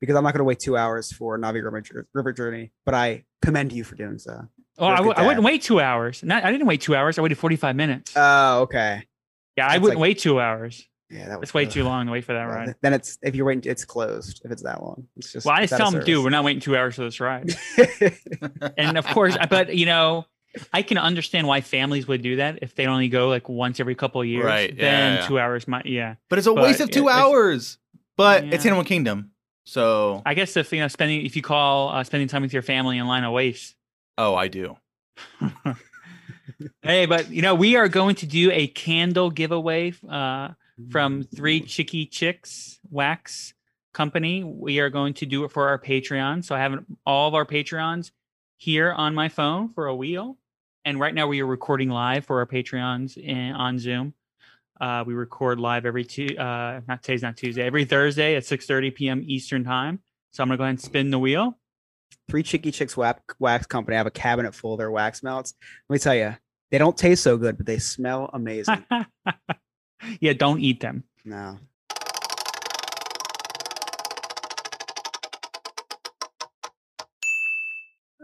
because 0.00 0.16
I'm 0.16 0.24
not 0.24 0.32
gonna 0.32 0.44
wait 0.44 0.60
two 0.60 0.76
hours 0.76 1.12
for 1.12 1.38
Navi 1.38 1.62
River, 1.62 2.06
River 2.14 2.32
Journey. 2.32 2.72
But 2.86 2.94
I 2.94 3.24
commend 3.42 3.72
you 3.72 3.84
for 3.84 3.96
doing 3.96 4.18
so. 4.18 4.48
A 4.78 4.84
I, 4.84 4.96
w- 4.96 5.12
I 5.14 5.26
wouldn't 5.26 5.44
wait 5.44 5.60
two 5.62 5.78
hours. 5.80 6.22
Not, 6.22 6.44
I 6.44 6.50
didn't 6.50 6.66
wait 6.66 6.80
two 6.80 6.96
hours. 6.96 7.18
I 7.18 7.22
waited 7.22 7.36
45 7.36 7.76
minutes. 7.76 8.12
Oh, 8.16 8.60
okay. 8.62 9.04
Yeah, 9.58 9.66
I 9.68 9.76
wouldn't 9.76 9.98
like- 9.98 10.02
wait 10.02 10.18
two 10.20 10.40
hours. 10.40 10.88
Yeah, 11.12 11.28
that 11.28 11.38
was 11.40 11.48
It's 11.48 11.54
way 11.54 11.66
ugh. 11.66 11.70
too 11.72 11.84
long 11.84 12.06
to 12.06 12.12
wait 12.12 12.24
for 12.24 12.32
that 12.32 12.40
Yeah, 12.48 12.54
ride. 12.54 12.74
Then 12.80 12.94
it's 12.94 13.18
if 13.22 13.34
you're 13.34 13.44
waiting, 13.46 13.70
it's 13.70 13.84
closed. 13.84 14.40
If 14.44 14.50
it's 14.50 14.62
that 14.62 14.82
long, 14.82 15.06
it's 15.16 15.32
just. 15.32 15.44
Well, 15.46 15.54
I 15.54 15.60
just 15.62 15.74
out 15.74 15.78
tell 15.78 15.88
of 15.88 15.92
them, 15.94 16.04
dude, 16.04 16.24
we're 16.24 16.30
not 16.30 16.44
waiting 16.44 16.60
two 16.60 16.76
hours 16.76 16.94
for 16.96 17.02
this 17.02 17.20
ride. 17.20 17.54
and 18.78 18.96
of 18.96 19.06
course, 19.06 19.36
but 19.50 19.76
you 19.76 19.86
know, 19.86 20.24
I 20.72 20.82
can 20.82 20.98
understand 20.98 21.46
why 21.46 21.60
families 21.60 22.06
would 22.08 22.22
do 22.22 22.36
that 22.36 22.60
if 22.62 22.74
they 22.74 22.86
only 22.86 23.08
go 23.08 23.28
like 23.28 23.48
once 23.48 23.78
every 23.80 23.94
couple 23.94 24.20
of 24.20 24.26
years. 24.26 24.44
Right, 24.44 24.74
Then 24.76 25.16
yeah. 25.18 25.26
two 25.26 25.38
hours 25.38 25.68
might, 25.68 25.86
yeah. 25.86 26.14
But 26.30 26.38
it's 26.38 26.46
a 26.48 26.54
But 26.54 26.62
waste 26.64 26.80
of 26.80 26.90
two 26.90 27.08
it- 27.08 27.10
it's- 27.12 27.18
hours. 27.22 27.78
But 28.16 28.44
it's 28.44 28.64
Yeah. 28.64 28.70
Animal 28.70 28.84
Kingdom. 28.84 29.30
So 29.64 30.22
I 30.26 30.34
guess 30.34 30.56
if 30.56 30.72
you 30.72 30.80
know, 30.80 30.88
spending 30.88 31.24
if 31.24 31.36
you 31.36 31.42
call 31.42 31.90
uh, 31.90 32.04
spending 32.04 32.28
time 32.28 32.42
with 32.42 32.52
your 32.52 32.62
family 32.62 32.98
in 32.98 33.06
line 33.06 33.24
a 33.24 33.30
waste. 33.30 33.74
oh 34.18 34.34
I 34.34 34.48
do. 34.48 34.76
Hey, 36.82 37.06
but 37.06 37.30
you 37.30 37.42
know, 37.42 37.54
we 37.54 37.76
are 37.76 37.88
going 37.88 38.14
to 38.16 38.26
do 38.26 38.50
a 38.52 38.66
candle 38.68 39.30
giveaway 39.30 39.94
uh, 40.08 40.48
from 40.90 41.22
Three 41.22 41.60
Cheeky 41.60 42.06
Chicks 42.06 42.78
Wax 42.90 43.54
Company. 43.92 44.44
We 44.44 44.80
are 44.80 44.90
going 44.90 45.14
to 45.14 45.26
do 45.26 45.44
it 45.44 45.52
for 45.52 45.68
our 45.68 45.78
Patreon. 45.78 46.44
So 46.44 46.54
I 46.54 46.60
have 46.60 46.84
all 47.06 47.28
of 47.28 47.34
our 47.34 47.44
Patreons 47.44 48.10
here 48.56 48.92
on 48.92 49.14
my 49.14 49.28
phone 49.28 49.72
for 49.72 49.86
a 49.86 49.94
wheel. 49.94 50.36
And 50.84 50.98
right 50.98 51.14
now 51.14 51.26
we 51.26 51.40
are 51.40 51.46
recording 51.46 51.88
live 51.88 52.24
for 52.24 52.38
our 52.40 52.46
Patreons 52.46 53.16
in, 53.16 53.52
on 53.52 53.78
Zoom. 53.78 54.14
Uh, 54.80 55.04
we 55.06 55.14
record 55.14 55.60
live 55.60 55.86
every 55.86 56.04
two, 56.04 56.36
uh, 56.36 56.80
not 56.88 57.02
today's 57.02 57.22
not 57.22 57.36
Tuesday, 57.36 57.62
every 57.62 57.84
Thursday 57.84 58.34
at 58.34 58.42
6:30 58.42 58.94
p.m. 58.94 59.22
Eastern 59.24 59.62
time. 59.62 60.00
So 60.32 60.42
I'm 60.42 60.48
gonna 60.48 60.58
go 60.58 60.64
ahead 60.64 60.70
and 60.70 60.80
spin 60.80 61.10
the 61.10 61.20
wheel. 61.20 61.56
Three 62.28 62.42
Cheeky 62.42 62.72
Chicks 62.72 62.96
wax, 62.96 63.22
wax 63.38 63.66
company. 63.66 63.94
I 63.94 63.98
have 63.98 64.06
a 64.06 64.10
cabinet 64.10 64.54
full 64.54 64.74
of 64.74 64.78
their 64.78 64.90
wax 64.90 65.22
melts. 65.22 65.54
Let 65.88 65.94
me 65.94 65.98
tell 65.98 66.14
you, 66.14 66.34
they 66.72 66.78
don't 66.78 66.96
taste 66.96 67.22
so 67.22 67.36
good, 67.36 67.58
but 67.58 67.66
they 67.66 67.78
smell 67.78 68.30
amazing. 68.32 68.84
yeah, 70.20 70.32
don't 70.32 70.60
eat 70.60 70.80
them. 70.80 71.04
no. 71.24 71.58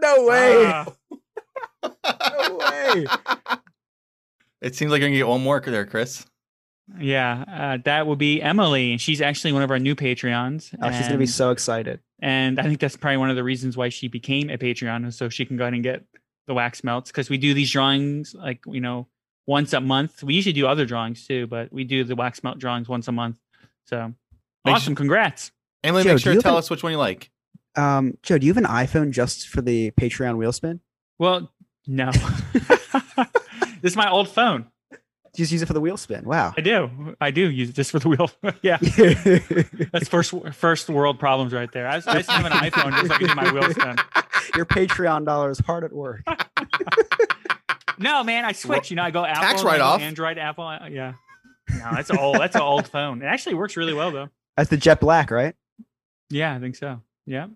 No 0.00 0.24
way. 0.26 0.64
Ah. 0.66 0.86
no 2.48 2.56
way. 2.56 3.06
It 4.60 4.74
seems 4.76 4.90
like 4.90 5.00
you're 5.00 5.08
gonna 5.08 5.18
get 5.18 5.26
one 5.28 5.42
more 5.42 5.60
there, 5.60 5.86
Chris. 5.86 6.24
Yeah, 6.98 7.44
uh, 7.46 7.78
that 7.84 8.06
would 8.06 8.18
be 8.18 8.40
Emily, 8.40 8.92
and 8.92 9.00
she's 9.00 9.20
actually 9.20 9.52
one 9.52 9.62
of 9.62 9.70
our 9.70 9.78
new 9.78 9.94
Patreons. 9.94 10.74
Oh, 10.80 10.90
she's 10.90 11.06
gonna 11.06 11.18
be 11.18 11.26
so 11.26 11.50
excited. 11.50 12.00
and 12.20 12.58
I 12.58 12.62
think 12.62 12.80
that's 12.80 12.96
probably 12.96 13.18
one 13.18 13.30
of 13.30 13.36
the 13.36 13.44
reasons 13.44 13.76
why 13.76 13.90
she 13.90 14.08
became 14.08 14.50
a 14.50 14.56
Patreon, 14.56 15.12
so 15.12 15.28
she 15.28 15.44
can 15.44 15.56
go 15.56 15.64
ahead 15.64 15.74
and 15.74 15.82
get 15.82 16.04
the 16.46 16.54
wax 16.54 16.82
melts 16.82 17.10
because 17.10 17.28
we 17.28 17.36
do 17.36 17.52
these 17.52 17.70
drawings 17.70 18.34
like 18.34 18.60
you 18.66 18.80
know 18.80 19.06
once 19.48 19.72
a 19.72 19.80
month. 19.80 20.22
We 20.22 20.34
usually 20.34 20.52
do 20.52 20.66
other 20.68 20.84
drawings 20.86 21.26
too, 21.26 21.48
but 21.48 21.72
we 21.72 21.82
do 21.82 22.04
the 22.04 22.14
wax 22.14 22.44
melt 22.44 22.58
drawings 22.60 22.88
once 22.88 23.08
a 23.08 23.12
month. 23.12 23.38
So 23.86 24.14
Make 24.64 24.74
awesome! 24.76 24.94
Congrats. 24.94 25.50
Emily, 25.82 26.04
Joe, 26.04 26.12
make 26.14 26.22
sure 26.22 26.32
you 26.34 26.38
to 26.38 26.42
tell 26.42 26.52
have 26.52 26.56
a- 26.56 26.58
us 26.58 26.70
which 26.70 26.82
one 26.84 26.92
you 26.92 26.98
like. 26.98 27.30
Um, 27.76 28.16
Joe, 28.22 28.38
do 28.38 28.46
you 28.46 28.52
have 28.52 28.62
an 28.62 28.68
iPhone 28.68 29.10
just 29.10 29.48
for 29.48 29.62
the 29.62 29.90
Patreon 29.92 30.36
wheel 30.36 30.52
spin? 30.52 30.80
Well, 31.18 31.50
no, 31.86 32.10
this 32.52 33.92
is 33.92 33.96
my 33.96 34.10
old 34.10 34.28
phone. 34.28 34.66
Do 34.90 35.42
you 35.42 35.44
Just 35.44 35.52
use 35.52 35.62
it 35.62 35.66
for 35.66 35.72
the 35.74 35.80
wheel 35.80 35.96
spin. 35.96 36.24
Wow. 36.24 36.52
I 36.56 36.60
do, 36.60 37.14
I 37.20 37.30
do 37.30 37.48
use 37.48 37.68
it 37.70 37.74
just 37.74 37.92
for 37.92 37.98
the 38.00 38.08
wheel. 38.08 38.30
yeah, 38.62 38.78
that's 39.92 40.08
first 40.08 40.34
first 40.52 40.88
world 40.88 41.18
problems 41.20 41.52
right 41.52 41.70
there. 41.72 41.86
I, 41.86 41.96
just- 41.98 42.08
I 42.08 42.14
just 42.16 42.30
have 42.30 42.44
an 42.44 42.52
iPhone 42.52 42.90
just 42.92 43.06
so 43.08 43.14
I 43.14 43.18
can 43.18 43.28
do 43.28 43.34
my 43.34 43.52
wheel 43.52 43.70
spin. 43.70 43.96
Your 44.56 44.66
Patreon 44.66 45.24
dollars 45.24 45.58
hard 45.60 45.84
at 45.84 45.92
work. 45.92 46.22
No, 47.98 48.22
man, 48.24 48.44
I 48.44 48.52
switch. 48.52 48.90
You 48.90 48.96
know, 48.96 49.02
I 49.02 49.10
go 49.10 49.24
Apple, 49.24 49.42
Tax 49.42 49.60
then 49.60 49.60
I 49.60 49.62
go 49.62 49.68
write-off. 49.84 50.00
Android, 50.00 50.38
Apple. 50.38 50.64
uh, 50.66 50.86
Yeah. 50.90 51.12
No, 51.70 51.90
that's 51.94 52.10
old. 52.10 52.36
That's 52.36 52.54
an 52.54 52.62
old 52.62 52.88
phone. 52.88 53.20
It 53.22 53.26
actually 53.26 53.54
works 53.54 53.76
really 53.76 53.92
well 53.94 54.10
though. 54.10 54.28
That's 54.56 54.70
the 54.70 54.76
Jet 54.78 55.00
Black, 55.00 55.30
right? 55.30 55.54
Yeah, 56.30 56.54
I 56.54 56.58
think 56.60 56.76
so. 56.76 57.00
Yeah. 57.26 57.48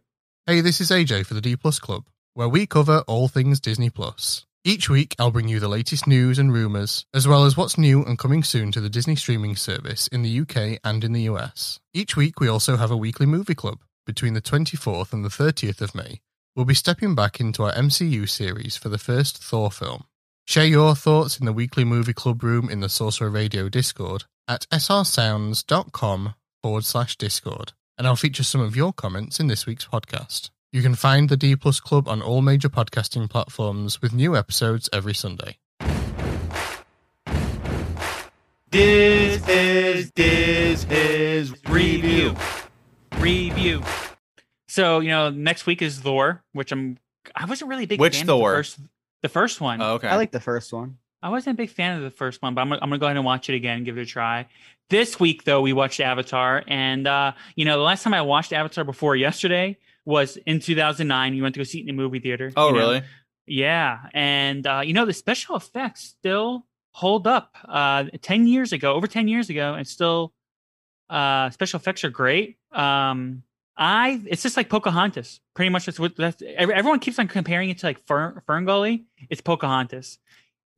Hey, 0.47 0.61
this 0.61 0.81
is 0.81 0.91
AJ 0.91 1.25
for 1.27 1.35
the 1.35 1.41
D 1.41 1.57
Plus 1.57 1.79
Club, 1.79 2.05
where 2.35 2.49
we 2.49 2.67
cover 2.67 3.05
all 3.07 3.29
things 3.29 3.59
Disney 3.61 3.89
Plus. 3.91 4.45
Each 4.65 4.89
week, 4.89 5.17
I'll 5.19 5.31
bring 5.33 5.49
you 5.49 5.59
the 5.59 5.69
latest 5.69 6.07
news 6.07 6.39
and 6.39 6.53
rumours, 6.53 7.05
as 7.13 7.27
well 7.27 7.45
as 7.45 7.57
what's 7.57 7.77
new 7.79 8.05
and 8.05 8.19
coming 8.19 8.45
soon 8.45 8.71
to 8.73 8.81
the 8.81 8.89
Disney 8.91 9.17
streaming 9.17 9.57
service 9.57 10.07
in 10.09 10.23
the 10.23 10.41
UK 10.41 10.79
and 10.85 11.03
in 11.03 11.13
the 11.13 11.23
US. 11.23 11.81
Each 11.95 12.17
week, 12.17 12.39
we 12.39 12.49
also 12.49 12.77
have 12.77 12.91
a 12.91 12.97
weekly 12.97 13.27
movie 13.27 13.55
club. 13.57 13.79
Between 14.07 14.35
the 14.35 14.41
24th 14.43 15.13
and 15.13 15.25
the 15.25 15.29
30th 15.31 15.81
of 15.81 15.95
May, 15.95 16.21
we'll 16.55 16.65
be 16.65 16.75
stepping 16.75 17.15
back 17.15 17.41
into 17.41 17.63
our 17.65 17.73
MCU 17.73 18.29
series 18.29 18.77
for 18.77 18.89
the 18.89 18.99
first 18.99 19.39
Thor 19.43 19.71
film. 19.71 20.05
Share 20.45 20.67
your 20.67 20.95
thoughts 20.95 21.39
in 21.39 21.47
the 21.47 21.53
weekly 21.53 21.85
movie 21.85 22.13
club 22.13 22.43
room 22.43 22.69
in 22.69 22.81
the 22.81 22.89
Sorcerer 22.89 23.31
Radio 23.31 23.69
Discord 23.69 24.25
at 24.49 24.67
srsounds.com 24.73 26.35
forward 26.63 26.85
slash 26.85 27.17
Discord, 27.17 27.73
and 27.97 28.07
I'll 28.07 28.17
feature 28.17 28.43
some 28.43 28.61
of 28.61 28.77
your 28.77 28.93
comments 28.93 29.39
in 29.41 29.47
this 29.47 29.67
week's 29.67 29.87
podcast. 29.87 30.51
You 30.73 30.83
can 30.83 30.95
find 30.95 31.29
the 31.29 31.37
D 31.37 31.55
Plus 31.55 31.81
Club 31.81 32.09
on 32.09 32.23
all 32.23 32.43
major 32.43 32.69
podcasting 32.69 33.29
platforms 33.31 34.01
with 34.03 34.13
new 34.13 34.37
episodes 34.37 34.89
every 34.93 35.15
Sunday. 35.15 35.59
This 38.71 39.47
is 39.49 40.11
this 40.13 40.85
is 40.87 41.55
Review. 41.69 42.35
Review. 43.19 43.83
So, 44.69 45.01
you 45.01 45.11
know, 45.11 45.29
next 45.31 45.67
week 45.67 45.83
is 45.83 45.99
Thor, 46.01 46.43
which 46.53 46.73
I'm 46.73 46.99
I 47.37 47.45
wasn't 47.45 47.69
really 47.71 47.85
a 47.85 47.87
big 47.87 48.01
Which 48.01 48.17
fan 48.19 48.27
Thor? 48.27 48.51
of 48.51 48.57
the 48.57 48.59
first 48.59 48.79
the 49.23 49.29
first 49.29 49.61
one. 49.61 49.81
Oh, 49.81 49.95
okay. 49.95 50.09
I 50.09 50.17
like 50.17 50.31
the 50.33 50.41
first 50.41 50.73
one. 50.73 50.99
I 51.23 51.29
wasn't 51.29 51.55
a 51.55 51.57
big 51.57 51.71
fan 51.71 51.97
of 51.97 52.03
the 52.03 52.11
first 52.11 52.43
one, 52.43 52.55
but 52.55 52.63
I'm, 52.63 52.69
gonna- 52.69 52.81
I'm 52.83 52.89
gonna 52.91 52.99
go 52.99 53.07
ahead 53.07 53.17
and 53.17 53.25
watch 53.25 53.49
it 53.49 53.55
again 53.55 53.77
and 53.79 53.85
give 53.87 53.97
it 53.97 54.03
a 54.03 54.07
try. 54.07 54.47
This 54.91 55.21
week, 55.21 55.45
though, 55.45 55.61
we 55.63 55.73
watched 55.73 56.01
Avatar, 56.01 56.63
and 56.67 57.07
uh, 57.07 57.33
you 57.55 57.65
know, 57.65 57.77
the 57.79 57.85
last 57.85 58.03
time 58.03 58.13
I 58.13 58.23
watched 58.23 58.53
Avatar 58.53 58.85
before 58.85 59.15
yesterday 59.17 59.79
was 60.05 60.37
in 60.39 60.59
2009. 60.61 61.35
You 61.35 61.43
went 61.43 61.55
to 61.55 61.61
go 61.61 61.65
see 61.65 61.79
it 61.79 61.83
in 61.83 61.87
the 61.87 61.93
movie 61.93 62.19
theater. 62.19 62.51
oh, 62.57 62.69
you 62.69 62.73
know? 62.75 62.79
really? 62.79 63.03
Yeah, 63.47 63.99
and 64.13 64.67
uh, 64.67 64.83
you 64.85 64.93
know, 64.93 65.07
the 65.07 65.13
special 65.13 65.57
effects 65.57 66.03
still 66.03 66.67
hold 66.91 67.27
up. 67.27 67.57
Uh, 67.67 68.05
ten 68.21 68.47
years 68.47 68.73
ago, 68.73 68.93
over 68.95 69.07
ten 69.07 69.29
years 69.29 69.49
ago, 69.49 69.75
and 69.75 69.87
still, 69.87 70.33
uh, 71.09 71.51
special 71.51 71.79
effects 71.79 72.05
are 72.05 72.11
great. 72.11 72.57
Um, 72.73 73.45
I 73.77 74.21
it's 74.27 74.43
just 74.43 74.57
like 74.57 74.69
Pocahontas. 74.69 75.41
Pretty 75.55 75.71
much 75.71 75.87
that's 75.87 75.99
what 75.99 76.17
that's. 76.17 76.43
Everyone 76.57 76.99
keeps 76.99 77.19
on 77.19 77.29
comparing 77.29 77.71
it 77.71 77.79
to 77.79 77.87
like 77.87 77.99
Fern, 78.07 78.41
Fern 78.47 78.65
Gully. 78.65 79.05
It's 79.31 79.41
Pocahontas. 79.41 80.19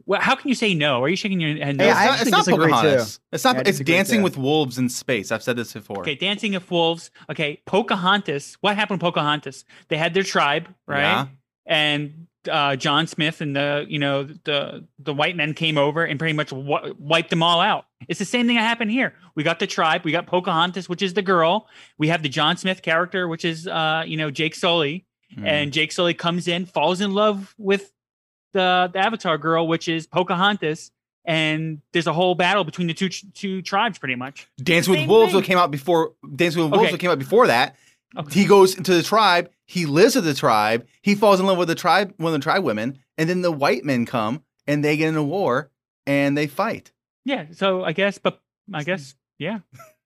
Well, 0.06 0.20
how 0.20 0.34
can 0.34 0.48
you 0.48 0.54
say 0.54 0.74
no? 0.74 1.02
Are 1.02 1.08
you 1.08 1.16
shaking 1.16 1.40
your 1.40 1.56
head? 1.56 1.76
No? 1.76 1.84
Hey, 1.84 1.90
it's 1.90 1.98
I 1.98 2.06
not, 2.06 2.20
it's 2.20 2.30
not 2.30 2.44
disagree, 2.44 2.66
too. 2.66 2.72
Pocahontas. 2.72 3.20
It's 3.32 3.44
not. 3.44 3.56
Yeah, 3.56 3.62
it's 3.66 3.78
Dancing 3.80 4.20
too. 4.20 4.24
with 4.24 4.36
Wolves 4.36 4.78
in 4.78 4.88
space. 4.88 5.32
I've 5.32 5.42
said 5.42 5.56
this 5.56 5.72
before. 5.72 6.00
Okay, 6.00 6.14
Dancing 6.14 6.52
with 6.52 6.70
Wolves. 6.70 7.10
Okay, 7.30 7.60
Pocahontas. 7.66 8.58
What 8.60 8.76
happened 8.76 9.00
to 9.00 9.04
Pocahontas? 9.04 9.64
They 9.88 9.96
had 9.96 10.12
their 10.12 10.22
tribe, 10.22 10.68
right? 10.86 11.00
Yeah. 11.00 11.26
And 11.66 12.26
uh, 12.48 12.76
John 12.76 13.06
Smith 13.06 13.40
and 13.40 13.54
the 13.56 13.84
you 13.88 13.98
know 13.98 14.24
the 14.24 14.86
the 14.98 15.12
white 15.14 15.36
men 15.36 15.54
came 15.54 15.78
over 15.78 16.04
and 16.04 16.18
pretty 16.18 16.34
much 16.34 16.50
w- 16.50 16.94
wiped 16.98 17.30
them 17.30 17.42
all 17.42 17.60
out. 17.60 17.86
It's 18.08 18.18
the 18.18 18.24
same 18.24 18.46
thing 18.46 18.56
that 18.56 18.62
happened 18.62 18.90
here. 18.90 19.14
We 19.34 19.42
got 19.42 19.58
the 19.58 19.66
tribe. 19.66 20.02
We 20.04 20.12
got 20.12 20.26
Pocahontas, 20.26 20.88
which 20.88 21.02
is 21.02 21.14
the 21.14 21.22
girl. 21.22 21.68
We 21.98 22.08
have 22.08 22.22
the 22.22 22.28
John 22.28 22.56
Smith 22.56 22.82
character, 22.82 23.26
which 23.28 23.44
is 23.44 23.66
uh, 23.66 24.04
you 24.06 24.16
know 24.16 24.30
Jake 24.30 24.54
Sully, 24.54 25.06
Hmm. 25.34 25.46
and 25.46 25.72
Jake 25.72 25.90
Sully 25.90 26.14
comes 26.14 26.46
in, 26.48 26.64
falls 26.66 27.00
in 27.00 27.12
love 27.12 27.54
with 27.58 27.92
the 28.52 28.90
the 28.92 28.98
Avatar 29.00 29.38
girl, 29.38 29.66
which 29.66 29.88
is 29.88 30.06
Pocahontas. 30.06 30.90
And 31.26 31.80
there's 31.92 32.06
a 32.06 32.12
whole 32.12 32.34
battle 32.34 32.64
between 32.64 32.86
the 32.86 32.92
two 32.94 33.08
two 33.08 33.62
tribes, 33.62 33.98
pretty 33.98 34.14
much. 34.14 34.46
Dance 34.62 34.86
with 34.86 35.08
Wolves 35.08 35.32
thing. 35.32 35.42
came 35.42 35.56
out 35.58 35.70
before. 35.70 36.12
Dance 36.36 36.54
with 36.54 36.70
Wolves 36.70 36.88
Okay. 36.88 36.98
came 36.98 37.10
out 37.10 37.18
before 37.18 37.46
that. 37.46 37.76
Okay. 38.16 38.40
He 38.40 38.46
goes 38.46 38.76
into 38.76 38.94
the 38.94 39.02
tribe. 39.02 39.50
He 39.66 39.86
lives 39.86 40.14
with 40.14 40.24
the 40.24 40.34
tribe. 40.34 40.86
He 41.02 41.14
falls 41.14 41.40
in 41.40 41.46
love 41.46 41.58
with 41.58 41.68
the 41.68 41.74
tribe, 41.74 42.14
one 42.16 42.34
of 42.34 42.40
the 42.40 42.42
tribe 42.42 42.64
women, 42.64 42.98
and 43.16 43.28
then 43.28 43.42
the 43.42 43.52
white 43.52 43.84
men 43.84 44.06
come 44.06 44.42
and 44.66 44.84
they 44.84 44.96
get 44.96 45.08
in 45.08 45.16
a 45.16 45.22
war 45.22 45.70
and 46.06 46.36
they 46.36 46.46
fight. 46.46 46.92
Yeah, 47.24 47.46
so 47.52 47.82
I 47.84 47.92
guess, 47.92 48.18
but 48.18 48.40
I 48.72 48.84
guess, 48.84 49.14
yeah. 49.38 49.60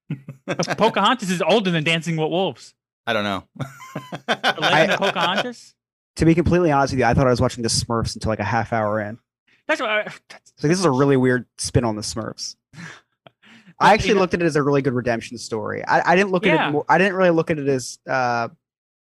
Pocahontas 0.46 1.30
is 1.30 1.42
older 1.42 1.70
than 1.70 1.84
Dancing 1.84 2.16
with 2.16 2.30
Wolves. 2.30 2.74
I 3.06 3.12
don't 3.12 3.24
know. 3.24 3.44
The 4.26 4.56
Legend 4.60 4.92
of 4.92 4.98
Pocahontas. 5.00 5.74
To 6.16 6.24
be 6.24 6.34
completely 6.34 6.70
honest 6.70 6.92
with 6.92 7.00
you, 7.00 7.06
I 7.06 7.14
thought 7.14 7.26
I 7.26 7.30
was 7.30 7.40
watching 7.40 7.62
the 7.62 7.68
Smurfs 7.68 8.14
until 8.14 8.28
like 8.28 8.40
a 8.40 8.44
half 8.44 8.72
hour 8.72 9.00
in. 9.00 9.18
That's 9.66 9.80
what. 9.80 9.90
I, 9.90 10.02
that's, 10.28 10.52
So 10.56 10.68
this 10.68 10.78
is 10.78 10.84
a 10.84 10.90
really 10.90 11.16
weird 11.16 11.46
spin 11.58 11.84
on 11.84 11.96
the 11.96 12.02
Smurfs. 12.02 12.56
I 13.80 13.94
actually 13.94 14.14
looked 14.14 14.34
at 14.34 14.42
it 14.42 14.46
as 14.46 14.56
a 14.56 14.62
really 14.62 14.82
good 14.82 14.94
redemption 14.94 15.38
story. 15.38 15.84
I, 15.86 16.12
I 16.12 16.16
didn't 16.16 16.30
look 16.30 16.46
at 16.46 16.68
it. 16.68 16.72
More, 16.72 16.84
I 16.88 16.98
didn't 16.98 17.14
really 17.14 17.30
look 17.30 17.50
at 17.50 17.58
it 17.58 17.68
as 17.68 17.98
uh, 18.08 18.48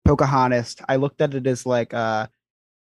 Pocahontas. 0.07 0.77
I 0.89 0.97
looked 0.97 1.21
at 1.21 1.35
it 1.35 1.47
as 1.47 1.67
like 1.67 1.93
uh, 1.95 2.27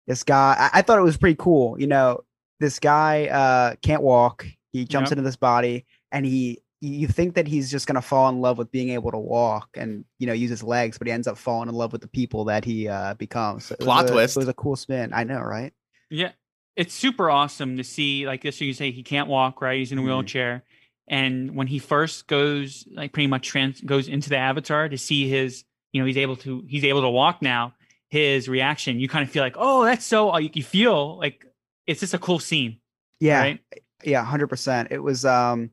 this 0.06 0.22
guy. 0.22 0.56
I, 0.72 0.78
I 0.78 0.82
thought 0.82 0.98
it 0.98 1.02
was 1.02 1.16
pretty 1.16 1.36
cool. 1.38 1.78
You 1.80 1.86
know, 1.86 2.20
this 2.60 2.78
guy 2.78 3.26
uh, 3.28 3.74
can't 3.82 4.02
walk. 4.02 4.46
He 4.72 4.84
jumps 4.84 5.08
Yep. 5.10 5.18
into 5.18 5.22
this 5.28 5.36
body, 5.36 5.86
and 6.12 6.24
he. 6.26 6.60
You 6.80 7.08
think 7.08 7.34
that 7.36 7.46
he's 7.48 7.70
just 7.70 7.86
gonna 7.86 8.02
fall 8.02 8.28
in 8.28 8.42
love 8.42 8.58
with 8.58 8.70
being 8.70 8.90
able 8.90 9.10
to 9.10 9.16
walk 9.18 9.70
and 9.74 10.04
you 10.18 10.26
know 10.26 10.34
use 10.34 10.50
his 10.50 10.62
legs, 10.62 10.98
but 10.98 11.06
he 11.06 11.12
ends 11.14 11.26
up 11.26 11.38
falling 11.38 11.70
in 11.70 11.74
love 11.74 11.92
with 11.92 12.02
the 12.02 12.08
people 12.08 12.44
that 12.44 12.62
he 12.62 12.88
uh, 12.88 13.14
becomes. 13.14 13.64
So 13.64 13.76
Plot 13.76 14.04
a- 14.04 14.12
twist. 14.12 14.36
It 14.36 14.40
was 14.40 14.48
a 14.48 14.52
cool 14.54 14.76
spin. 14.76 15.14
I 15.14 15.24
know, 15.24 15.40
right? 15.40 15.72
yeah, 16.10 16.32
it's 16.76 16.92
super 16.92 17.30
awesome 17.30 17.78
to 17.78 17.84
see. 17.84 18.26
Like 18.26 18.42
this, 18.42 18.60
you 18.60 18.74
say 18.74 18.90
he 18.90 19.02
can't 19.02 19.28
walk, 19.28 19.62
right? 19.62 19.78
He's 19.78 19.92
in 19.92 19.98
a 19.98 20.02
Mhm. 20.02 20.06
wheelchair, 20.06 20.62
And 21.08 21.54
when 21.56 21.68
he 21.68 21.78
first 21.78 22.26
goes, 22.26 22.86
like 22.92 23.12
pretty 23.12 23.28
much 23.28 23.48
trans 23.48 23.80
goes 23.80 24.06
into 24.06 24.28
the 24.28 24.36
avatar 24.36 24.86
to 24.90 24.98
see 24.98 25.26
his, 25.26 25.64
you 25.94 26.00
know, 26.00 26.06
he's 26.06 26.18
able 26.18 26.36
to 26.36 26.62
he's 26.68 26.84
able 26.84 27.00
to 27.02 27.08
walk 27.08 27.40
now. 27.40 27.72
His 28.10 28.48
reaction, 28.48 29.00
you 29.00 29.08
kind 29.08 29.24
of 29.24 29.30
feel 29.30 29.42
like, 29.42 29.54
oh, 29.56 29.84
that's 29.84 30.04
so. 30.04 30.32
uh, 30.34 30.38
You 30.38 30.50
you 30.52 30.62
feel 30.62 31.16
like 31.18 31.46
it's 31.86 32.00
just 32.00 32.12
a 32.14 32.18
cool 32.18 32.38
scene, 32.38 32.78
Yeah, 33.20 33.38
right? 33.40 33.60
yeah, 34.04 34.22
hundred 34.24 34.48
percent. 34.48 34.88
It 34.90 34.98
was. 35.02 35.24
Um, 35.24 35.70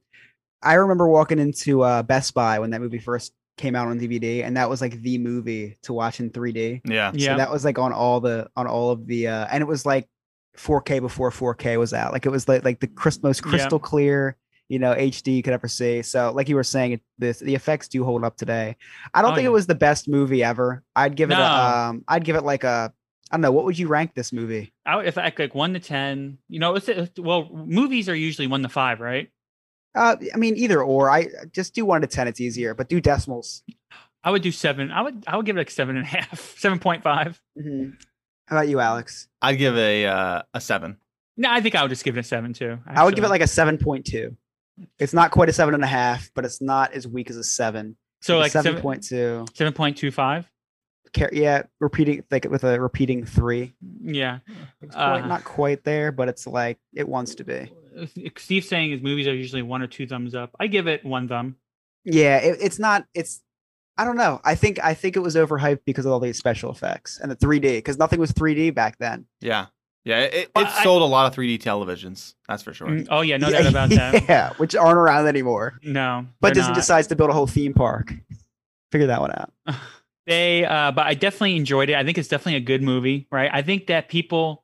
I 0.64 0.76
remember 0.76 1.08
walking 1.08 1.40
into 1.40 1.82
uh, 1.82 2.04
Best 2.04 2.34
Buy 2.36 2.60
when 2.60 2.70
that 2.70 2.82
movie 2.82 3.00
first 3.00 3.34
came 3.58 3.76
out 3.76 3.88
on 3.88 4.00
DVD, 4.00 4.44
and 4.44 4.56
that 4.58 4.70
was 4.70 4.80
like 4.82 5.02
the 5.02 5.18
movie 5.18 5.78
to 5.84 5.94
watch 5.94 6.20
in 6.20 6.30
3D. 6.30 6.82
Yeah. 6.86 7.12
Yeah, 7.14 7.34
So 7.34 7.38
that 7.38 7.52
was 7.52 7.66
like 7.66 7.78
on 7.80 7.92
all 7.94 8.20
the 8.22 8.48
on 8.56 8.68
all 8.68 8.92
of 8.92 9.08
the 9.08 9.28
uh, 9.28 9.48
and 9.52 9.62
it 9.62 9.68
was 9.68 9.86
like 9.86 10.08
4K 10.58 11.00
before 11.02 11.32
4K 11.32 11.78
was 11.80 11.94
out. 11.94 12.12
Like 12.14 12.26
it 12.26 12.30
was 12.30 12.48
like 12.48 12.64
like 12.64 12.80
the 12.80 12.88
crys- 12.88 13.22
most 13.24 13.44
Yeah. 13.44 13.50
crystal 13.50 13.80
clear, 13.80 14.38
you 14.72 14.80
know, 14.80 14.96
HD 14.96 15.44
could 15.44 15.52
ever 15.54 15.68
see. 15.68 16.02
So 16.02 16.32
like 16.32 16.48
you 16.48 16.56
were 16.56 16.64
saying, 16.64 17.02
this 17.18 17.40
the 17.40 17.54
effects 17.56 17.88
do 17.90 18.06
hold 18.06 18.24
up 18.24 18.38
today. 18.38 18.78
I 19.14 19.22
don't 19.22 19.32
Oh, 19.34 19.36
think 19.36 19.44
yeah. 19.44 19.50
it 19.50 19.54
was 19.54 19.68
the 19.68 19.76
best 19.76 20.08
movie 20.08 20.44
ever. 20.44 20.82
I'd 20.96 21.16
give 21.18 21.30
it 21.30 21.38
a, 21.38 21.44
um 21.90 22.04
I'd 22.08 22.24
give 22.24 22.38
it 22.38 22.44
like 22.44 22.64
a 22.64 22.94
I 23.30 23.36
don't 23.36 23.42
know, 23.42 23.52
what 23.52 23.66
would 23.66 23.78
you 23.78 23.88
rank 23.88 24.14
this 24.14 24.32
movie? 24.32 24.74
I, 24.86 25.00
if 25.04 25.18
I 25.18 25.34
like 25.38 25.54
one 25.56 25.74
to 25.74 25.80
ten, 25.80 26.38
you 26.50 26.60
know, 26.60 26.76
it's, 26.76 26.88
it's 26.90 27.20
well, 27.20 27.50
movies 27.54 28.08
are 28.10 28.16
usually 28.16 28.48
one 28.48 28.64
to 28.64 28.70
five, 28.70 29.02
right? 29.02 29.30
Uh 29.94 30.16
I 30.34 30.38
mean 30.38 30.56
either 30.56 30.82
or. 30.82 31.10
I 31.10 31.28
just 31.52 31.76
do 31.76 31.84
1 31.86 32.02
to 32.02 32.08
10 32.08 32.30
it's 32.30 32.40
easier, 32.40 32.74
but 32.74 32.88
do 32.88 33.02
decimals. 33.02 33.64
I 34.24 34.32
would 34.32 34.42
do 34.42 34.52
seven. 34.54 34.90
I 34.92 35.02
would 35.02 35.26
I 35.28 35.36
would 35.36 35.46
give 35.46 35.58
it 35.58 35.60
like 35.60 35.72
seven 35.72 35.98
and 35.98 36.06
a 36.06 36.10
half, 36.10 36.40
seven 36.58 36.80
point 36.80 37.04
five. 37.04 37.42
Mhm. 37.60 37.98
How 38.48 38.56
about 38.56 38.70
you, 38.70 38.80
Alex? 38.80 39.28
I'd 39.42 39.58
give 39.58 39.76
a 39.78 40.06
uh, 40.06 40.42
a 40.54 40.62
seven. 40.62 40.96
No, 41.38 41.50
I 41.50 41.60
think 41.62 41.76
I 41.76 41.82
would 41.82 41.90
just 41.90 42.04
give 42.06 42.16
it 42.18 42.20
a 42.20 42.24
seven 42.24 42.54
too. 42.54 42.78
I 42.86 43.04
would 43.04 43.16
give 43.16 43.24
it 43.24 43.30
like 43.30 43.42
a 43.42 43.46
7.2. 43.46 44.36
It's 45.00 45.14
not 45.14 45.32
quite 45.32 45.50
a 45.50 45.54
seven 45.54 45.74
and 45.74 45.84
a 45.84 45.88
half, 45.88 46.32
but 46.34 46.46
it's 46.46 46.62
not 46.62 46.94
as 46.94 47.08
weak 47.08 47.30
as 47.30 47.38
a 47.38 47.44
seven. 47.44 47.98
so 48.22 48.38
like 48.40 48.52
seven 48.52 48.64
seven 48.72 48.82
point 48.82 49.04
two. 49.04 49.46
seven 49.54 49.74
point 49.74 49.98
two 49.98 50.12
five. 50.12 50.50
Yeah, 51.34 51.64
repeating 51.82 52.24
like 52.32 52.46
with 52.50 52.64
a 52.64 52.80
repeating 52.80 53.26
three. 53.26 53.74
Yeah. 54.02 54.40
It's 54.82 54.96
quite, 54.96 55.22
Uh, 55.24 55.28
not 55.28 55.44
quite 55.44 55.84
there, 55.84 56.12
but 56.14 56.30
it's 56.30 56.48
like 56.48 56.80
it 56.94 57.08
wants 57.08 57.36
to 57.36 57.44
be. 57.44 57.70
Steve's 58.38 58.70
saying 58.70 58.92
his 58.92 59.02
movies 59.02 59.28
are 59.28 59.36
usually 59.36 59.62
one 59.62 59.82
or 59.82 59.88
two 59.88 60.08
thumbs 60.08 60.34
up. 60.36 60.56
I 60.60 60.68
give 60.68 60.88
it 60.88 61.04
one 61.04 61.28
thumb. 61.28 61.58
Yeah, 62.06 62.38
it, 62.38 62.60
it's 62.62 62.80
not. 62.80 63.06
It's 63.14 63.42
I 63.98 64.06
don't 64.06 64.16
know. 64.16 64.40
I 64.46 64.56
think 64.56 64.80
I 64.82 64.94
think 64.94 65.18
it 65.18 65.20
was 65.20 65.36
overhyped 65.36 65.82
because 65.86 66.06
of 66.06 66.14
all 66.14 66.22
these 66.22 66.38
special 66.38 66.72
effects 66.72 67.20
and 67.20 67.30
the 67.30 67.36
3D 67.36 67.62
because 67.80 67.98
nothing 67.98 68.20
was 68.20 68.32
3D 68.32 68.74
back 68.74 68.98
then. 68.98 69.26
Yeah. 69.42 69.66
Yeah. 70.06 70.22
It, 70.22 70.34
it 70.34 70.52
I- 70.56 70.84
sold 70.84 71.02
a 71.02 71.06
lot 71.06 71.28
of 71.28 71.36
3D 71.38 71.62
televisions. 71.62 72.34
That's 72.48 72.64
for 72.64 72.74
sure. 72.74 72.88
Mm, 72.88 73.08
Oh 73.10 73.22
yeah, 73.22 73.38
no 73.38 73.50
yeah, 73.50 73.62
doubt 73.62 73.70
about 73.72 73.90
that. 73.92 74.24
Yeah, 74.28 74.54
which 74.58 74.76
aren't 74.76 74.98
around 74.98 75.28
anymore. 75.28 75.80
No, 75.84 76.26
But 76.40 76.54
Disney 76.54 76.70
not. 76.70 76.76
decides 76.76 77.08
to 77.08 77.16
build 77.16 77.30
a 77.30 77.34
whole 77.34 77.48
theme 77.48 77.74
park. 77.74 78.14
Figure 78.92 79.08
that 79.08 79.22
one 79.22 79.32
out. 79.32 79.52
They, 80.28 80.64
uh, 80.64 80.92
but 80.92 81.08
I 81.08 81.16
definitely 81.16 81.56
enjoyed 81.56 81.90
it. 81.90 81.96
I 81.96 82.04
think 82.06 82.20
it's 82.20 82.28
definitely 82.30 82.58
a 82.58 82.60
good 82.62 82.84
movie, 82.84 83.28
right? 83.32 83.50
I 83.52 83.64
think 83.64 83.88
that 83.88 84.08
people, 84.08 84.64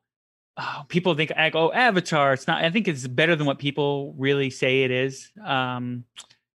oh, 0.55 0.83
people 0.87 1.15
think, 1.15 1.31
like, 1.35 1.55
oh, 1.55 1.71
Avatar. 1.73 2.33
It's 2.33 2.45
not. 2.47 2.63
I 2.63 2.69
think 2.69 2.87
it's 2.87 3.07
better 3.07 3.35
than 3.35 3.47
what 3.47 3.57
people 3.57 4.13
really 4.19 4.51
say 4.51 4.83
it 4.83 4.91
is. 4.91 5.31
Um, 5.43 6.05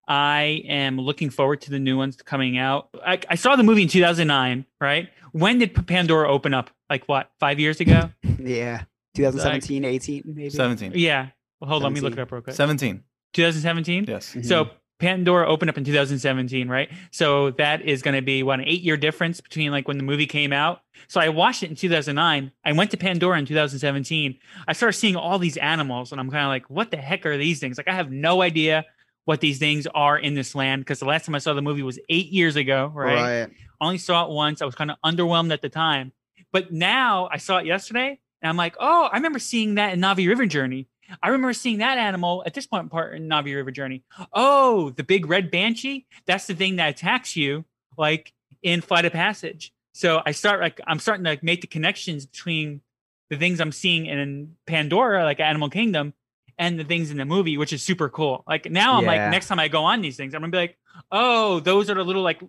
I 0.06 0.62
am 0.68 0.98
looking 0.98 1.30
forward 1.30 1.62
to 1.62 1.70
the 1.72 1.80
new 1.80 1.96
ones 1.96 2.16
coming 2.16 2.56
out. 2.58 2.90
I, 3.04 3.18
I 3.28 3.34
saw 3.34 3.56
the 3.56 3.64
movie 3.64 3.82
in 3.82 3.88
2009, 3.88 4.64
right? 4.80 5.08
When 5.32 5.58
did 5.58 5.86
Pandora 5.88 6.30
open 6.30 6.54
up? 6.54 6.70
Like 6.93 7.09
what? 7.09 7.30
Five 7.40 7.59
years 7.59 7.80
ago? 7.80 8.11
Yeah, 8.38 8.82
2017, 9.14 9.84
18, 9.84 10.22
maybe. 10.26 10.51
17. 10.51 10.93
yeah. 10.97 11.28
Well, 11.61 11.70
hold 11.70 11.84
on, 11.84 11.93
let 11.93 11.95
me 11.95 12.01
look 12.01 12.12
17. 12.14 12.18
it 12.18 12.22
up 12.22 12.32
real 12.32 12.43
quick. 12.43 12.57
17. 12.57 13.03
2017. 13.34 14.05
Yes. 14.09 14.34
Mhm. 14.34 14.45
So 14.45 14.70
Pandora 14.99 15.49
opened 15.49 15.70
up 15.70 15.78
in 15.78 15.84
2017, 15.84 16.68
right? 16.68 16.90
So 17.11 17.51
that 17.53 17.82
is 17.82 18.03
going 18.03 18.14
to 18.14 18.20
be 18.22 18.43
what 18.43 18.59
an 18.59 18.66
eight 18.66 18.82
year 18.82 18.97
difference 18.97 19.40
between 19.40 19.70
like 19.70 19.88
when 19.88 19.97
the 19.97 20.03
movie 20.03 20.26
came 20.26 20.53
out. 20.53 20.82
So 21.09 21.20
I 21.20 21.28
watched 21.30 21.62
it 21.62 21.70
in 21.70 21.76
2009. 21.76 22.53
I 22.64 22.72
went 22.72 22.90
to 22.90 22.97
Pandora 22.97 23.38
in 23.38 23.47
2017. 23.47 24.38
I 24.68 24.72
started 24.74 24.99
seeing 24.99 25.16
all 25.16 25.38
these 25.38 25.57
animals, 25.57 26.12
and 26.12 26.20
I'm 26.20 26.30
kind 26.30 26.45
of 26.45 26.49
like, 26.51 26.68
what 26.68 26.90
the 26.90 26.99
heck 26.99 27.24
are 27.24 27.38
these 27.38 27.59
things? 27.59 27.78
Like 27.78 27.88
I 27.88 27.95
have 27.95 28.11
no 28.11 28.43
idea 28.43 28.84
what 29.24 29.40
these 29.40 29.59
things 29.59 29.86
are 29.95 30.18
in 30.18 30.34
this 30.34 30.55
land 30.55 30.82
because 30.82 30.99
the 30.99 31.07
last 31.07 31.26
time 31.26 31.34
I 31.34 31.38
saw 31.38 31.55
the 31.55 31.62
movie 31.62 31.82
was 31.82 31.99
eight 32.09 32.28
years 32.32 32.57
ago, 32.57 32.90
right? 32.95 33.40
right? 33.45 33.51
Only 33.80 33.99
saw 33.99 34.24
it 34.24 34.30
once. 34.30 34.61
I 34.61 34.64
was 34.64 34.74
kind 34.74 34.90
of 34.90 34.97
underwhelmed 35.05 35.53
at 35.53 35.62
the 35.62 35.68
time, 35.68 36.12
but 36.51 36.72
now 36.72 37.28
I 37.30 37.36
saw 37.36 37.59
it 37.59 37.66
yesterday, 37.66 38.18
and 38.40 38.49
I'm 38.49 38.57
like, 38.57 38.74
oh, 38.80 39.05
I 39.12 39.16
remember 39.16 39.38
seeing 39.38 39.76
that 39.76 39.93
in 39.93 40.01
Navi 40.01 40.26
River 40.28 40.47
Journey. 40.47 40.88
I 41.22 41.28
remember 41.28 41.53
seeing 41.53 41.78
that 41.78 41.99
animal 41.99 42.43
at 42.47 42.55
this 42.55 42.66
point 42.66 42.90
part 42.90 43.14
in 43.14 43.28
Navi 43.28 43.55
River 43.55 43.70
Journey. 43.70 44.03
Oh, 44.32 44.90
the 44.90 45.05
big 45.05 45.26
red 45.26 45.51
banshee. 45.51 46.07
That's 46.26 46.47
the 46.47 46.55
thing 46.55 46.76
that 46.76 46.88
attacks 46.88 47.36
you, 47.36 47.64
like 47.99 48.32
in 48.62 48.80
Flight 48.80 49.05
of 49.05 49.12
Passage. 49.12 49.72
So 49.93 50.22
I 50.24 50.32
start 50.32 50.61
like 50.61 50.80
I'm 50.86 50.99
starting 50.99 51.24
to 51.24 51.30
like, 51.30 51.43
make 51.43 51.61
the 51.61 51.66
connections 51.66 52.24
between 52.24 52.80
the 53.28 53.36
things 53.36 53.61
I'm 53.61 53.72
seeing 53.72 54.07
in 54.07 54.57
Pandora, 54.66 55.24
like 55.24 55.38
Animal 55.40 55.68
Kingdom, 55.68 56.14
and 56.59 56.78
the 56.78 56.84
things 56.84 57.11
in 57.11 57.18
the 57.18 57.24
movie, 57.26 57.59
which 57.59 57.72
is 57.74 57.82
super 57.82 58.09
cool. 58.09 58.43
Like 58.47 58.70
now 58.70 58.97
I'm 58.97 59.03
Yeah. 59.05 59.09
like, 59.24 59.30
next 59.30 59.49
time 59.49 59.59
I 59.59 59.68
go 59.68 59.84
on 59.84 60.01
these 60.01 60.16
things, 60.16 60.34
I'm 60.34 60.40
gonna 60.40 60.51
be 60.53 60.59
like, 60.59 60.78
oh, 61.11 61.61
those 61.61 61.90
are 61.90 61.95
the 61.95 62.05
little 62.05 62.22
like 62.22 62.40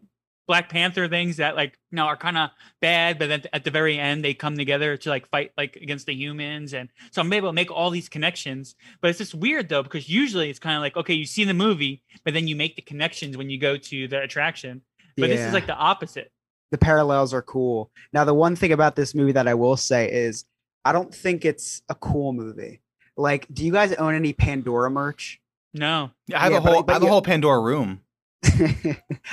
Black 0.47 0.69
Panther 0.69 1.07
things 1.07 1.37
that 1.37 1.55
like 1.55 1.77
you 1.91 1.95
know 1.95 2.05
are 2.05 2.17
kind 2.17 2.37
of 2.37 2.49
bad, 2.81 3.17
but 3.19 3.29
then 3.29 3.43
at 3.53 3.63
the 3.63 3.71
very 3.71 3.97
end 3.97 4.23
they 4.23 4.33
come 4.33 4.57
together 4.57 4.97
to 4.97 5.09
like 5.09 5.29
fight 5.29 5.51
like 5.57 5.75
against 5.77 6.05
the 6.05 6.13
humans, 6.13 6.73
and 6.73 6.89
so 7.11 7.21
I'm 7.21 7.31
able 7.33 7.49
to 7.49 7.53
make 7.53 7.71
all 7.71 7.89
these 7.89 8.09
connections. 8.09 8.75
But 9.01 9.09
it's 9.09 9.19
just 9.19 9.33
weird 9.33 9.69
though 9.69 9.83
because 9.83 10.09
usually 10.09 10.49
it's 10.49 10.59
kind 10.59 10.75
of 10.75 10.81
like 10.81 10.97
okay, 10.97 11.13
you 11.13 11.25
see 11.25 11.43
the 11.45 11.53
movie, 11.53 12.03
but 12.25 12.33
then 12.33 12.47
you 12.47 12.55
make 12.55 12.75
the 12.75 12.81
connections 12.81 13.37
when 13.37 13.49
you 13.49 13.59
go 13.59 13.77
to 13.77 14.07
the 14.07 14.21
attraction. 14.21 14.81
But 15.17 15.29
this 15.29 15.39
is 15.41 15.53
like 15.53 15.67
the 15.67 15.75
opposite. 15.75 16.31
the 16.71 16.77
parallels 16.77 17.33
are 17.33 17.41
cool. 17.43 17.91
Now, 18.13 18.25
the 18.25 18.33
one 18.33 18.55
thing 18.55 18.71
about 18.71 18.95
this 18.95 19.13
movie 19.13 19.33
that 19.33 19.47
I 19.47 19.53
will 19.53 19.77
say 19.77 20.11
is 20.11 20.45
I 20.83 20.91
don't 20.91 21.13
think 21.13 21.45
it's 21.45 21.83
a 21.87 21.95
cool 21.95 22.33
movie. 22.33 22.81
Like, 23.15 23.47
do 23.53 23.63
you 23.63 23.71
guys 23.71 23.93
own 23.93 24.15
any 24.15 24.33
Pandora 24.33 24.89
merch? 24.89 25.39
No, 25.73 26.11
I 26.33 26.39
have 26.39 26.51
Yeah, 26.51 26.57
a 26.57 26.61
whole 26.61 26.83
but 26.83 26.91
I 26.91 26.95
have 26.95 27.03
a 27.03 27.07
whole 27.07 27.21
Pandora 27.21 27.61
room. 27.61 28.01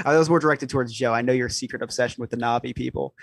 I 0.05 0.17
was 0.17 0.29
more 0.29 0.39
directed 0.39 0.71
towards 0.71 0.93
Joe. 0.93 1.13
I 1.13 1.23
know 1.23 1.33
your 1.33 1.49
secret 1.49 1.83
obsession 1.83 2.21
with 2.21 2.31
the 2.31 2.37
Navi 2.37 2.75
people. 2.75 3.15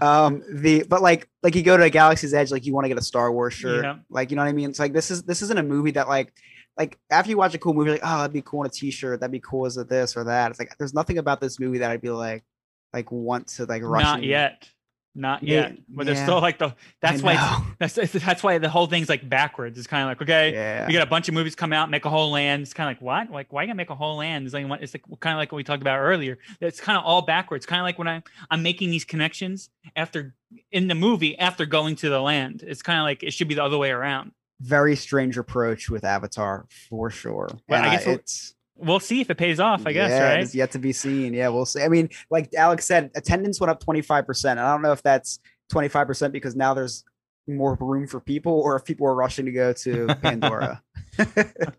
Um, 0.00 0.42
the 0.52 0.84
but 0.88 1.02
like 1.02 1.28
like 1.42 1.54
you 1.54 1.62
go 1.62 1.76
to 1.76 1.84
a 1.84 1.90
Galaxy's 1.90 2.34
Edge, 2.34 2.50
like 2.50 2.66
you 2.66 2.74
want 2.74 2.84
to 2.84 2.88
get 2.88 2.98
a 2.98 3.02
Star 3.02 3.32
Wars 3.32 3.54
shirt. 3.54 3.84
Yeah. 3.84 3.96
Like 4.08 4.30
you 4.30 4.36
know 4.36 4.42
what 4.42 4.48
I 4.48 4.52
mean? 4.52 4.70
It's 4.70 4.78
like 4.78 4.92
this 4.92 5.10
is 5.10 5.22
this 5.22 5.42
isn't 5.42 5.58
a 5.58 5.62
movie 5.62 5.92
that 5.92 6.08
like 6.08 6.32
like 6.76 6.98
after 7.10 7.30
you 7.30 7.36
watch 7.36 7.54
a 7.54 7.58
cool 7.58 7.74
movie, 7.74 7.90
like 7.90 8.00
oh 8.02 8.18
that'd 8.18 8.32
be 8.32 8.42
cool 8.42 8.62
in 8.62 8.66
a 8.66 8.70
T-shirt, 8.70 9.20
that'd 9.20 9.32
be 9.32 9.40
cool 9.40 9.66
as 9.66 9.76
a 9.76 9.84
this 9.84 10.16
or 10.16 10.24
that. 10.24 10.50
It's 10.50 10.58
like 10.58 10.76
there's 10.78 10.94
nothing 10.94 11.18
about 11.18 11.40
this 11.40 11.60
movie 11.60 11.78
that 11.78 11.90
I'd 11.90 12.00
be 12.00 12.10
like 12.10 12.44
like 12.92 13.10
want 13.12 13.48
to 13.48 13.66
like 13.66 13.82
rush. 13.82 14.02
not 14.02 14.18
in. 14.20 14.28
yet, 14.28 14.68
not 15.14 15.42
Yeah, 15.42 15.60
yet. 15.68 15.78
But 15.88 16.06
there's 16.06 16.18
yeah. 16.18 16.24
still 16.24 16.40
like 16.40 16.58
the 16.58 16.74
that's 17.00 17.22
why 17.22 17.64
that's 17.78 17.94
that's 17.94 18.42
why 18.42 18.58
the 18.58 18.68
whole 18.68 18.86
thing's 18.86 19.08
like 19.08 19.28
backwards. 19.28 19.76
It's 19.78 19.86
kind 19.86 20.02
of 20.04 20.08
like 20.08 20.22
okay, 20.22 20.52
Yeah. 20.52 20.86
you 20.86 20.92
got 20.92 21.06
a 21.06 21.10
bunch 21.10 21.28
of 21.28 21.34
movies 21.34 21.54
come 21.54 21.72
out, 21.72 21.90
make 21.90 22.04
a 22.04 22.10
whole 22.10 22.30
land. 22.30 22.62
It's 22.62 22.72
kind 22.72 22.88
of 22.90 22.96
like 22.96 23.02
what? 23.28 23.34
Like 23.34 23.52
why 23.52 23.62
you 23.62 23.66
gonna 23.66 23.74
make 23.76 23.90
a 23.90 23.94
whole 23.94 24.16
land? 24.16 24.44
It's 24.46 24.54
like 24.54 24.68
what- 24.68 24.82
it's 24.82 24.94
like 24.94 25.02
kind 25.20 25.34
of 25.34 25.38
like 25.38 25.50
what 25.52 25.56
we 25.56 25.64
talked 25.64 25.82
about 25.82 25.98
earlier. 25.98 26.38
It's 26.60 26.80
kind 26.80 26.96
of 26.98 27.04
all 27.04 27.22
backwards. 27.22 27.66
Kind 27.66 27.80
of 27.80 27.84
like 27.84 27.98
when 27.98 28.08
I 28.08 28.22
I'm 28.50 28.62
making 28.62 28.90
these 28.90 29.04
connections 29.04 29.70
after 29.96 30.34
in 30.70 30.88
the 30.88 30.94
movie 30.94 31.38
after 31.38 31.66
going 31.66 31.96
to 31.96 32.08
the 32.08 32.20
land. 32.20 32.62
It's 32.66 32.82
kind 32.82 32.98
of 32.98 33.04
like 33.04 33.22
it 33.22 33.32
should 33.32 33.48
be 33.48 33.54
the 33.54 33.64
other 33.64 33.78
way 33.78 33.90
around. 33.90 34.32
very 34.60 34.94
strange 34.94 35.38
approach 35.38 35.88
with 35.88 36.04
Avatar 36.04 36.66
for 36.88 37.08
sure. 37.10 37.48
Well, 37.68 37.82
I 37.82 37.88
uh, 37.88 37.90
guess 37.92 38.06
we'll- 38.06 38.14
it's 38.16 38.54
We'll 38.80 39.00
see 39.00 39.20
if 39.20 39.30
it 39.30 39.36
pays 39.36 39.60
off. 39.60 39.86
I 39.86 39.92
guess 39.92 40.10
yeah, 40.10 40.32
right. 40.34 40.40
It's 40.40 40.54
yet 40.54 40.70
to 40.72 40.78
be 40.78 40.92
seen. 40.92 41.34
Yeah, 41.34 41.48
we'll 41.48 41.66
see. 41.66 41.82
I 41.82 41.88
mean, 41.88 42.08
like 42.30 42.52
Alex 42.54 42.86
said, 42.86 43.10
attendance 43.14 43.60
went 43.60 43.70
up 43.70 43.84
25%. 43.84 44.50
I 44.50 44.54
don't 44.54 44.82
know 44.82 44.92
if 44.92 45.02
that's 45.02 45.38
25% 45.72 46.32
because 46.32 46.56
now 46.56 46.74
there's 46.74 47.04
more 47.46 47.76
room 47.80 48.06
for 48.06 48.20
people 48.20 48.52
or 48.52 48.76
if 48.76 48.84
people 48.84 49.06
are 49.06 49.14
rushing 49.14 49.46
to 49.46 49.52
go 49.52 49.72
to 49.72 50.06
Pandora. 50.22 50.82
it 51.18 51.74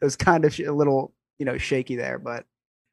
was 0.00 0.16
kind 0.16 0.44
of 0.44 0.58
a 0.58 0.70
little, 0.70 1.12
you 1.38 1.46
know, 1.46 1.58
shaky 1.58 1.96
there, 1.96 2.18
but 2.18 2.44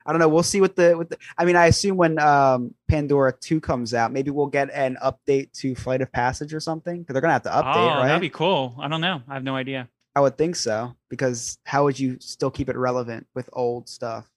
I 0.06 0.12
don't 0.12 0.20
know. 0.20 0.30
We'll 0.30 0.44
see 0.44 0.62
what 0.62 0.76
the 0.76 0.98
with 0.98 1.10
the 1.10 1.18
I 1.38 1.46
mean, 1.46 1.56
I 1.56 1.68
assume 1.68 1.98
when 1.98 2.18
um 2.20 2.74
Pandora 2.88 3.34
2 3.34 3.62
comes 3.62 3.94
out, 3.94 4.12
maybe 4.12 4.32
we'll 4.32 4.48
get 4.48 4.72
an 4.74 4.98
update 5.04 5.52
to 5.60 5.76
Flight 5.76 6.02
of 6.02 6.12
Passage 6.12 6.54
or 6.54 6.60
something 6.60 7.02
because 7.02 7.14
they're 7.14 7.22
going 7.22 7.30
to 7.30 7.34
have 7.34 7.44
to 7.44 7.50
update, 7.50 7.76
oh, 7.76 8.00
right? 8.00 8.08
that'd 8.08 8.22
be 8.22 8.30
cool. 8.30 8.76
I 8.80 8.88
don't 8.88 9.02
know. 9.02 9.22
I 9.28 9.36
have 9.36 9.44
no 9.44 9.56
idea. 9.56 9.90
I 10.16 10.22
would 10.22 10.38
think 10.38 10.56
so 10.56 10.96
because 11.10 11.58
how 11.66 11.84
would 11.86 12.00
you 12.00 12.18
still 12.20 12.52
keep 12.52 12.70
it 12.70 12.78
relevant 12.78 13.28
with 13.34 13.50
old 13.54 13.88
stuff? 13.90 14.30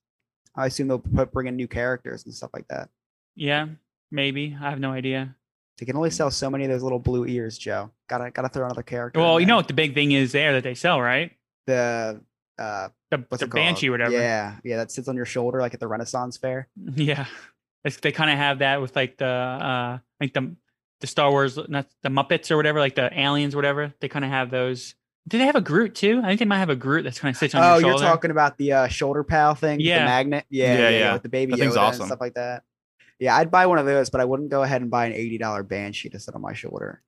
I 0.55 0.67
assume 0.67 0.87
they'll 0.89 1.01
put, 1.01 1.33
bring 1.33 1.49
in 1.49 1.57
new 1.57 1.67
characters 1.67 2.25
and 2.25 2.33
stuff 2.35 2.51
like 2.55 2.69
that. 2.69 2.89
Yeah, 3.35 3.67
maybe. 4.13 4.57
I 4.61 4.71
have 4.71 4.79
no 4.79 4.93
idea. 4.93 5.35
They 5.79 5.87
can 5.87 5.97
only 5.97 6.11
sell 6.11 6.31
so 6.31 6.49
many 6.49 6.65
of 6.65 6.71
those 6.71 6.85
little 6.85 7.01
blue 7.01 7.27
ears, 7.27 7.59
Joe. 7.59 7.91
Gotta 8.09 8.31
gotta 8.31 8.49
throw 8.49 8.65
another 8.67 8.85
character. 8.85 9.19
Well, 9.19 9.41
you 9.41 9.47
know 9.47 9.57
what 9.57 9.67
the 9.67 9.75
big 9.75 9.95
thing 9.95 10.13
is 10.13 10.31
there 10.31 10.53
that 10.53 10.63
they 10.63 10.75
sell, 10.75 11.01
right? 11.01 11.33
the 11.67 12.21
uh 12.59 12.89
The, 13.11 13.25
what's 13.29 13.41
the 13.41 13.47
it 13.47 13.51
called? 13.51 13.65
banshee, 13.65 13.89
or 13.89 13.93
whatever. 13.93 14.13
Yeah, 14.13 14.57
yeah, 14.63 14.77
that 14.77 14.93
sits 14.93 15.09
on 15.09 15.17
your 15.17 15.25
shoulder 15.25 15.61
like 15.61 15.75
at 15.75 15.81
the 15.81 15.89
Renaissance 15.89 16.37
Fair. 16.37 16.69
Yeah, 16.95 17.27
it's, 17.85 17.97
they 17.97 18.13
kind 18.13 18.31
of 18.31 18.37
have 18.37 18.61
that 18.61 18.81
with 18.81 18.95
like 18.95 19.17
the 19.17 19.27
uh 19.27 19.99
like 20.21 20.33
the 20.35 20.55
the 21.01 21.07
Star 21.09 21.31
Wars, 21.33 21.59
not 21.69 21.89
the 22.05 22.09
Muppets 22.11 22.53
or 22.53 22.57
whatever, 22.57 22.79
like 22.79 22.95
the 22.95 23.11
aliens, 23.19 23.55
or 23.55 23.59
whatever. 23.59 23.93
They 24.01 24.09
kind 24.09 24.25
of 24.25 24.31
have 24.31 24.51
those 24.51 24.95
Do 25.27 25.39
they 25.39 25.47
have 25.47 25.57
a 25.57 25.61
Groot 25.63 25.95
too? 25.95 26.21
I 26.23 26.29
think 26.29 26.41
they 26.41 26.45
might 26.45 26.59
have 26.59 26.69
a 26.71 26.77
Groot 26.77 27.05
that's 27.05 27.19
kind 27.19 27.35
of 27.35 27.39
sits 27.39 27.55
on 27.55 27.63
your 27.63 27.71
shoulder. 27.71 27.87
Oh, 27.87 27.89
your 27.89 27.99
you're 27.99 28.09
talking 28.11 28.31
about 28.31 28.59
the 28.59 28.73
uh, 28.73 28.89
shoulder 28.89 29.25
pal 29.25 29.55
thing, 29.55 29.81
Yeah. 29.81 30.01
the 30.01 30.05
magnet, 30.05 30.45
yeah, 30.51 30.75
Yeah, 30.75 30.79
yeah, 30.91 30.99
yeah. 30.99 31.13
with 31.15 31.23
the 31.23 31.29
baby 31.31 31.53
That 31.53 31.61
Yoda 31.61 31.77
awesome. 31.79 32.03
and 32.03 32.09
stuff 32.09 32.21
like 32.21 32.35
that. 32.35 32.63
Yeah, 33.19 33.35
I'd 33.37 33.51
buy 33.51 33.67
one 33.67 33.79
of 33.79 33.87
those, 33.87 34.11
but 34.11 34.21
I 34.21 34.27
wouldn't 34.27 34.51
go 34.51 34.63
ahead 34.63 34.83
and 34.83 34.91
buy 34.91 35.07
an 35.07 35.13
eighty 35.15 35.39
dollar 35.39 35.63
banshee 35.63 36.11
to 36.11 36.21
sit 36.21 36.35
on 36.35 36.43
my 36.43 36.53
shoulder. 36.53 37.01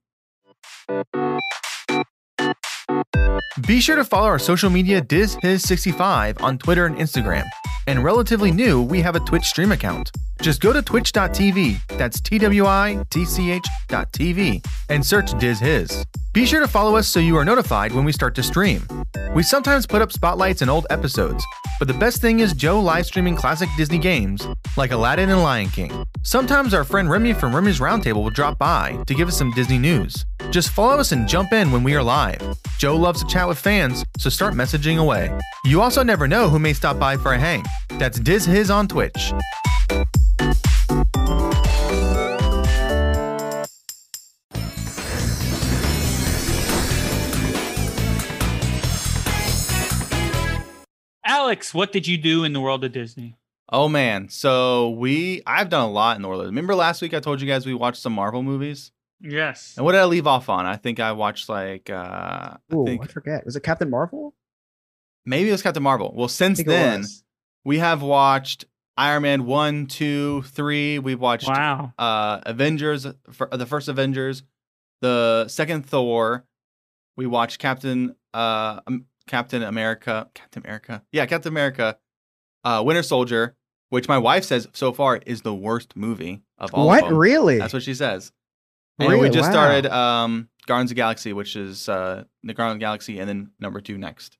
Be 3.67 3.81
sure 3.81 3.95
to 3.97 4.03
follow 4.03 4.27
our 4.27 4.39
social 4.39 4.69
media 4.69 5.01
DizHiz65 5.01 6.41
on 6.41 6.57
Twitter 6.57 6.85
and 6.85 6.95
Instagram. 6.97 7.45
And 7.87 8.03
relatively 8.03 8.51
new, 8.51 8.81
we 8.81 9.01
have 9.01 9.15
a 9.15 9.19
Twitch 9.21 9.43
stream 9.45 9.71
account. 9.71 10.11
Just 10.41 10.61
go 10.61 10.71
to 10.73 10.81
twitch.tv, 10.81 11.79
that's 11.97 12.19
T 12.21 12.37
W 12.39 12.65
I 12.65 13.03
T 13.09 13.25
C 13.25 13.51
H 13.51 13.65
dot 13.87 14.11
TV, 14.13 14.63
and 14.89 15.05
search 15.05 15.33
DizHiz. 15.33 16.05
Be 16.37 16.45
sure 16.45 16.59
to 16.59 16.67
follow 16.67 16.95
us 16.95 17.07
so 17.07 17.19
you 17.19 17.35
are 17.35 17.43
notified 17.43 17.91
when 17.91 18.05
we 18.05 18.11
start 18.11 18.35
to 18.35 18.43
stream. 18.43 18.87
We 19.33 19.41
sometimes 19.41 19.87
put 19.87 20.03
up 20.03 20.11
spotlights 20.11 20.61
in 20.61 20.69
old 20.69 20.85
episodes, 20.91 21.43
but 21.79 21.87
the 21.87 21.95
best 21.95 22.21
thing 22.21 22.41
is 22.41 22.53
Joe 22.53 22.79
live 22.79 23.07
streaming 23.07 23.35
classic 23.35 23.67
Disney 23.75 23.97
games 23.97 24.47
like 24.77 24.91
Aladdin 24.91 25.31
and 25.31 25.41
Lion 25.41 25.69
King. 25.69 26.05
Sometimes 26.21 26.75
our 26.75 26.83
friend 26.83 27.09
Remy 27.09 27.33
from 27.33 27.55
Remy's 27.55 27.79
Roundtable 27.79 28.21
will 28.21 28.29
drop 28.29 28.59
by 28.59 29.03
to 29.07 29.15
give 29.15 29.27
us 29.27 29.35
some 29.35 29.49
Disney 29.53 29.79
news. 29.79 30.13
Just 30.51 30.69
follow 30.69 30.99
us 30.99 31.11
and 31.11 31.27
jump 31.27 31.53
in 31.53 31.71
when 31.71 31.81
we 31.81 31.95
are 31.95 32.03
live. 32.03 32.39
Joe 32.77 32.95
loves 32.95 33.23
to 33.23 33.27
chat 33.27 33.47
with 33.47 33.57
fans, 33.57 34.05
so 34.19 34.29
start 34.29 34.53
messaging 34.53 34.99
away. 34.99 35.35
You 35.65 35.81
also 35.81 36.03
never 36.03 36.27
know 36.27 36.49
who 36.49 36.59
may 36.59 36.73
stop 36.73 36.99
by 36.99 37.17
for 37.17 37.33
a 37.33 37.39
hang. 37.39 37.63
That's 37.97 38.19
DizHiz 38.19 38.71
on 38.71 38.87
Twitch. 38.87 39.33
Alex, 51.47 51.73
what 51.73 51.93
did 51.93 52.05
you 52.05 52.17
do 52.17 52.43
in 52.43 52.51
the 52.51 52.59
world 52.59 52.83
of 52.83 52.91
Disney? 52.91 53.37
Oh 53.69 53.87
man, 53.87 54.27
so 54.27 54.89
we 54.89 55.41
I've 55.47 55.69
done 55.69 55.85
a 55.85 55.89
lot 55.89 56.17
in 56.17 56.21
the 56.21 56.27
world. 56.27 56.43
Remember 56.43 56.75
last 56.75 57.01
week 57.01 57.13
I 57.13 57.21
told 57.21 57.39
you 57.39 57.47
guys 57.47 57.65
we 57.65 57.73
watched 57.73 58.01
some 58.01 58.11
Marvel 58.11 58.43
movies? 58.43 58.91
Yes. 59.21 59.73
And 59.77 59.85
what 59.85 59.93
did 59.93 60.01
I 60.01 60.05
leave 60.05 60.27
off 60.27 60.49
on? 60.49 60.65
I 60.65 60.75
think 60.75 60.99
I 60.99 61.13
watched 61.13 61.47
like 61.47 61.89
uh 61.89 62.57
Ooh, 62.73 62.85
I 62.85 62.99
I, 63.01 63.07
forget. 63.07 63.45
Was 63.45 63.55
it 63.55 63.63
Captain 63.63 63.89
Marvel? 63.89 64.35
maybe 65.25 65.47
it 65.47 65.53
was 65.53 65.61
Captain 65.61 65.81
Marvel. 65.81 66.13
Well, 66.13 66.27
since 66.27 66.61
then 66.61 67.05
we 67.63 67.77
have 67.79 68.01
watched 68.01 68.65
Iron 68.97 69.21
Man 69.21 69.45
1, 69.45 69.85
2, 69.87 70.41
3. 70.41 70.99
We've 70.99 71.21
watched 71.21 71.47
Wow. 71.47 71.93
uh 71.97 72.41
Avengers 72.45 73.07
for 73.31 73.47
the 73.53 73.65
first 73.65 73.87
Avengers, 73.87 74.43
the 74.99 75.47
second 75.47 75.85
Thor. 75.85 76.43
We 77.15 77.25
watched 77.25 77.59
Captain 77.59 78.17
uh 78.33 78.81
um, 78.85 79.05
Captain 79.27 79.61
America, 79.63 80.29
Captain 80.33 80.63
America. 80.63 81.03
Yeah, 81.11 81.25
Captain 81.25 81.51
America, 81.51 81.97
uh 82.63 82.81
Winter 82.85 83.03
Soldier, 83.03 83.55
which 83.89 84.07
my 84.07 84.17
wife 84.17 84.43
says 84.43 84.67
so 84.73 84.91
far 84.93 85.17
is 85.25 85.41
the 85.41 85.53
worst 85.53 85.95
movie 85.95 86.41
of 86.57 86.73
all 86.73 86.87
What 86.87 87.03
of 87.05 87.11
really? 87.11 87.59
That's 87.59 87.73
what 87.73 87.83
she 87.83 87.93
says. 87.93 88.31
And 88.99 89.19
we 89.19 89.29
just 89.29 89.47
Wow. 89.47 89.51
started 89.51 89.85
um 89.87 90.49
Guardians 90.65 90.91
of 90.91 90.95
the 90.95 90.99
Galaxy, 91.01 91.33
which 91.33 91.55
is 91.55 91.87
uh 91.87 92.23
the 92.43 92.53
Guardians 92.53 92.75
of 92.75 92.79
the 92.79 92.85
Galaxy 92.85 93.19
and 93.19 93.29
then 93.29 93.51
number 93.59 93.79
2 93.81 93.97
next. 93.97 94.37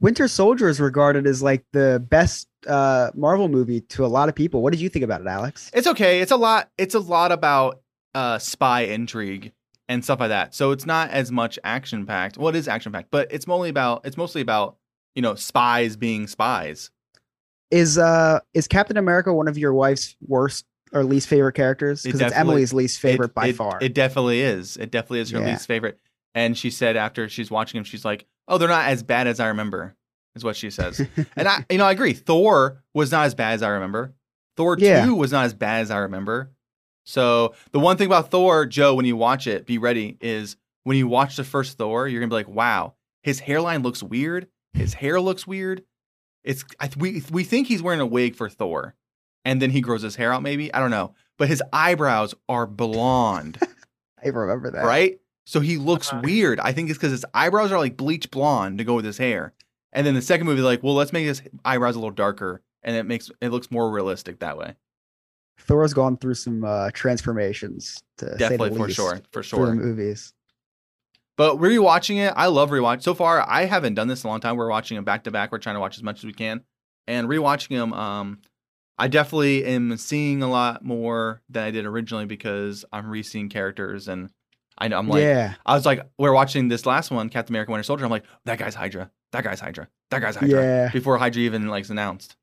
Winter 0.00 0.26
Soldier 0.26 0.68
is 0.68 0.80
regarded 0.80 1.28
as 1.28 1.42
like 1.44 1.64
the 1.72 2.04
best 2.10 2.48
uh, 2.66 3.10
Marvel 3.14 3.46
movie 3.48 3.80
to 3.82 4.04
a 4.04 4.08
lot 4.08 4.28
of 4.28 4.34
people. 4.34 4.60
What 4.60 4.72
did 4.72 4.80
you 4.80 4.88
think 4.88 5.04
about 5.04 5.20
it, 5.20 5.28
Alex? 5.28 5.70
It's 5.72 5.86
okay. 5.86 6.20
It's 6.20 6.32
a 6.32 6.36
lot. 6.36 6.70
It's 6.76 6.96
a 6.96 6.98
lot 6.98 7.30
about 7.30 7.80
uh, 8.12 8.38
spy 8.40 8.82
intrigue 8.82 9.52
and 9.88 10.04
stuff 10.04 10.20
like 10.20 10.28
that. 10.30 10.54
So 10.54 10.70
it's 10.70 10.86
not 10.86 11.10
as 11.10 11.30
much 11.32 11.58
action 11.64 12.06
packed. 12.06 12.38
Well, 12.38 12.48
it 12.48 12.56
is 12.56 12.68
action 12.68 12.92
packed, 12.92 13.10
but 13.10 13.28
it's 13.32 13.46
mostly 13.46 13.68
about 13.70 14.04
it's 14.06 14.16
mostly 14.16 14.40
about 14.40 14.76
you 15.14 15.22
know 15.22 15.34
spies 15.34 15.96
being 15.96 16.26
spies. 16.26 16.90
Is 17.70 17.96
uh 17.98 18.40
is 18.54 18.68
Captain 18.68 18.96
America 18.96 19.32
one 19.32 19.48
of 19.48 19.56
your 19.56 19.72
wife's 19.74 20.16
worst 20.26 20.64
or 20.92 21.04
least 21.04 21.28
favorite 21.28 21.54
characters? 21.54 22.04
It 22.04 22.08
Because 22.08 22.20
it's 22.20 22.34
Emily's 22.34 22.72
least 22.72 23.00
favorite 23.00 23.30
It- 23.30 23.34
by 23.34 23.46
it- 23.48 23.56
far. 23.56 23.78
It 23.80 23.94
definitely 23.94 24.40
is. 24.42 24.76
It 24.76 24.90
definitely 24.90 25.20
is 25.20 25.30
her 25.30 25.40
Yeah. 25.40 25.46
least 25.52 25.66
favorite. 25.66 25.98
And 26.34 26.56
she 26.56 26.70
said 26.70 26.96
after 26.96 27.28
she's 27.28 27.50
watching 27.50 27.78
him, 27.78 27.84
she's 27.84 28.04
like, 28.04 28.26
"Oh, 28.48 28.58
they're 28.58 28.68
not 28.68 28.86
as 28.86 29.02
bad 29.02 29.26
as 29.26 29.38
I 29.40 29.48
remember," 29.48 29.96
is 30.34 30.44
what 30.44 30.56
she 30.56 30.70
says. 30.70 31.00
and 31.36 31.48
I, 31.48 31.64
you 31.70 31.78
know, 31.78 31.84
I 31.84 31.92
agree. 31.92 32.12
Thor 32.14 32.82
was 32.94 33.10
not 33.12 33.26
as 33.26 33.34
bad 33.34 33.54
as 33.54 33.62
I 33.62 33.68
remember. 33.68 34.14
Thor 34.56 34.76
Yeah. 34.78 35.04
two 35.04 35.14
was 35.14 35.32
not 35.32 35.44
as 35.46 35.54
bad 35.54 35.80
as 35.82 35.90
I 35.90 35.98
remember. 35.98 36.50
So 37.04 37.54
the 37.72 37.80
one 37.80 37.96
thing 37.96 38.06
about 38.06 38.30
Thor, 38.30 38.66
Joe, 38.66 38.94
when 38.94 39.04
you 39.06 39.16
watch 39.16 39.46
it, 39.46 39.66
be 39.66 39.78
ready 39.78 40.16
is 40.20 40.56
when 40.84 40.96
you 40.96 41.06
watch 41.08 41.36
the 41.36 41.44
first 41.44 41.78
Thor, 41.78 42.06
you're 42.08 42.20
gonna 42.20 42.30
be 42.30 42.34
like, 42.34 42.48
"Wow, 42.48 42.94
his 43.22 43.40
hairline 43.40 43.82
looks 43.82 44.02
weird. 44.02 44.48
His 44.74 44.94
hair 44.94 45.20
looks 45.20 45.46
weird. 45.46 45.82
It's 46.44 46.64
I, 46.80 46.90
we 46.96 47.22
we 47.30 47.44
think 47.44 47.68
he's 47.68 47.82
wearing 47.82 48.00
a 48.00 48.06
wig 48.06 48.34
for 48.36 48.48
Thor, 48.48 48.94
and 49.44 49.60
then 49.60 49.70
he 49.70 49.80
grows 49.80 50.02
his 50.02 50.16
hair 50.16 50.32
out. 50.32 50.42
Maybe 50.42 50.72
I 50.72 50.78
don't 50.80 50.90
know, 50.90 51.14
but 51.38 51.48
his 51.48 51.62
eyebrows 51.72 52.34
are 52.48 52.66
blonde." 52.66 53.58
I 54.24 54.28
remember 54.28 54.70
that. 54.70 54.84
right? 54.84 55.18
So 55.44 55.58
he 55.58 55.76
looks 55.78 56.12
Uh-huh. 56.12 56.22
weird. 56.24 56.60
I 56.60 56.72
think 56.72 56.88
it's 56.88 56.98
because 56.98 57.10
his 57.10 57.24
eyebrows 57.34 57.72
are 57.72 57.78
like 57.78 57.96
bleach 57.96 58.30
blonde 58.30 58.78
to 58.78 58.84
go 58.84 58.94
with 58.94 59.04
his 59.04 59.18
hair. 59.18 59.52
And 59.92 60.06
then 60.06 60.14
the 60.14 60.22
second 60.22 60.46
movie, 60.46 60.62
like, 60.62 60.82
well, 60.82 60.94
let's 60.94 61.12
make 61.12 61.26
his 61.26 61.42
eyebrows 61.64 61.96
a 61.96 61.98
little 61.98 62.12
darker, 62.14 62.62
and 62.84 62.94
it 62.96 63.02
makes 63.04 63.30
it 63.40 63.48
looks 63.50 63.70
more 63.70 63.90
realistic 63.90 64.38
that 64.38 64.56
way. 64.56 64.76
Thor's 65.62 65.94
gone 65.94 66.16
through 66.16 66.34
some 66.34 66.64
uh, 66.64 66.90
transformations. 66.92 68.02
To 68.18 68.26
say 68.26 68.32
the 68.32 68.38
Definitely 68.38 68.76
for 68.76 68.86
least, 68.86 68.96
sure, 68.96 69.20
for 69.30 69.42
sure. 69.42 69.74
movies. 69.74 70.32
But 71.36 71.56
rewatching 71.58 72.26
it, 72.26 72.34
I 72.36 72.46
love 72.46 72.70
rewatch. 72.70 73.02
So 73.02 73.14
far, 73.14 73.44
I 73.48 73.64
haven't 73.64 73.94
done 73.94 74.08
this 74.08 74.22
in 74.22 74.28
a 74.28 74.30
long 74.30 74.40
time. 74.40 74.56
We're 74.56 74.68
watching 74.68 74.96
them 74.96 75.04
back 75.04 75.24
to 75.24 75.30
back. 75.30 75.50
We're 75.50 75.58
trying 75.58 75.76
to 75.76 75.80
watch 75.80 75.96
as 75.96 76.02
much 76.02 76.18
as 76.18 76.24
we 76.24 76.32
can, 76.32 76.62
and 77.06 77.28
rewatching 77.28 77.76
them. 77.78 77.92
Um, 77.92 78.40
I 78.98 79.08
definitely 79.08 79.64
am 79.64 79.96
seeing 79.96 80.42
a 80.42 80.50
lot 80.50 80.84
more 80.84 81.40
than 81.48 81.64
I 81.64 81.70
did 81.70 81.86
originally 81.86 82.26
because 82.26 82.84
I'm 82.92 83.08
re-seeing 83.08 83.48
characters, 83.48 84.08
and 84.08 84.30
I 84.76 84.88
know 84.88 84.98
I'm 84.98 85.08
like, 85.08 85.22
yeah, 85.22 85.54
I 85.64 85.74
was 85.74 85.86
like, 85.86 86.06
we 86.18 86.28
are 86.28 86.32
watching 86.32 86.68
this 86.68 86.84
last 86.86 87.10
one, 87.10 87.28
Captain 87.28 87.54
America: 87.54 87.72
Winter 87.72 87.84
Soldier. 87.84 88.04
I'm 88.04 88.10
like, 88.10 88.24
that 88.44 88.58
guy's 88.58 88.74
Hydra. 88.74 89.10
That 89.32 89.44
guy's 89.44 89.60
Hydra. 89.60 89.88
That 90.10 90.20
guy's 90.20 90.36
Hydra. 90.36 90.62
Yeah. 90.62 90.90
Before 90.92 91.16
Hydra 91.16 91.42
even 91.42 91.68
like 91.68 91.88
announced. 91.88 92.36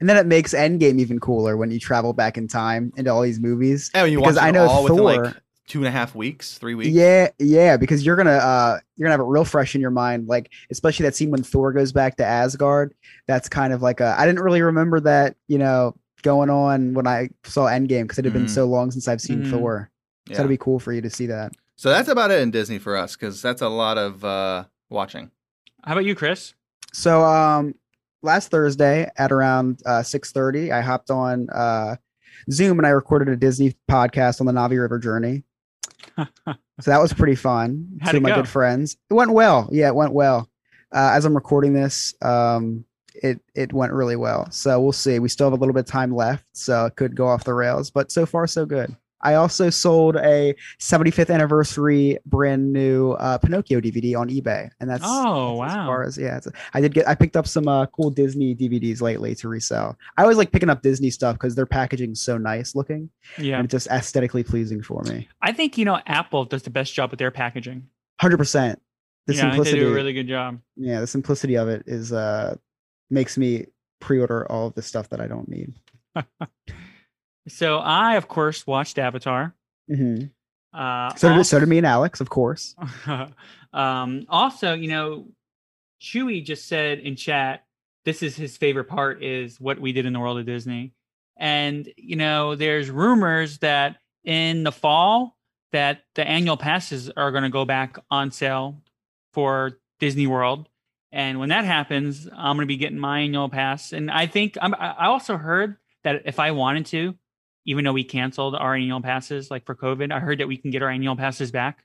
And 0.00 0.08
then 0.08 0.16
it 0.16 0.26
makes 0.26 0.52
Endgame 0.54 0.98
even 1.00 1.18
cooler 1.20 1.56
when 1.56 1.70
you 1.70 1.78
travel 1.80 2.12
back 2.12 2.36
in 2.36 2.48
time 2.48 2.92
into 2.96 3.10
all 3.10 3.22
these 3.22 3.40
movies. 3.40 3.90
And 3.94 4.04
when 4.04 4.12
you 4.12 4.18
Because 4.18 4.36
watch 4.36 4.44
I 4.44 4.50
know 4.50 4.66
all 4.66 4.84
within 4.84 5.04
like 5.04 5.34
two 5.66 5.78
and 5.78 5.88
a 5.88 5.90
half 5.90 6.14
weeks, 6.14 6.58
three 6.58 6.74
weeks. 6.74 6.90
Yeah, 6.90 7.28
yeah, 7.38 7.76
because 7.76 8.04
you're 8.04 8.16
gonna 8.16 8.30
uh 8.32 8.78
you're 8.96 9.06
gonna 9.06 9.12
have 9.14 9.20
it 9.20 9.30
real 9.30 9.44
fresh 9.44 9.74
in 9.74 9.80
your 9.80 9.90
mind, 9.90 10.28
like 10.28 10.50
especially 10.70 11.04
that 11.04 11.14
scene 11.14 11.30
when 11.30 11.42
Thor 11.42 11.72
goes 11.72 11.92
back 11.92 12.16
to 12.18 12.24
Asgard. 12.24 12.94
That's 13.26 13.48
kind 13.48 13.72
of 13.72 13.80
like 13.82 14.00
a 14.00 14.14
I 14.18 14.26
didn't 14.26 14.42
really 14.42 14.62
remember 14.62 15.00
that 15.00 15.36
you 15.48 15.58
know 15.58 15.94
going 16.22 16.50
on 16.50 16.94
when 16.94 17.06
I 17.06 17.28
saw 17.44 17.66
Endgame 17.66 18.02
because 18.02 18.18
it 18.18 18.24
had 18.24 18.32
been 18.34 18.46
Mhm. 18.46 18.50
so 18.50 18.64
long 18.66 18.90
since 18.90 19.08
I've 19.08 19.20
seen 19.20 19.42
Mhm. 19.42 19.50
Thor. 19.50 19.90
So 20.28 20.32
Yeah. 20.32 20.38
it'd 20.40 20.48
be 20.48 20.56
cool 20.56 20.78
for 20.78 20.92
you 20.92 21.00
to 21.02 21.10
see 21.10 21.26
that. 21.26 21.52
So 21.76 21.90
that's 21.90 22.08
about 22.08 22.30
it 22.30 22.40
in 22.40 22.50
Disney 22.50 22.78
for 22.78 22.96
us 22.96 23.14
because 23.16 23.42
that's 23.42 23.60
a 23.60 23.68
lot 23.68 23.98
of 23.98 24.24
uh, 24.24 24.64
watching. 24.88 25.30
How 25.82 25.92
about 25.92 26.04
you, 26.04 26.14
Chris? 26.14 26.54
So 26.92 27.22
um 27.24 27.74
last 28.24 28.50
Thursday 28.50 29.08
at 29.16 29.30
around 29.30 29.80
uh 29.86 30.02
6:30, 30.02 30.72
I 30.72 30.80
hopped 30.80 31.10
on 31.10 31.48
uh 31.50 31.96
Zoom 32.50 32.78
and 32.78 32.86
I 32.86 32.90
recorded 32.90 33.28
a 33.28 33.36
Disney 33.36 33.76
podcast 33.90 34.40
on 34.40 34.46
the 34.46 34.52
Navi 34.52 34.80
River 34.80 34.98
journey. 34.98 35.44
So 36.80 36.90
that 36.90 37.00
was 37.00 37.12
pretty 37.12 37.36
fun. 37.36 37.98
How'd 38.00 38.16
of 38.16 38.22
my 38.22 38.30
go? 38.30 38.34
good 38.36 38.48
friends. 38.48 38.96
It 39.08 39.14
went 39.14 39.30
well. 39.30 39.68
Yeah, 39.70 39.86
it 39.88 39.94
went 39.94 40.12
well. 40.12 40.50
Uh, 40.92 41.12
as 41.14 41.24
I'm 41.24 41.34
recording 41.34 41.72
this, 41.72 42.14
um, 42.20 42.84
it 43.14 43.40
it 43.54 43.72
went 43.72 43.92
really 43.92 44.16
well. 44.16 44.50
So 44.50 44.80
we'll 44.80 44.90
see. 44.90 45.20
We 45.20 45.28
still 45.28 45.46
have 45.46 45.52
a 45.52 45.56
little 45.56 45.72
bit 45.72 45.80
of 45.80 45.86
time 45.86 46.14
left, 46.14 46.44
so 46.52 46.86
it 46.86 46.96
could 46.96 47.14
go 47.14 47.28
off 47.28 47.44
the 47.44 47.54
rails. 47.54 47.92
But 47.92 48.10
so 48.10 48.26
far, 48.26 48.48
so 48.48 48.66
good. 48.66 48.96
I 49.24 49.34
also 49.34 49.70
sold 49.70 50.16
a 50.16 50.54
75th 50.78 51.32
anniversary 51.34 52.18
brand 52.26 52.72
new 52.72 53.12
uh, 53.12 53.38
Pinocchio 53.38 53.80
DVD 53.80 54.16
on 54.18 54.28
eBay, 54.28 54.70
and 54.80 54.88
that's 54.88 55.02
Oh, 55.04 55.58
that's 55.60 55.72
As 55.72 55.76
wow. 55.78 55.86
far 55.86 56.02
as 56.04 56.18
yeah, 56.18 56.36
it's, 56.36 56.48
I 56.74 56.80
did 56.80 56.94
get. 56.94 57.08
I 57.08 57.14
picked 57.14 57.36
up 57.36 57.46
some 57.48 57.66
uh, 57.66 57.86
cool 57.86 58.10
Disney 58.10 58.54
DVDs 58.54 59.00
lately 59.00 59.34
to 59.36 59.48
resell. 59.48 59.98
I 60.16 60.22
always 60.22 60.36
like 60.38 60.52
picking 60.52 60.70
up 60.70 60.82
Disney 60.82 61.10
stuff 61.10 61.34
because 61.36 61.54
their 61.54 61.66
packaging's 61.66 62.20
so 62.20 62.38
nice 62.38 62.74
looking 62.74 63.10
Yeah, 63.38 63.56
and 63.56 63.64
it's 63.64 63.72
just 63.72 63.86
aesthetically 63.88 64.44
pleasing 64.44 64.82
for 64.82 65.02
me. 65.04 65.28
I 65.42 65.52
think 65.52 65.76
you 65.78 65.84
know 65.84 65.98
Apple 66.06 66.44
does 66.44 66.62
the 66.62 66.70
best 66.70 66.92
job 66.94 67.10
with 67.10 67.18
their 67.18 67.30
packaging. 67.30 67.88
Hundred 68.20 68.36
percent. 68.38 68.80
The 69.26 69.34
yeah, 69.34 69.40
think 69.40 69.52
they 69.52 69.56
simplicity. 69.70 69.80
do 69.80 69.90
a 69.90 69.94
really 69.94 70.12
good 70.12 70.28
job. 70.28 70.60
yeah, 70.76 71.00
the 71.00 71.06
simplicity 71.06 71.56
of 71.56 71.68
it 71.68 71.84
is 71.86 72.12
uh 72.12 72.56
makes 73.10 73.38
me 73.38 73.66
pre-order 74.00 74.50
all 74.52 74.66
of 74.66 74.74
the 74.74 74.82
stuff 74.82 75.08
that 75.08 75.20
I 75.20 75.26
don't 75.26 75.48
need. 75.48 75.72
So 77.48 77.78
I, 77.78 78.14
of 78.16 78.28
course, 78.28 78.66
watched 78.66 78.98
Avatar. 78.98 79.54
Mhm. 79.90 80.30
Uh, 80.72 81.14
So 81.14 81.28
did, 81.28 81.36
also- 81.38 81.56
so 81.56 81.60
did 81.60 81.68
me 81.68 81.78
and 81.78 81.86
Alex, 81.86 82.20
of 82.20 82.30
course. 82.30 82.74
um, 83.72 84.26
also, 84.28 84.74
you 84.74 84.88
know, 84.88 85.28
Chewy 86.00 86.44
just 86.44 86.66
said 86.68 86.98
in 87.00 87.16
chat, 87.16 87.64
this 88.04 88.22
is 88.22 88.36
his 88.36 88.56
favorite 88.56 88.84
part 88.84 89.22
is 89.22 89.60
what 89.60 89.80
we 89.80 89.92
did 89.92 90.04
in 90.06 90.12
the 90.12 90.20
world 90.20 90.38
of 90.38 90.46
Disney. 90.46 90.92
And, 91.36 91.88
you 91.96 92.16
know, 92.16 92.54
there's 92.54 92.90
rumors 92.90 93.58
that 93.58 93.96
in 94.24 94.62
the 94.64 94.72
fall 94.72 95.36
that 95.72 96.02
the 96.14 96.26
annual 96.26 96.56
passes 96.56 97.10
are 97.10 97.30
going 97.30 97.42
to 97.44 97.48
go 97.50 97.64
back 97.64 97.98
on 98.10 98.30
sale 98.30 98.82
for 99.32 99.78
Disney 100.00 100.26
World. 100.26 100.68
And 101.10 101.38
when 101.40 101.48
that 101.48 101.64
happens, 101.64 102.26
I'm 102.26 102.56
going 102.56 102.66
to 102.66 102.66
be 102.66 102.76
getting 102.76 102.98
my 102.98 103.20
annual 103.20 103.48
pass. 103.48 103.92
And 103.92 104.10
I 104.10 104.26
think 104.26 104.56
I'm, 104.60 104.74
I 104.74 104.90
I 104.90 105.06
also 105.06 105.36
heard 105.36 105.76
that 106.04 106.22
if 106.26 106.38
I 106.38 106.50
wanted 106.52 106.86
to, 106.86 107.14
even 107.66 107.84
though 107.84 107.92
we 107.92 108.04
canceled 108.04 108.54
our 108.54 108.74
annual 108.74 109.00
passes, 109.00 109.50
like 109.50 109.64
for 109.66 109.74
COVID, 109.74 110.12
I 110.12 110.20
heard 110.20 110.40
that 110.40 110.48
we 110.48 110.56
can 110.56 110.70
get 110.70 110.82
our 110.82 110.90
annual 110.90 111.16
passes 111.16 111.50
back 111.50 111.84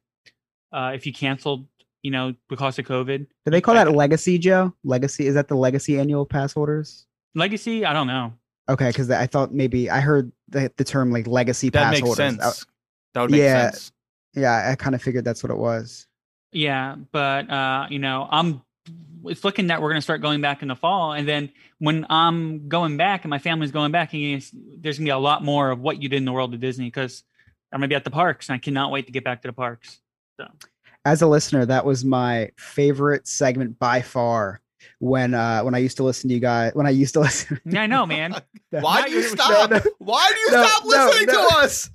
uh, 0.73 0.91
if 0.93 1.05
you 1.05 1.13
canceled, 1.13 1.65
you 2.03 2.11
know, 2.11 2.33
because 2.49 2.77
of 2.79 2.85
COVID. 2.85 3.27
Do 3.45 3.51
they 3.51 3.61
call 3.61 3.75
that 3.75 3.87
can- 3.87 3.95
Legacy, 3.95 4.37
Joe? 4.37 4.73
Legacy 4.83 5.27
is 5.27 5.35
that 5.35 5.47
the 5.47 5.55
Legacy 5.55 5.99
annual 5.99 6.25
pass 6.25 6.53
holders? 6.53 7.05
Legacy? 7.35 7.85
I 7.85 7.93
don't 7.93 8.07
know. 8.07 8.33
Okay, 8.69 8.89
because 8.89 9.09
I 9.09 9.25
thought 9.25 9.53
maybe 9.53 9.89
I 9.89 9.99
heard 9.99 10.31
the, 10.49 10.71
the 10.77 10.83
term 10.83 11.11
like 11.11 11.25
Legacy 11.27 11.69
That 11.69 11.83
pass 11.85 11.91
makes 11.93 12.01
holders. 12.05 12.17
sense. 12.17 12.43
I- 12.43 12.65
that 13.15 13.21
would 13.21 13.31
make 13.31 13.39
Yeah. 13.41 13.71
sense. 13.71 13.91
yeah, 14.35 14.69
I 14.71 14.75
kind 14.75 14.93
of 14.93 15.01
figured 15.01 15.25
that's 15.25 15.41
what 15.41 15.51
it 15.51 15.57
was. 15.57 16.05
Yeah, 16.51 16.95
but 17.11 17.49
uh, 17.49 17.87
you 17.89 17.97
know, 17.99 18.27
I'm 18.29 18.61
it's 19.25 19.43
looking 19.43 19.67
that 19.67 19.81
we're 19.81 19.89
gonna 19.89 20.01
start 20.01 20.21
going 20.21 20.41
back 20.41 20.61
in 20.61 20.67
the 20.67 20.75
fall, 20.75 21.13
and 21.13 21.27
then 21.27 21.51
when 21.79 22.05
I'm 22.09 22.67
going 22.67 22.97
back 22.97 23.23
and 23.23 23.29
my 23.29 23.39
family's 23.39 23.71
going 23.71 23.91
back, 23.91 24.13
and 24.13 24.21
you- 24.21 24.41
there's 24.77 24.97
gonna 24.97 25.05
be 25.07 25.11
a 25.11 25.17
lot 25.17 25.43
more 25.43 25.71
of 25.71 25.79
what 25.79 26.01
you 26.01 26.09
did 26.09 26.17
in 26.17 26.25
the 26.25 26.31
world 26.31 26.53
of 26.53 26.59
Disney 26.59 26.85
because 26.85 27.23
I'm 27.71 27.79
gonna 27.79 27.87
be 27.89 27.95
at 27.95 28.03
the 28.03 28.11
parks, 28.11 28.49
and 28.49 28.55
I 28.55 28.59
cannot 28.59 28.91
wait 28.91 29.05
to 29.07 29.11
get 29.11 29.23
back 29.23 29.41
to 29.43 29.47
the 29.47 29.53
parks. 29.53 29.99
So, 30.39 30.47
as 31.05 31.21
a 31.21 31.27
listener, 31.27 31.65
that 31.65 31.85
was 31.85 32.03
my 32.05 32.49
favorite 32.57 33.27
segment 33.27 33.77
by 33.79 34.01
far. 34.01 34.61
When 34.99 35.33
uh 35.33 35.61
when 35.63 35.75
I 35.75 35.79
used 35.79 35.97
to 35.97 36.03
listen 36.03 36.29
to 36.29 36.33
you 36.33 36.39
guys, 36.41 36.73
when 36.73 36.87
I 36.87 36.89
used 36.91 37.13
to 37.13 37.19
listen, 37.27 37.59
Yeah, 37.65 37.81
I 37.81 37.87
know, 37.87 38.05
man. 38.05 38.35
Why 38.71 39.07
do 39.07 39.13
you 39.13 39.23
stop? 39.29 39.69
no. 39.69 39.81
Why 39.99 40.29
do 40.33 40.39
you 40.39 40.51
No, 40.51 40.65
stop 40.65 40.83
no, 40.85 40.89
listening 40.89 41.27
no. 41.27 41.49
to 41.49 41.55
us? 41.57 41.89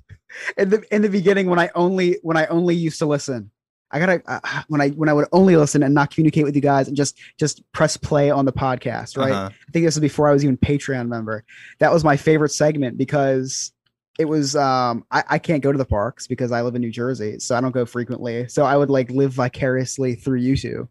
in 0.57 0.69
the 0.69 0.83
in 0.93 1.01
the 1.01 1.09
beginning 1.09 1.49
when 1.49 1.57
I 1.59 1.69
only 1.75 2.19
when 2.21 2.35
I 2.37 2.45
only 2.47 2.75
used 2.75 2.99
to 2.99 3.05
listen. 3.05 3.51
I 3.91 3.99
gotta 3.99 4.21
uh, 4.27 4.61
when 4.67 4.81
I 4.81 4.89
when 4.89 5.09
I 5.09 5.13
would 5.13 5.27
only 5.31 5.55
listen 5.55 5.83
and 5.83 5.93
not 5.93 6.11
communicate 6.11 6.43
with 6.45 6.55
you 6.55 6.61
guys 6.61 6.87
and 6.87 6.95
just 6.97 7.17
just 7.39 7.61
press 7.71 7.97
play 7.97 8.29
on 8.29 8.45
the 8.45 8.53
podcast, 8.53 9.17
right? 9.17 9.31
Uh-huh. 9.31 9.49
I 9.51 9.71
think 9.71 9.85
this 9.85 9.95
was 9.95 10.01
before 10.01 10.27
I 10.27 10.33
was 10.33 10.43
even 10.43 10.57
Patreon 10.57 11.07
member. 11.07 11.43
That 11.79 11.91
was 11.93 12.03
my 12.03 12.17
favorite 12.17 12.49
segment 12.51 12.97
because 12.97 13.71
it 14.17 14.25
was 14.25 14.55
um 14.55 15.05
I, 15.11 15.23
I 15.31 15.39
can't 15.39 15.61
go 15.61 15.71
to 15.71 15.77
the 15.77 15.85
parks 15.85 16.25
because 16.27 16.51
I 16.51 16.61
live 16.61 16.75
in 16.75 16.81
New 16.81 16.91
Jersey, 16.91 17.39
so 17.39 17.55
I 17.55 17.61
don't 17.61 17.71
go 17.73 17.85
frequently. 17.85 18.47
So 18.47 18.63
I 18.65 18.77
would 18.77 18.89
like 18.89 19.09
live 19.11 19.31
vicariously 19.33 20.15
through 20.15 20.39
you 20.39 20.55
two. 20.57 20.89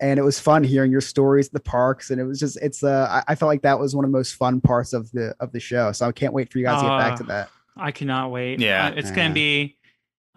And 0.00 0.18
it 0.18 0.22
was 0.22 0.38
fun 0.38 0.62
hearing 0.64 0.92
your 0.92 1.00
stories 1.00 1.48
at 1.48 1.52
the 1.52 1.60
parks, 1.60 2.10
and 2.10 2.20
it 2.20 2.24
was 2.24 2.38
just 2.38 2.56
it's 2.62 2.82
uh 2.84 3.06
I, 3.26 3.32
I 3.32 3.34
felt 3.34 3.48
like 3.48 3.62
that 3.62 3.78
was 3.80 3.94
one 3.96 4.04
of 4.04 4.10
the 4.10 4.16
most 4.16 4.34
fun 4.34 4.60
parts 4.60 4.92
of 4.92 5.10
the 5.12 5.34
of 5.40 5.52
the 5.52 5.60
show. 5.60 5.92
So 5.92 6.06
I 6.06 6.12
can't 6.12 6.32
wait 6.32 6.52
for 6.52 6.58
you 6.58 6.64
guys 6.64 6.80
to 6.82 6.88
get 6.88 6.98
back 6.98 7.16
to 7.18 7.24
Ah. 7.24 7.26
that. 7.26 7.50
I 7.76 7.90
cannot 7.92 8.30
wait. 8.32 8.60
Yeah. 8.60 8.86
Uh, 8.88 8.90
it's 8.96 9.10
Yeah. 9.10 9.16
gonna 9.16 9.34
be. 9.34 9.76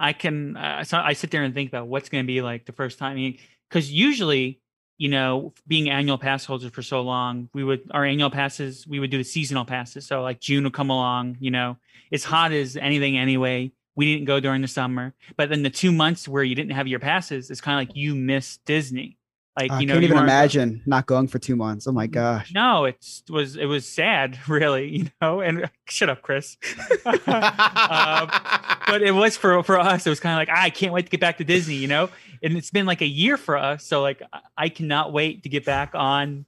I 0.02 0.14
can. 0.14 0.58
Uh, 0.58 0.84
so 0.84 0.98
I 0.98 1.14
sit 1.14 1.32
there 1.32 1.44
and 1.44 1.54
think 1.54 1.70
about 1.70 1.88
what's 1.88 2.10
gonna 2.10 2.24
be 2.24 2.42
like 2.42 2.66
the 2.66 2.72
first 2.72 2.98
time. 2.98 3.38
Because 3.70 3.92
usually, 3.92 4.60
you 4.98 5.10
know, 5.10 5.54
being 5.68 5.90
annual 5.90 6.18
pass 6.18 6.44
holders 6.44 6.72
for 6.72 6.82
so 6.82 7.02
long, 7.02 7.50
we 7.54 7.64
would 7.64 7.90
our 7.92 8.04
annual 8.04 8.32
passes. 8.32 8.88
We 8.88 9.00
would 9.00 9.12
do 9.12 9.18
the 9.18 9.24
seasonal 9.24 9.66
passes. 9.66 10.06
So 10.06 10.22
like 10.22 10.40
June 10.40 10.64
would 10.64 10.74
come 10.74 10.90
along. 10.90 11.38
You 11.40 11.52
know, 11.52 11.78
it's 12.10 12.24
hot 12.24 12.52
as 12.52 12.76
anything 12.76 13.18
anyway. 13.18 13.72
We 13.96 14.14
didn't 14.14 14.26
go 14.26 14.40
during 14.40 14.62
the 14.62 14.68
summer, 14.68 15.14
but 15.36 15.50
then 15.50 15.64
the 15.64 15.70
two 15.70 15.92
months 15.92 16.28
where 16.28 16.44
you 16.44 16.56
didn't 16.56 16.72
have 16.72 16.88
your 16.88 17.00
passes, 17.00 17.52
it's 17.52 17.62
kind 17.62 17.76
of 17.80 17.88
like 17.88 17.96
you 17.96 18.16
missed 18.16 18.64
Disney. 18.66 19.18
Like 19.58 19.70
I 19.72 19.80
you 19.82 19.86
know, 19.86 19.94
can't 19.96 20.04
you 20.04 20.08
even 20.08 20.18
weren't- 20.18 20.30
imagine 20.30 20.82
not 20.86 21.06
going 21.08 21.28
for 21.28 21.38
two 21.38 21.56
months. 21.58 21.86
Oh 21.88 21.92
my 21.92 22.08
gosh. 22.08 22.54
No, 22.54 22.86
it's 22.86 23.22
was 23.30 23.58
it 23.58 23.66
was 23.66 23.86
sad, 23.86 24.40
really. 24.48 24.88
You 24.98 25.12
know, 25.22 25.42
and 25.42 25.70
shut 25.90 26.10
up, 26.10 26.22
Chris. 26.22 26.58
Um, 27.06 28.30
but 28.88 29.02
it 29.02 29.14
was 29.14 29.38
for 29.38 29.62
for 29.64 29.80
us. 29.80 30.06
It 30.06 30.10
was 30.10 30.20
kind 30.20 30.34
of 30.34 30.38
like 30.38 30.58
I 30.58 30.70
can't 30.70 30.94
wait 30.94 31.06
to 31.06 31.10
get 31.12 31.20
back 31.20 31.38
to 31.38 31.44
Disney, 31.44 31.76
you 31.76 31.88
know. 31.88 32.10
And 32.44 32.58
it's 32.58 32.72
been 32.72 32.86
like 32.86 33.02
a 33.02 33.08
year 33.08 33.38
for 33.38 33.58
us, 33.58 33.84
so 33.86 34.02
like 34.02 34.22
I- 34.34 34.40
I 34.58 34.70
cannot 34.70 35.14
wait 35.14 35.44
to 35.44 35.50
get 35.50 35.66
back 35.66 35.92
on. 35.94 36.46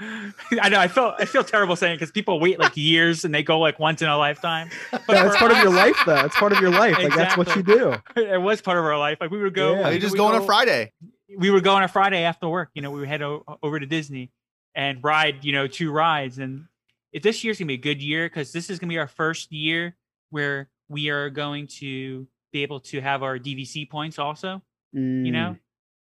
I 0.00 0.68
know 0.68 0.78
I 0.78 0.88
feel 0.88 1.14
I 1.18 1.24
feel 1.24 1.44
terrible 1.44 1.76
saying 1.76 1.96
because 1.96 2.10
people 2.10 2.38
wait 2.40 2.58
like 2.58 2.76
years 2.76 3.24
and 3.24 3.34
they 3.34 3.42
go 3.42 3.58
like 3.58 3.78
once 3.78 4.02
in 4.02 4.08
a 4.08 4.18
lifetime. 4.18 4.68
But 4.90 5.02
That's 5.08 5.34
for 5.34 5.38
part 5.38 5.52
of 5.52 5.58
your 5.58 5.70
life, 5.72 5.96
though. 6.04 6.24
It's 6.26 6.36
part 6.36 6.52
of 6.52 6.60
your 6.60 6.70
life. 6.70 6.98
Like 6.98 7.14
that's 7.14 7.36
what 7.36 7.54
you 7.56 7.62
do. 7.62 7.94
It 8.16 8.40
was 8.40 8.60
part 8.60 8.78
of 8.78 8.84
our 8.84 8.98
life. 8.98 9.18
Like 9.20 9.30
we 9.30 9.40
would 9.40 9.54
go. 9.54 9.74
Yeah. 9.74 9.88
you 9.88 9.94
we 9.94 9.98
just 9.98 10.12
would 10.12 10.18
go 10.18 10.26
on 10.26 10.34
a 10.34 10.44
Friday. 10.44 10.92
We 11.36 11.50
would 11.50 11.64
go 11.64 11.74
on 11.74 11.82
a 11.82 11.88
Friday 11.88 12.22
after 12.24 12.48
work. 12.48 12.70
You 12.74 12.82
know, 12.82 12.90
we 12.90 13.00
would 13.00 13.08
head 13.08 13.22
o- 13.22 13.44
over 13.62 13.78
to 13.80 13.86
Disney 13.86 14.30
and 14.74 15.02
ride, 15.02 15.44
you 15.44 15.52
know, 15.52 15.66
two 15.66 15.90
rides. 15.90 16.38
And 16.38 16.66
if 17.12 17.22
this 17.22 17.44
year's 17.44 17.58
gonna 17.58 17.66
be 17.68 17.74
a 17.74 17.76
good 17.78 18.02
year 18.02 18.26
because 18.28 18.52
this 18.52 18.70
is 18.70 18.78
gonna 18.78 18.90
be 18.90 18.98
our 18.98 19.08
first 19.08 19.52
year 19.52 19.96
where 20.30 20.68
we 20.88 21.10
are 21.10 21.30
going 21.30 21.66
to 21.66 22.26
be 22.52 22.62
able 22.62 22.80
to 22.80 23.00
have 23.00 23.22
our 23.22 23.38
DVC 23.38 23.88
points 23.88 24.18
also. 24.18 24.62
You 24.92 25.00
Mm. 25.00 25.32
know, 25.32 25.56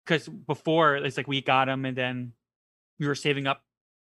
because 0.05 0.27
before 0.29 0.95
it's 0.95 1.17
like 1.17 1.27
we 1.27 1.41
got 1.41 1.65
them 1.65 1.85
and 1.85 1.97
then 1.97 2.33
we 2.99 3.07
were 3.07 3.15
saving 3.15 3.45
up 3.47 3.63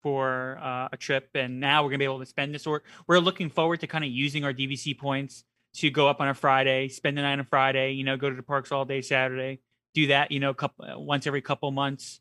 for 0.02 0.58
uh, 0.62 0.90
a 0.92 0.98
trip, 0.98 1.30
and 1.36 1.60
now 1.62 1.84
we're 1.84 1.90
gonna 1.90 2.00
be 2.00 2.04
able 2.06 2.20
to 2.20 2.26
spend 2.26 2.54
this. 2.54 2.68
Or 2.68 2.84
we're 3.08 3.20
looking 3.20 3.50
forward 3.50 3.80
to 3.82 3.88
kind 3.88 4.04
of 4.04 4.10
using 4.10 4.44
our 4.44 4.54
DVC 4.54 4.98
points 4.98 5.44
to 5.76 5.90
go 5.90 6.08
up 6.08 6.20
on 6.20 6.28
a 6.28 6.34
Friday, 6.34 6.88
spend 6.90 7.18
the 7.18 7.22
night 7.22 7.34
on 7.34 7.40
a 7.40 7.44
Friday. 7.46 7.94
You 7.94 8.04
know, 8.04 8.18
go 8.18 8.30
to 8.30 8.36
the 8.36 8.44
parks 8.44 8.72
all 8.72 8.84
day 8.86 9.02
Saturday 9.02 9.60
do 9.94 10.08
that, 10.08 10.32
you 10.32 10.40
know, 10.40 10.54
couple 10.54 10.86
uh, 10.86 10.98
once 11.00 11.28
every 11.28 11.42
couple 11.42 11.70
months. 11.72 12.20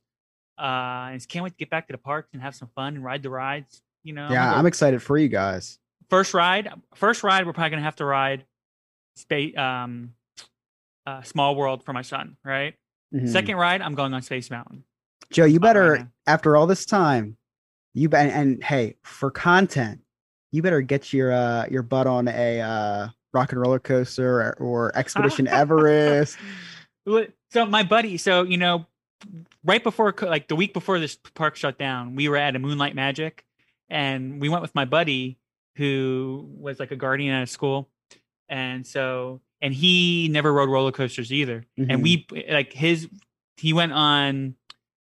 Uh, 0.58 1.10
and 1.12 1.28
can't 1.28 1.42
wait 1.42 1.50
to 1.50 1.56
get 1.56 1.70
back 1.70 1.86
to 1.88 1.92
the 1.92 1.98
parks 1.98 2.28
and 2.32 2.42
have 2.42 2.54
some 2.54 2.68
fun 2.74 2.94
and 2.96 3.04
ride 3.04 3.22
the 3.22 3.30
rides. 3.30 3.80
You 4.04 4.12
know, 4.12 4.28
Yeah, 4.30 4.52
I'm 4.52 4.66
excited 4.66 5.02
for 5.02 5.16
you 5.16 5.28
guys. 5.28 5.78
first 6.10 6.34
ride. 6.34 6.68
First 6.94 7.22
ride, 7.22 7.46
we're 7.46 7.52
probably 7.54 7.70
gonna 7.70 7.82
have 7.82 7.96
to 7.96 8.04
ride 8.04 8.44
space, 9.16 9.56
um, 9.56 10.14
uh, 11.06 11.22
Small 11.22 11.56
World 11.56 11.84
for 11.84 11.92
my 11.92 12.02
son. 12.02 12.36
Right. 12.44 12.74
Mhm. 13.14 13.28
Second 13.28 13.56
ride, 13.56 13.80
I'm 13.82 13.94
going 13.94 14.12
on 14.14 14.22
Space 14.22 14.50
Mountain. 14.50 14.84
Joe, 15.30 15.44
you 15.46 15.58
better 15.60 15.98
now. 15.98 16.08
after 16.26 16.56
all 16.56 16.66
this 16.66 16.84
time, 16.84 17.36
you 17.94 18.08
bet 18.08 18.26
and, 18.26 18.32
and 18.52 18.64
hey, 18.64 18.96
for 19.02 19.30
content, 19.30 20.00
you 20.50 20.60
better 20.62 20.82
get 20.82 21.12
your 21.12 21.32
uh 21.32 21.66
your 21.70 21.82
butt 21.82 22.06
on 22.06 22.28
a 22.28 22.60
uh 22.60 23.08
rock 23.32 23.52
and 23.52 23.60
roller 23.60 23.78
coaster 23.78 24.40
or, 24.42 24.56
or 24.60 24.92
Expedition 24.96 25.46
Everest. 25.48 26.36
So 27.06 27.66
my 27.66 27.82
buddy, 27.82 28.16
so 28.16 28.42
you 28.44 28.56
know, 28.56 28.86
right 29.64 29.82
before 29.82 30.14
like 30.22 30.48
the 30.48 30.56
week 30.56 30.72
before 30.72 30.98
this 30.98 31.16
park 31.34 31.56
shut 31.56 31.78
down, 31.78 32.14
we 32.14 32.28
were 32.28 32.36
at 32.36 32.56
a 32.56 32.58
Moonlight 32.58 32.94
Magic, 32.94 33.44
and 33.90 34.40
we 34.40 34.48
went 34.48 34.62
with 34.62 34.74
my 34.74 34.84
buddy 34.84 35.38
who 35.76 36.48
was 36.58 36.78
like 36.78 36.90
a 36.90 36.96
guardian 36.96 37.34
at 37.34 37.42
a 37.42 37.46
school, 37.46 37.88
and 38.48 38.86
so 38.86 39.40
and 39.60 39.72
he 39.74 40.28
never 40.28 40.52
rode 40.52 40.68
roller 40.68 40.92
coasters 40.92 41.32
either, 41.32 41.64
Mhm. 41.78 41.86
and 41.90 42.02
we 42.02 42.26
like 42.50 42.72
his 42.72 43.08
he 43.56 43.72
went 43.72 43.92
on 43.92 44.54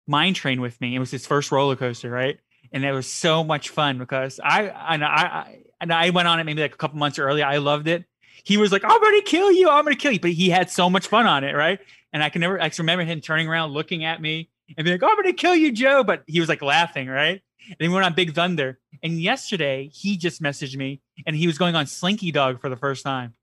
Mine 0.08 0.34
Train 0.34 0.62
with 0.62 0.80
me. 0.82 0.96
It 0.96 1.00
was 1.00 1.12
his 1.12 1.26
first 1.28 1.52
roller 1.52 1.76
coaster, 1.76 2.10
right? 2.10 2.40
And 2.72 2.84
it 2.84 2.92
was 2.92 3.12
so 3.12 3.44
much 3.44 3.70
fun 3.70 3.98
because 3.98 4.40
I 4.44 4.64
and 4.64 5.04
I, 5.04 5.08
I 5.08 5.64
and 5.82 5.94
I 5.94 6.10
went 6.12 6.28
on 6.28 6.40
it 6.40 6.44
maybe 6.46 6.62
like 6.62 6.74
a 6.74 6.78
couple 6.78 6.98
months 6.98 7.20
earlier. 7.20 7.46
I 7.46 7.58
loved 7.58 7.88
it. 7.88 8.06
He 8.44 8.58
was 8.58 8.72
like, 8.72 8.84
"I'm 8.84 9.02
gonna 9.02 9.22
kill 9.22 9.52
you! 9.52 9.70
I'm 9.70 9.84
gonna 9.84 9.96
kill 9.96 10.12
you!" 10.12 10.20
But 10.20 10.32
he 10.32 10.50
had 10.50 10.70
so 10.70 10.90
much 10.90 11.08
fun 11.08 11.26
on 11.26 11.44
it, 11.44 11.54
right? 11.54 11.80
And 12.14 12.24
I 12.24 12.30
can 12.30 12.42
never, 12.42 12.62
I 12.62 12.68
just 12.68 12.80
remember 12.80 13.04
him 13.04 13.22
turning 13.22 13.48
around, 13.48 13.72
looking 13.72 14.04
at 14.06 14.22
me, 14.22 14.50
and 14.78 14.86
being 14.86 15.00
like, 15.00 15.10
"I'm 15.10 15.16
gonna 15.16 15.34
kill 15.34 15.56
you, 15.56 15.72
Joe!" 15.72 16.04
But 16.04 16.24
he 16.28 16.40
was 16.40 16.50
like 16.50 16.62
laughing, 16.62 17.08
right? 17.08 17.42
And 17.68 17.76
then 17.80 17.90
we 17.90 17.96
went 17.96 18.06
on 18.06 18.14
Big 18.14 18.34
Thunder. 18.34 18.80
And 19.04 19.22
yesterday, 19.22 19.90
he 19.94 20.18
just 20.18 20.42
messaged 20.42 20.76
me, 20.76 21.02
and 21.26 21.36
he 21.36 21.48
was 21.48 21.58
going 21.58 21.76
on 21.76 21.86
Slinky 21.88 22.32
Dog 22.32 22.62
for 22.62 22.70
the 22.70 22.78
first 22.78 23.04
time. 23.04 23.34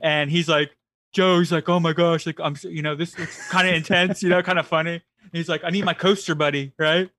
And 0.00 0.30
he's 0.30 0.48
like, 0.48 0.76
Joe, 1.12 1.38
he's 1.38 1.52
like, 1.52 1.68
"Oh 1.68 1.80
my 1.80 1.92
gosh, 1.92 2.26
like 2.26 2.40
I'm, 2.40 2.56
you 2.62 2.82
know, 2.82 2.94
this 2.94 3.18
is 3.18 3.28
kind 3.48 3.68
of 3.68 3.74
intense, 3.74 4.22
you 4.22 4.28
know, 4.28 4.42
kind 4.42 4.58
of 4.58 4.66
funny." 4.66 4.94
And 4.94 5.30
he's 5.32 5.48
like, 5.48 5.62
"I 5.64 5.70
need 5.70 5.84
my 5.84 5.94
coaster 5.94 6.34
buddy, 6.34 6.72
right?" 6.78 7.10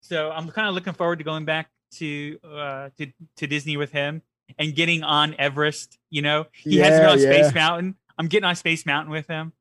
So 0.00 0.30
I'm 0.30 0.48
kind 0.48 0.68
of 0.68 0.74
looking 0.74 0.94
forward 0.94 1.18
to 1.18 1.24
going 1.24 1.44
back 1.44 1.68
to 1.96 2.38
uh 2.44 2.90
to, 2.98 3.12
to 3.36 3.46
Disney 3.48 3.76
with 3.76 3.90
him 3.90 4.22
and 4.58 4.74
getting 4.74 5.02
on 5.02 5.34
Everest. 5.38 5.98
You 6.10 6.22
know, 6.22 6.46
he 6.52 6.78
has 6.78 6.90
to 6.90 6.94
Yeah, 6.96 7.06
go 7.06 7.12
on 7.12 7.18
Space. 7.18 7.54
Mountain. 7.54 7.94
I'm 8.18 8.28
getting 8.28 8.44
on 8.44 8.56
Space 8.56 8.84
Mountain 8.86 9.12
with 9.12 9.26
him 9.26 9.52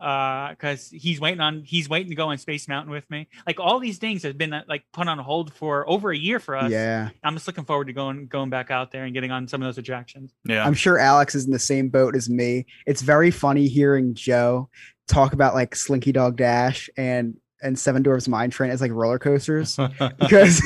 uh 0.00 0.48
because 0.50 0.90
he's 0.90 1.20
waiting 1.20 1.40
on 1.40 1.62
he's 1.62 1.88
waiting 1.88 2.10
to 2.10 2.16
go 2.16 2.30
on 2.30 2.38
Space 2.38 2.66
Mountain 2.66 2.90
with 2.90 3.08
me. 3.08 3.28
Like 3.46 3.60
all 3.60 3.78
these 3.78 3.98
things 3.98 4.24
have 4.24 4.36
been 4.36 4.52
uh, 4.52 4.64
like 4.68 4.82
put 4.92 5.06
on 5.06 5.16
hold 5.18 5.52
for 5.54 5.88
over 5.88 6.10
a 6.10 6.16
year 6.16 6.40
for 6.40 6.56
us. 6.56 6.72
Yeah. 6.72 7.10
I'm 7.22 7.34
just 7.34 7.46
looking 7.46 7.64
forward 7.64 7.86
to 7.86 7.92
going 7.92 8.26
going 8.26 8.50
back 8.50 8.72
out 8.72 8.90
there 8.90 9.04
and 9.04 9.14
getting 9.14 9.30
on 9.30 9.46
some 9.46 9.62
of 9.62 9.66
those 9.66 9.78
attractions. 9.78 10.34
Yeah. 10.44 10.66
I'm 10.66 10.74
sure 10.74 10.98
Alex 10.98 11.36
is 11.36 11.44
in 11.44 11.52
the 11.52 11.58
same 11.60 11.88
boat 11.88 12.16
as 12.16 12.28
me. 12.28 12.66
It's 12.84 13.00
very 13.00 13.30
funny 13.30 13.68
hearing 13.68 14.14
Joe 14.14 14.68
talk 15.06 15.34
about 15.34 15.54
like 15.54 15.76
Slinky 15.76 16.10
Dog 16.10 16.36
Dash 16.36 16.90
and 16.96 17.36
and 17.62 17.78
Seven 17.78 18.02
Dwarfs 18.02 18.28
Mine 18.28 18.50
Train 18.50 18.70
as 18.70 18.80
like 18.80 18.90
roller 18.92 19.18
coasters 19.18 19.76
because 20.18 20.60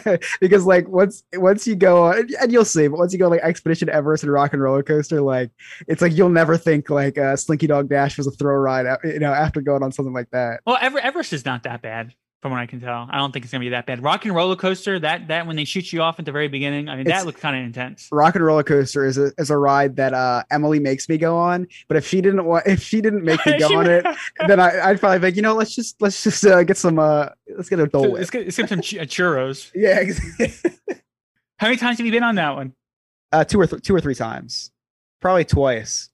because 0.40 0.64
like 0.64 0.88
once 0.88 1.22
once 1.34 1.66
you 1.66 1.76
go 1.76 2.04
on 2.04 2.28
and 2.40 2.52
you'll 2.52 2.64
see, 2.64 2.88
but 2.88 2.98
once 2.98 3.12
you 3.12 3.18
go 3.18 3.28
like 3.28 3.40
Expedition 3.42 3.88
Everest 3.88 4.22
and 4.24 4.32
Rock 4.32 4.52
and 4.52 4.62
Roller 4.62 4.82
Coaster, 4.82 5.20
like 5.20 5.50
it's 5.86 6.02
like 6.02 6.12
you'll 6.16 6.28
never 6.28 6.56
think 6.56 6.90
like 6.90 7.18
uh, 7.18 7.36
Slinky 7.36 7.66
Dog 7.66 7.88
Dash 7.88 8.16
was 8.18 8.26
a 8.26 8.30
throw 8.32 8.54
ride, 8.56 8.86
uh, 8.86 8.98
you 9.04 9.18
know, 9.18 9.32
after 9.32 9.60
going 9.60 9.82
on 9.82 9.92
something 9.92 10.14
like 10.14 10.30
that. 10.30 10.60
Well, 10.66 10.78
Ever- 10.80 11.00
Everest 11.00 11.32
is 11.32 11.44
not 11.44 11.62
that 11.64 11.82
bad. 11.82 12.14
From 12.40 12.52
what 12.52 12.60
I 12.60 12.66
can 12.66 12.80
tell. 12.80 13.08
I 13.10 13.18
don't 13.18 13.32
think 13.32 13.44
it's 13.44 13.50
gonna 13.52 13.64
be 13.64 13.70
that 13.70 13.84
bad. 13.86 14.02
Rock 14.02 14.24
and 14.24 14.32
roller 14.34 14.54
coaster, 14.54 14.98
that 15.00 15.26
that 15.28 15.46
when 15.46 15.56
they 15.56 15.64
shoot 15.64 15.92
you 15.92 16.02
off 16.02 16.18
at 16.20 16.24
the 16.24 16.30
very 16.32 16.46
beginning, 16.48 16.88
I 16.88 16.92
mean 16.92 17.00
It's- 17.06 17.20
that 17.20 17.26
looked 17.26 17.40
kind 17.40 17.56
of 17.56 17.64
intense. 17.64 18.08
Rock 18.12 18.36
and 18.36 18.44
roller 18.44 18.62
coaster 18.62 19.04
is 19.04 19.18
a 19.18 19.32
is 19.38 19.50
a 19.50 19.56
ride 19.58 19.96
that 19.96 20.14
uh, 20.14 20.44
Emily 20.50 20.78
makes 20.78 21.08
me 21.08 21.18
go 21.18 21.36
on. 21.36 21.66
But 21.88 21.96
if 21.96 22.06
she 22.06 22.20
didn't 22.20 22.44
want, 22.44 22.66
if 22.68 22.80
she 22.82 23.00
didn't 23.00 23.24
make 23.24 23.44
me 23.44 23.58
go 23.58 23.76
on 23.78 23.88
it, 23.90 24.06
then 24.46 24.60
I, 24.60 24.88
I'd 24.90 25.00
probably 25.00 25.18
be 25.18 25.26
like, 25.26 25.36
you 25.36 25.42
know, 25.42 25.54
let's 25.54 25.74
just 25.74 26.00
let's 26.00 26.22
just 26.22 26.44
uh, 26.46 26.62
get 26.62 26.76
some 26.76 26.98
uh, 26.98 27.30
let's 27.56 27.68
get 27.68 27.80
a 27.80 27.86
Dole 27.86 28.12
Let's 28.12 28.30
get, 28.30 28.44
let's 28.44 28.56
get 28.56 28.68
some 28.68 28.82
ch- 28.82 28.94
uh, 28.98 29.02
churros. 29.02 29.70
Yeah, 29.74 29.98
ex- 30.00 30.62
How 31.58 31.66
many 31.66 31.76
times 31.76 31.98
have 31.98 32.06
you 32.06 32.12
been 32.12 32.22
on 32.22 32.36
that 32.36 32.54
one? 32.54 32.72
uh, 33.32 33.44
two 33.44 33.60
or 33.60 33.66
th- 33.66 33.82
two 33.82 33.94
or 33.94 34.00
three 34.00 34.14
times, 34.14 34.70
probably 35.20 35.44
twice. 35.44 36.08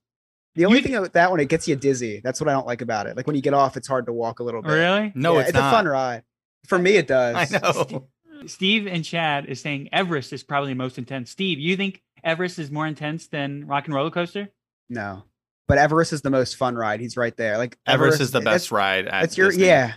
The 0.54 0.64
only 0.66 0.78
You- 0.78 0.84
thing 0.84 0.94
about 0.94 1.12
that 1.14 1.30
one, 1.30 1.40
it 1.40 1.48
gets 1.48 1.66
you 1.66 1.76
dizzy. 1.76 2.20
That's 2.22 2.40
what 2.40 2.48
I 2.48 2.52
don't 2.52 2.66
like 2.66 2.80
about 2.80 3.06
it. 3.06 3.16
Like 3.16 3.26
when 3.26 3.36
you 3.36 3.42
get 3.42 3.54
off, 3.54 3.76
it's 3.76 3.88
hard 3.88 4.06
to 4.06 4.12
walk 4.12 4.40
a 4.40 4.44
little 4.44 4.62
bit. 4.62 4.70
Really? 4.72 5.12
No, 5.14 5.34
Yeah, 5.34 5.40
it's, 5.40 5.48
it's 5.50 5.58
not. 5.58 5.72
a 5.72 5.76
fun 5.76 5.86
ride. 5.88 6.22
For 6.66 6.78
me, 6.78 6.92
it 6.92 7.06
does. 7.06 7.52
I 7.52 7.58
know. 7.58 8.08
Steve 8.46 8.86
and 8.86 9.04
Chad 9.04 9.46
is 9.46 9.60
saying 9.60 9.88
Everest 9.92 10.32
is 10.32 10.42
probably 10.42 10.70
the 10.72 10.76
most 10.76 10.98
intense. 10.98 11.30
Steve, 11.30 11.58
you 11.58 11.76
think 11.76 12.02
Everest 12.22 12.58
is 12.58 12.70
more 12.70 12.86
intense 12.86 13.26
than 13.28 13.66
Rock 13.66 13.86
and 13.86 13.94
Roller 13.94 14.10
Coaster? 14.10 14.48
No, 14.88 15.24
but 15.66 15.78
Everest 15.78 16.12
is 16.12 16.22
the 16.22 16.30
most 16.30 16.56
fun 16.56 16.74
ride. 16.76 17.00
He's 17.00 17.16
right 17.16 17.36
there. 17.36 17.58
Like 17.58 17.78
Everest 17.86 18.20
is 18.20 18.30
the 18.32 18.38
it's- 18.40 18.54
best 18.54 18.70
ride. 18.70 19.06
At 19.08 19.24
It's 19.24 19.36
your 19.38 19.48
Disney. 19.48 19.66
yeah. 19.66 19.92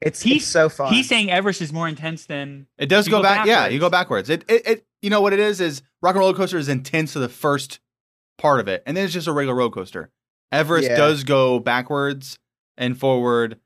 It's 0.00 0.22
He's- 0.22 0.34
he's 0.34 0.46
so 0.46 0.68
fun. 0.68 0.92
He's 0.92 1.08
saying 1.08 1.30
Everest 1.30 1.60
is 1.62 1.72
more 1.72 1.86
intense 1.88 2.26
than 2.26 2.66
It 2.78 2.86
does 2.86 3.06
go, 3.08 3.18
go 3.18 3.22
back. 3.22 3.46
Yeah, 3.46 3.66
you 3.68 3.78
go 3.78 3.90
backwards. 3.90 4.28
backwards. 4.28 4.44
It, 4.50 4.66
it, 4.66 4.78
it, 4.78 4.86
you 5.02 5.10
know 5.10 5.20
what 5.20 5.32
it 5.34 5.38
is? 5.40 5.60
Is 5.60 5.82
Rock 6.02 6.14
and 6.14 6.20
Roller 6.20 6.34
Coaster 6.34 6.58
is 6.58 6.68
intense 6.68 7.12
to 7.14 7.18
the 7.18 7.28
first 7.28 7.80
part 8.40 8.60
of 8.60 8.68
it, 8.68 8.82
and 8.86 8.96
then 8.96 9.04
it's 9.04 9.12
just 9.12 9.26
a 9.28 9.32
regular 9.32 9.54
roller 9.56 9.70
coaster. 9.70 10.10
Everest 10.52 10.88
Yeah. 10.88 10.96
does 10.96 11.24
go 11.24 11.58
backwards 11.60 12.38
and 12.76 12.98
forward, 12.98 13.58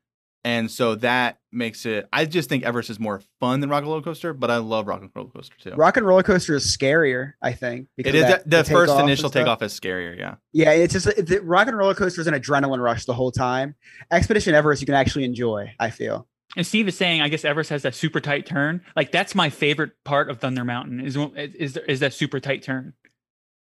and 0.43 0.69
so 0.69 0.95
that 0.95 1.39
makes 1.51 1.85
it. 1.85 2.07
I 2.13 2.25
just 2.25 2.49
think 2.49 2.63
Everest 2.63 2.89
is 2.89 2.99
more 2.99 3.21
fun 3.39 3.61
than 3.61 3.69
Rock 3.69 3.79
and 3.79 3.87
Roller 3.87 4.01
Coaster, 4.03 4.33
but 4.33 4.51
I 4.51 4.57
love 4.57 4.85
Rock 4.87 5.01
and 5.01 5.09
Roller 5.15 5.29
Coaster 5.29 5.55
too. 5.57 5.71
Rock 5.75 5.97
and 5.97 6.05
roller 6.05 6.21
coaster 6.21 6.53
is 6.55 6.65
scarier, 6.65 7.33
I 7.41 7.53
think. 7.53 7.87
because 7.97 8.09
it 8.13 8.15
is 8.15 8.23
that- 8.25 8.43
the, 8.49 8.57
the 8.57 8.63
first 8.65 8.91
takeoff 8.91 9.03
initial 9.03 9.29
takeoff 9.29 9.61
is 9.63 9.79
scarier. 9.79 10.17
Yeah, 10.17 10.35
Yeah, 10.53 10.71
it's 10.71 10.93
just 10.93 11.07
it- 11.07 11.25
the 11.27 11.41
rock 11.41 11.67
and 11.67 11.77
roller 11.77 11.95
coaster 11.95 12.21
is 12.21 12.27
an 12.27 12.33
adrenaline 12.35 12.79
rush 12.79 13.05
the 13.05 13.13
whole 13.13 13.31
time. 13.31 13.73
Expedition 14.11 14.53
Everest 14.53 14.81
you 14.81 14.85
can 14.85 14.95
actually 14.95 15.23
enjoy. 15.23 15.73
I 15.79 15.89
feel. 15.89 16.27
And 16.57 16.65
Steve 16.65 16.87
is 16.87 16.95
saying, 16.97 17.21
I 17.21 17.27
guess 17.29 17.43
Everest 17.43 17.69
has 17.71 17.81
that 17.81 17.95
super 17.95 18.19
tight 18.21 18.45
turn. 18.45 18.81
Like 18.95 19.11
that's 19.11 19.33
my 19.33 19.49
favorite 19.49 19.91
part 20.03 20.29
of 20.29 20.39
Thunder 20.39 20.63
Mountain 20.63 20.99
is 21.01 21.17
is 21.43 21.77
is 21.87 21.99
that 22.01 22.13
super 22.13 22.39
tight 22.39 22.61
turn. 22.61 22.93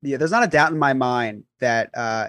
Yeah, 0.03 0.17
there's 0.17 0.31
not 0.31 0.43
a 0.45 0.49
doubt 0.49 0.73
in 0.73 0.79
my 0.79 0.93
mind 0.93 1.45
that 1.61 1.91
uh, 1.95 2.29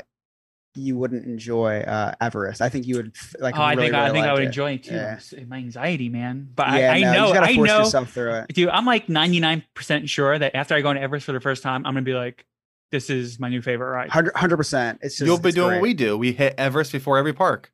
you 0.76 0.96
wouldn't 0.98 1.26
enjoy 1.26 1.82
uh, 1.82 2.14
Everest. 2.22 2.62
I 2.62 2.70
think 2.70 2.88
you 2.88 2.96
would 2.98 3.16
like. 3.40 3.58
oh, 3.58 3.62
I 3.62 3.74
really, 3.74 3.88
think 3.88 3.96
I 3.96 4.12
think 4.12 4.26
I 4.26 4.34
would 4.34 4.44
it. 4.44 4.48
enjoy 4.48 4.74
it 4.74 4.84
too. 4.84 4.96
Yeah. 4.96 5.20
My 5.48 5.58
anxiety, 5.58 6.10
man. 6.10 6.50
But 6.56 6.70
Yeah, 6.80 6.92
I, 6.94 6.98
I 6.98 7.00
no, 7.02 7.12
know, 7.12 7.20
just 7.26 7.34
gotta 7.34 7.48
I 7.52 7.56
know, 7.56 7.80
yourself 7.80 8.12
through 8.14 8.34
it. 8.36 8.54
dude. 8.54 8.70
I'm 8.70 8.86
like 8.86 9.10
99 9.10 9.64
percent 9.74 10.10
sure 10.10 10.38
that 10.38 10.56
after 10.56 10.76
I 10.76 10.82
go 10.82 10.90
on 10.90 10.98
Everest 10.98 11.26
for 11.26 11.32
the 11.34 11.42
first 11.42 11.64
time, 11.64 11.86
I'm 11.86 11.94
gonna 11.94 12.04
be 12.04 12.14
like, 12.14 12.46
this 12.92 13.10
is 13.10 13.40
my 13.40 13.50
new 13.50 13.62
favorite 13.62 13.90
ride. 13.90 14.10
Hundred 14.12 14.58
percent. 14.58 15.00
It's 15.02 15.18
just 15.18 15.26
you'll 15.26 15.40
be 15.40 15.50
it's 15.50 15.56
doing 15.56 15.70
great. 15.70 15.78
what 15.78 15.84
we 15.84 15.94
do. 15.96 16.16
We 16.18 16.32
hit 16.32 16.54
Everest 16.60 16.92
before 16.92 17.18
every 17.18 17.34
park. 17.34 17.72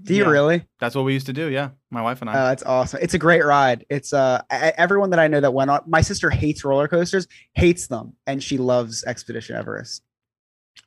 Do 0.00 0.14
you 0.14 0.24
Yeah. 0.24 0.30
really? 0.30 0.64
That's 0.80 0.94
what 0.94 1.04
we 1.04 1.12
used 1.12 1.26
to 1.26 1.32
do. 1.32 1.48
Yeah, 1.50 1.70
my 1.90 2.02
wife 2.02 2.20
and 2.20 2.30
I. 2.30 2.34
Uh, 2.34 2.48
that's 2.50 2.62
awesome. 2.62 3.00
It's 3.02 3.14
a 3.14 3.18
great 3.18 3.44
ride. 3.44 3.84
It's 3.90 4.12
uh 4.12 4.42
everyone 4.50 5.10
that 5.10 5.18
I 5.18 5.26
know 5.28 5.40
that 5.40 5.52
went 5.52 5.70
on. 5.70 5.82
My 5.86 6.00
sister 6.02 6.30
hates 6.30 6.64
roller 6.64 6.86
coasters, 6.88 7.26
hates 7.54 7.88
them, 7.88 8.14
and 8.26 8.42
she 8.42 8.58
loves 8.58 9.02
Expedition 9.04 9.56
Everest. 9.56 10.02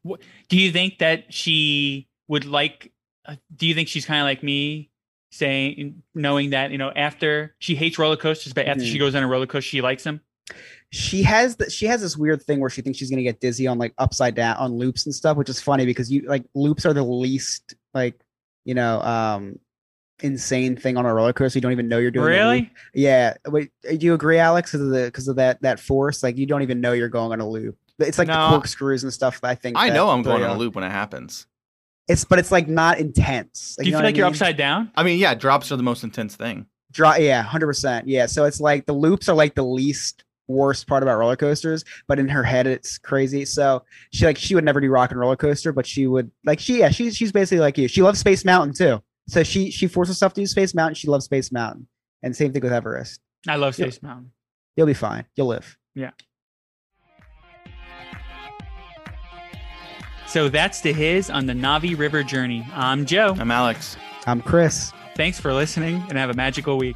Do 0.06 0.58
you 0.58 0.72
think 0.72 1.00
that 1.00 1.34
she 1.34 2.08
would 2.28 2.46
like? 2.46 2.92
Uh, 3.26 3.36
do 3.56 3.68
you 3.68 3.74
think 3.76 3.88
she's 3.88 4.06
kind 4.06 4.20
of 4.22 4.26
like 4.26 4.42
me, 4.42 4.90
saying, 5.32 6.02
knowing 6.16 6.52
that 6.52 6.72
you 6.72 6.78
know 6.78 6.90
after 6.96 7.56
she 7.60 7.76
hates 7.76 8.00
roller 8.00 8.18
coasters, 8.18 8.54
but 8.54 8.66
after 8.68 8.84
she 8.86 8.96
Mhm. 8.96 9.00
goes 9.00 9.16
on 9.16 9.24
a 9.24 9.28
roller 9.28 9.46
coaster, 9.46 9.70
she 9.70 9.82
likes 9.82 10.04
them? 10.04 10.22
She 10.90 11.24
has 11.24 11.56
the, 11.58 11.70
she 11.70 11.86
has 11.86 12.02
this 12.02 12.18
weird 12.18 12.42
thing 12.44 12.60
where 12.60 12.70
she 12.70 12.82
thinks 12.82 12.98
she's 13.00 13.10
gonna 13.10 13.24
get 13.24 13.40
dizzy 13.40 13.68
on 13.68 13.78
like 13.78 13.94
upside 13.98 14.36
down 14.36 14.58
on 14.58 14.74
loops 14.74 15.06
and 15.06 15.14
stuff, 15.14 15.38
which 15.38 15.50
is 15.50 15.62
funny 15.62 15.86
because 15.86 16.12
you 16.12 16.24
like 16.28 16.44
loops 16.56 16.86
are 16.86 16.94
the 16.94 17.04
least 17.04 17.76
like 17.94 18.20
you 18.66 18.74
know 18.76 19.02
um 19.02 19.60
insane 20.24 20.76
thing 20.76 20.98
on 20.98 21.06
a 21.06 21.14
roller 21.14 21.34
coaster. 21.34 21.58
You 21.58 21.62
don't 21.62 21.72
even 21.72 21.88
know 21.88 21.98
you're 21.98 22.12
doing. 22.12 22.26
the 22.26 22.32
loop. 22.32 22.40
Really? 22.40 22.72
Yeah. 22.94 23.34
Wait, 23.48 23.72
do 23.84 23.98
you 24.06 24.14
agree, 24.14 24.38
Alex? 24.38 24.72
Because 24.72 24.86
of 24.86 24.92
the 24.94 25.06
because 25.06 25.28
of 25.28 25.36
that 25.38 25.62
that 25.62 25.80
force, 25.80 26.22
like 26.24 26.38
you 26.38 26.46
don't 26.46 26.62
even 26.62 26.80
know 26.82 26.94
you're 26.94 27.10
going 27.10 27.32
on 27.32 27.40
a 27.40 27.48
loop. 27.50 27.78
It's 28.00 28.18
like 28.18 28.28
No. 28.28 28.34
the 28.46 28.50
corkscrews 28.58 29.04
and 29.04 29.12
stuff. 29.14 29.40
I 29.44 29.56
think 29.56 29.78
I 29.78 29.90
that 29.90 29.96
know 29.96 30.10
I'm 30.10 30.22
going 30.22 30.44
on 30.44 30.50
a 30.52 30.58
loop 30.58 30.76
when 30.76 30.84
it 30.84 30.90
happens. 30.92 31.48
It's 32.08 32.26
but 32.26 32.40
it's 32.40 32.52
like 32.52 32.68
not 32.68 33.00
intense. 33.00 33.76
Do 33.80 33.86
you 33.86 33.92
know 33.92 33.98
feel 33.98 34.00
what 34.00 34.06
I 34.06 34.08
like 34.10 34.18
you're 34.18 34.26
mean? 34.26 34.34
upside 34.34 34.58
down? 34.58 34.92
I 34.96 35.04
mean, 35.04 35.18
yeah, 35.20 35.34
drops 35.36 35.72
are 35.72 35.78
the 35.78 35.84
most 35.84 36.04
intense 36.04 36.36
thing. 36.36 36.66
Draw, 36.92 37.16
yeah, 37.16 37.42
hundred 37.42 37.68
percent. 37.68 38.08
Yeah. 38.08 38.26
So 38.26 38.46
it's 38.46 38.60
like 38.60 38.86
the 38.86 38.94
loops 38.94 39.30
are 39.30 39.36
like 39.36 39.56
the 39.56 39.64
least 39.64 40.24
worst 40.52 40.86
part 40.88 41.02
about 41.04 41.18
roller 41.18 41.36
coasters, 41.36 41.84
but 42.08 42.20
in 42.20 42.28
her 42.28 42.44
head 42.44 42.68
it's 42.68 42.98
crazy. 42.98 43.46
So 43.46 43.84
she 44.12 44.26
like 44.26 44.38
she 44.38 44.54
would 44.56 44.64
never 44.66 44.80
do 44.82 44.90
rock 44.90 45.12
and 45.12 45.20
roller 45.20 45.36
coaster, 45.36 45.72
but 45.72 45.86
she 45.88 46.08
would 46.08 46.30
like 46.46 46.60
she 46.60 46.80
yeah 46.80 46.90
she's 46.90 47.16
she's 47.16 47.32
basically 47.32 47.60
like 47.62 47.78
you. 47.78 47.88
She 47.88 48.02
loves 48.02 48.20
Space 48.20 48.46
Mountain 48.46 48.76
too. 48.76 49.02
So 49.28 49.44
she 49.44 49.72
she 49.72 49.88
forces 49.88 50.16
herself 50.16 50.34
to 50.34 50.42
do 50.42 50.46
Space 50.48 50.74
Mountain. 50.74 50.96
She 50.96 51.08
loves 51.08 51.26
Space 51.26 51.52
Mountain, 51.52 51.88
and 52.24 52.36
same 52.36 52.52
thing 52.54 52.62
with 52.62 52.74
Everest. 52.74 53.22
I 53.48 53.56
love 53.56 53.78
Yeah. 53.80 53.86
Space 53.86 54.04
Mountain. 54.04 54.32
You'll 54.76 54.88
be 54.88 54.94
fine. 54.94 55.26
You'll 55.36 55.48
live. 55.48 55.78
Yeah. 55.96 56.12
So 60.28 60.48
that's 60.48 60.80
the 60.82 60.94
his 60.94 61.30
on 61.30 61.46
the 61.46 61.54
Navi 61.54 61.98
River 61.98 62.24
journey. 62.24 62.66
I'm 62.74 63.06
Joe. 63.06 63.36
I'm 63.38 63.52
Alex. 63.52 63.98
I'm 64.26 64.42
Chris. 64.42 64.94
Thanks 65.16 65.40
for 65.40 65.54
listening 65.54 66.04
and 66.08 66.18
have 66.18 66.30
a 66.30 66.34
magical 66.34 66.78
week. 66.78 66.96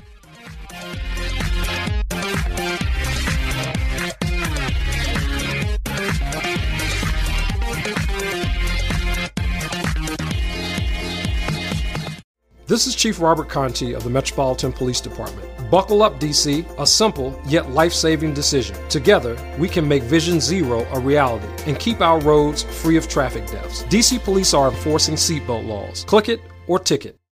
This 12.71 12.87
is 12.87 12.95
Chief 12.95 13.19
Robert 13.19 13.49
Conti 13.49 13.93
of 13.93 14.05
the 14.05 14.09
Metropolitan 14.09 14.71
Police 14.71 15.01
Department. 15.01 15.45
Buckle 15.69 16.01
up, 16.01 16.21
DC, 16.21 16.65
a 16.79 16.87
simple 16.87 17.37
yet 17.45 17.71
life 17.71 17.91
saving 17.91 18.33
decision. 18.33 18.77
Together, 18.87 19.35
we 19.59 19.67
can 19.67 19.85
make 19.85 20.03
Vision 20.03 20.39
Zero 20.39 20.87
a 20.93 20.99
reality 21.01 21.49
and 21.69 21.77
keep 21.77 21.99
our 21.99 22.21
roads 22.21 22.63
free 22.63 22.95
of 22.95 23.09
traffic 23.09 23.45
deaths. 23.47 23.83
DC 23.83 24.23
police 24.23 24.53
are 24.53 24.69
enforcing 24.69 25.15
seatbelt 25.15 25.67
laws. 25.67 26.05
Click 26.05 26.29
it 26.29 26.39
or 26.65 26.79
ticket. 26.79 27.20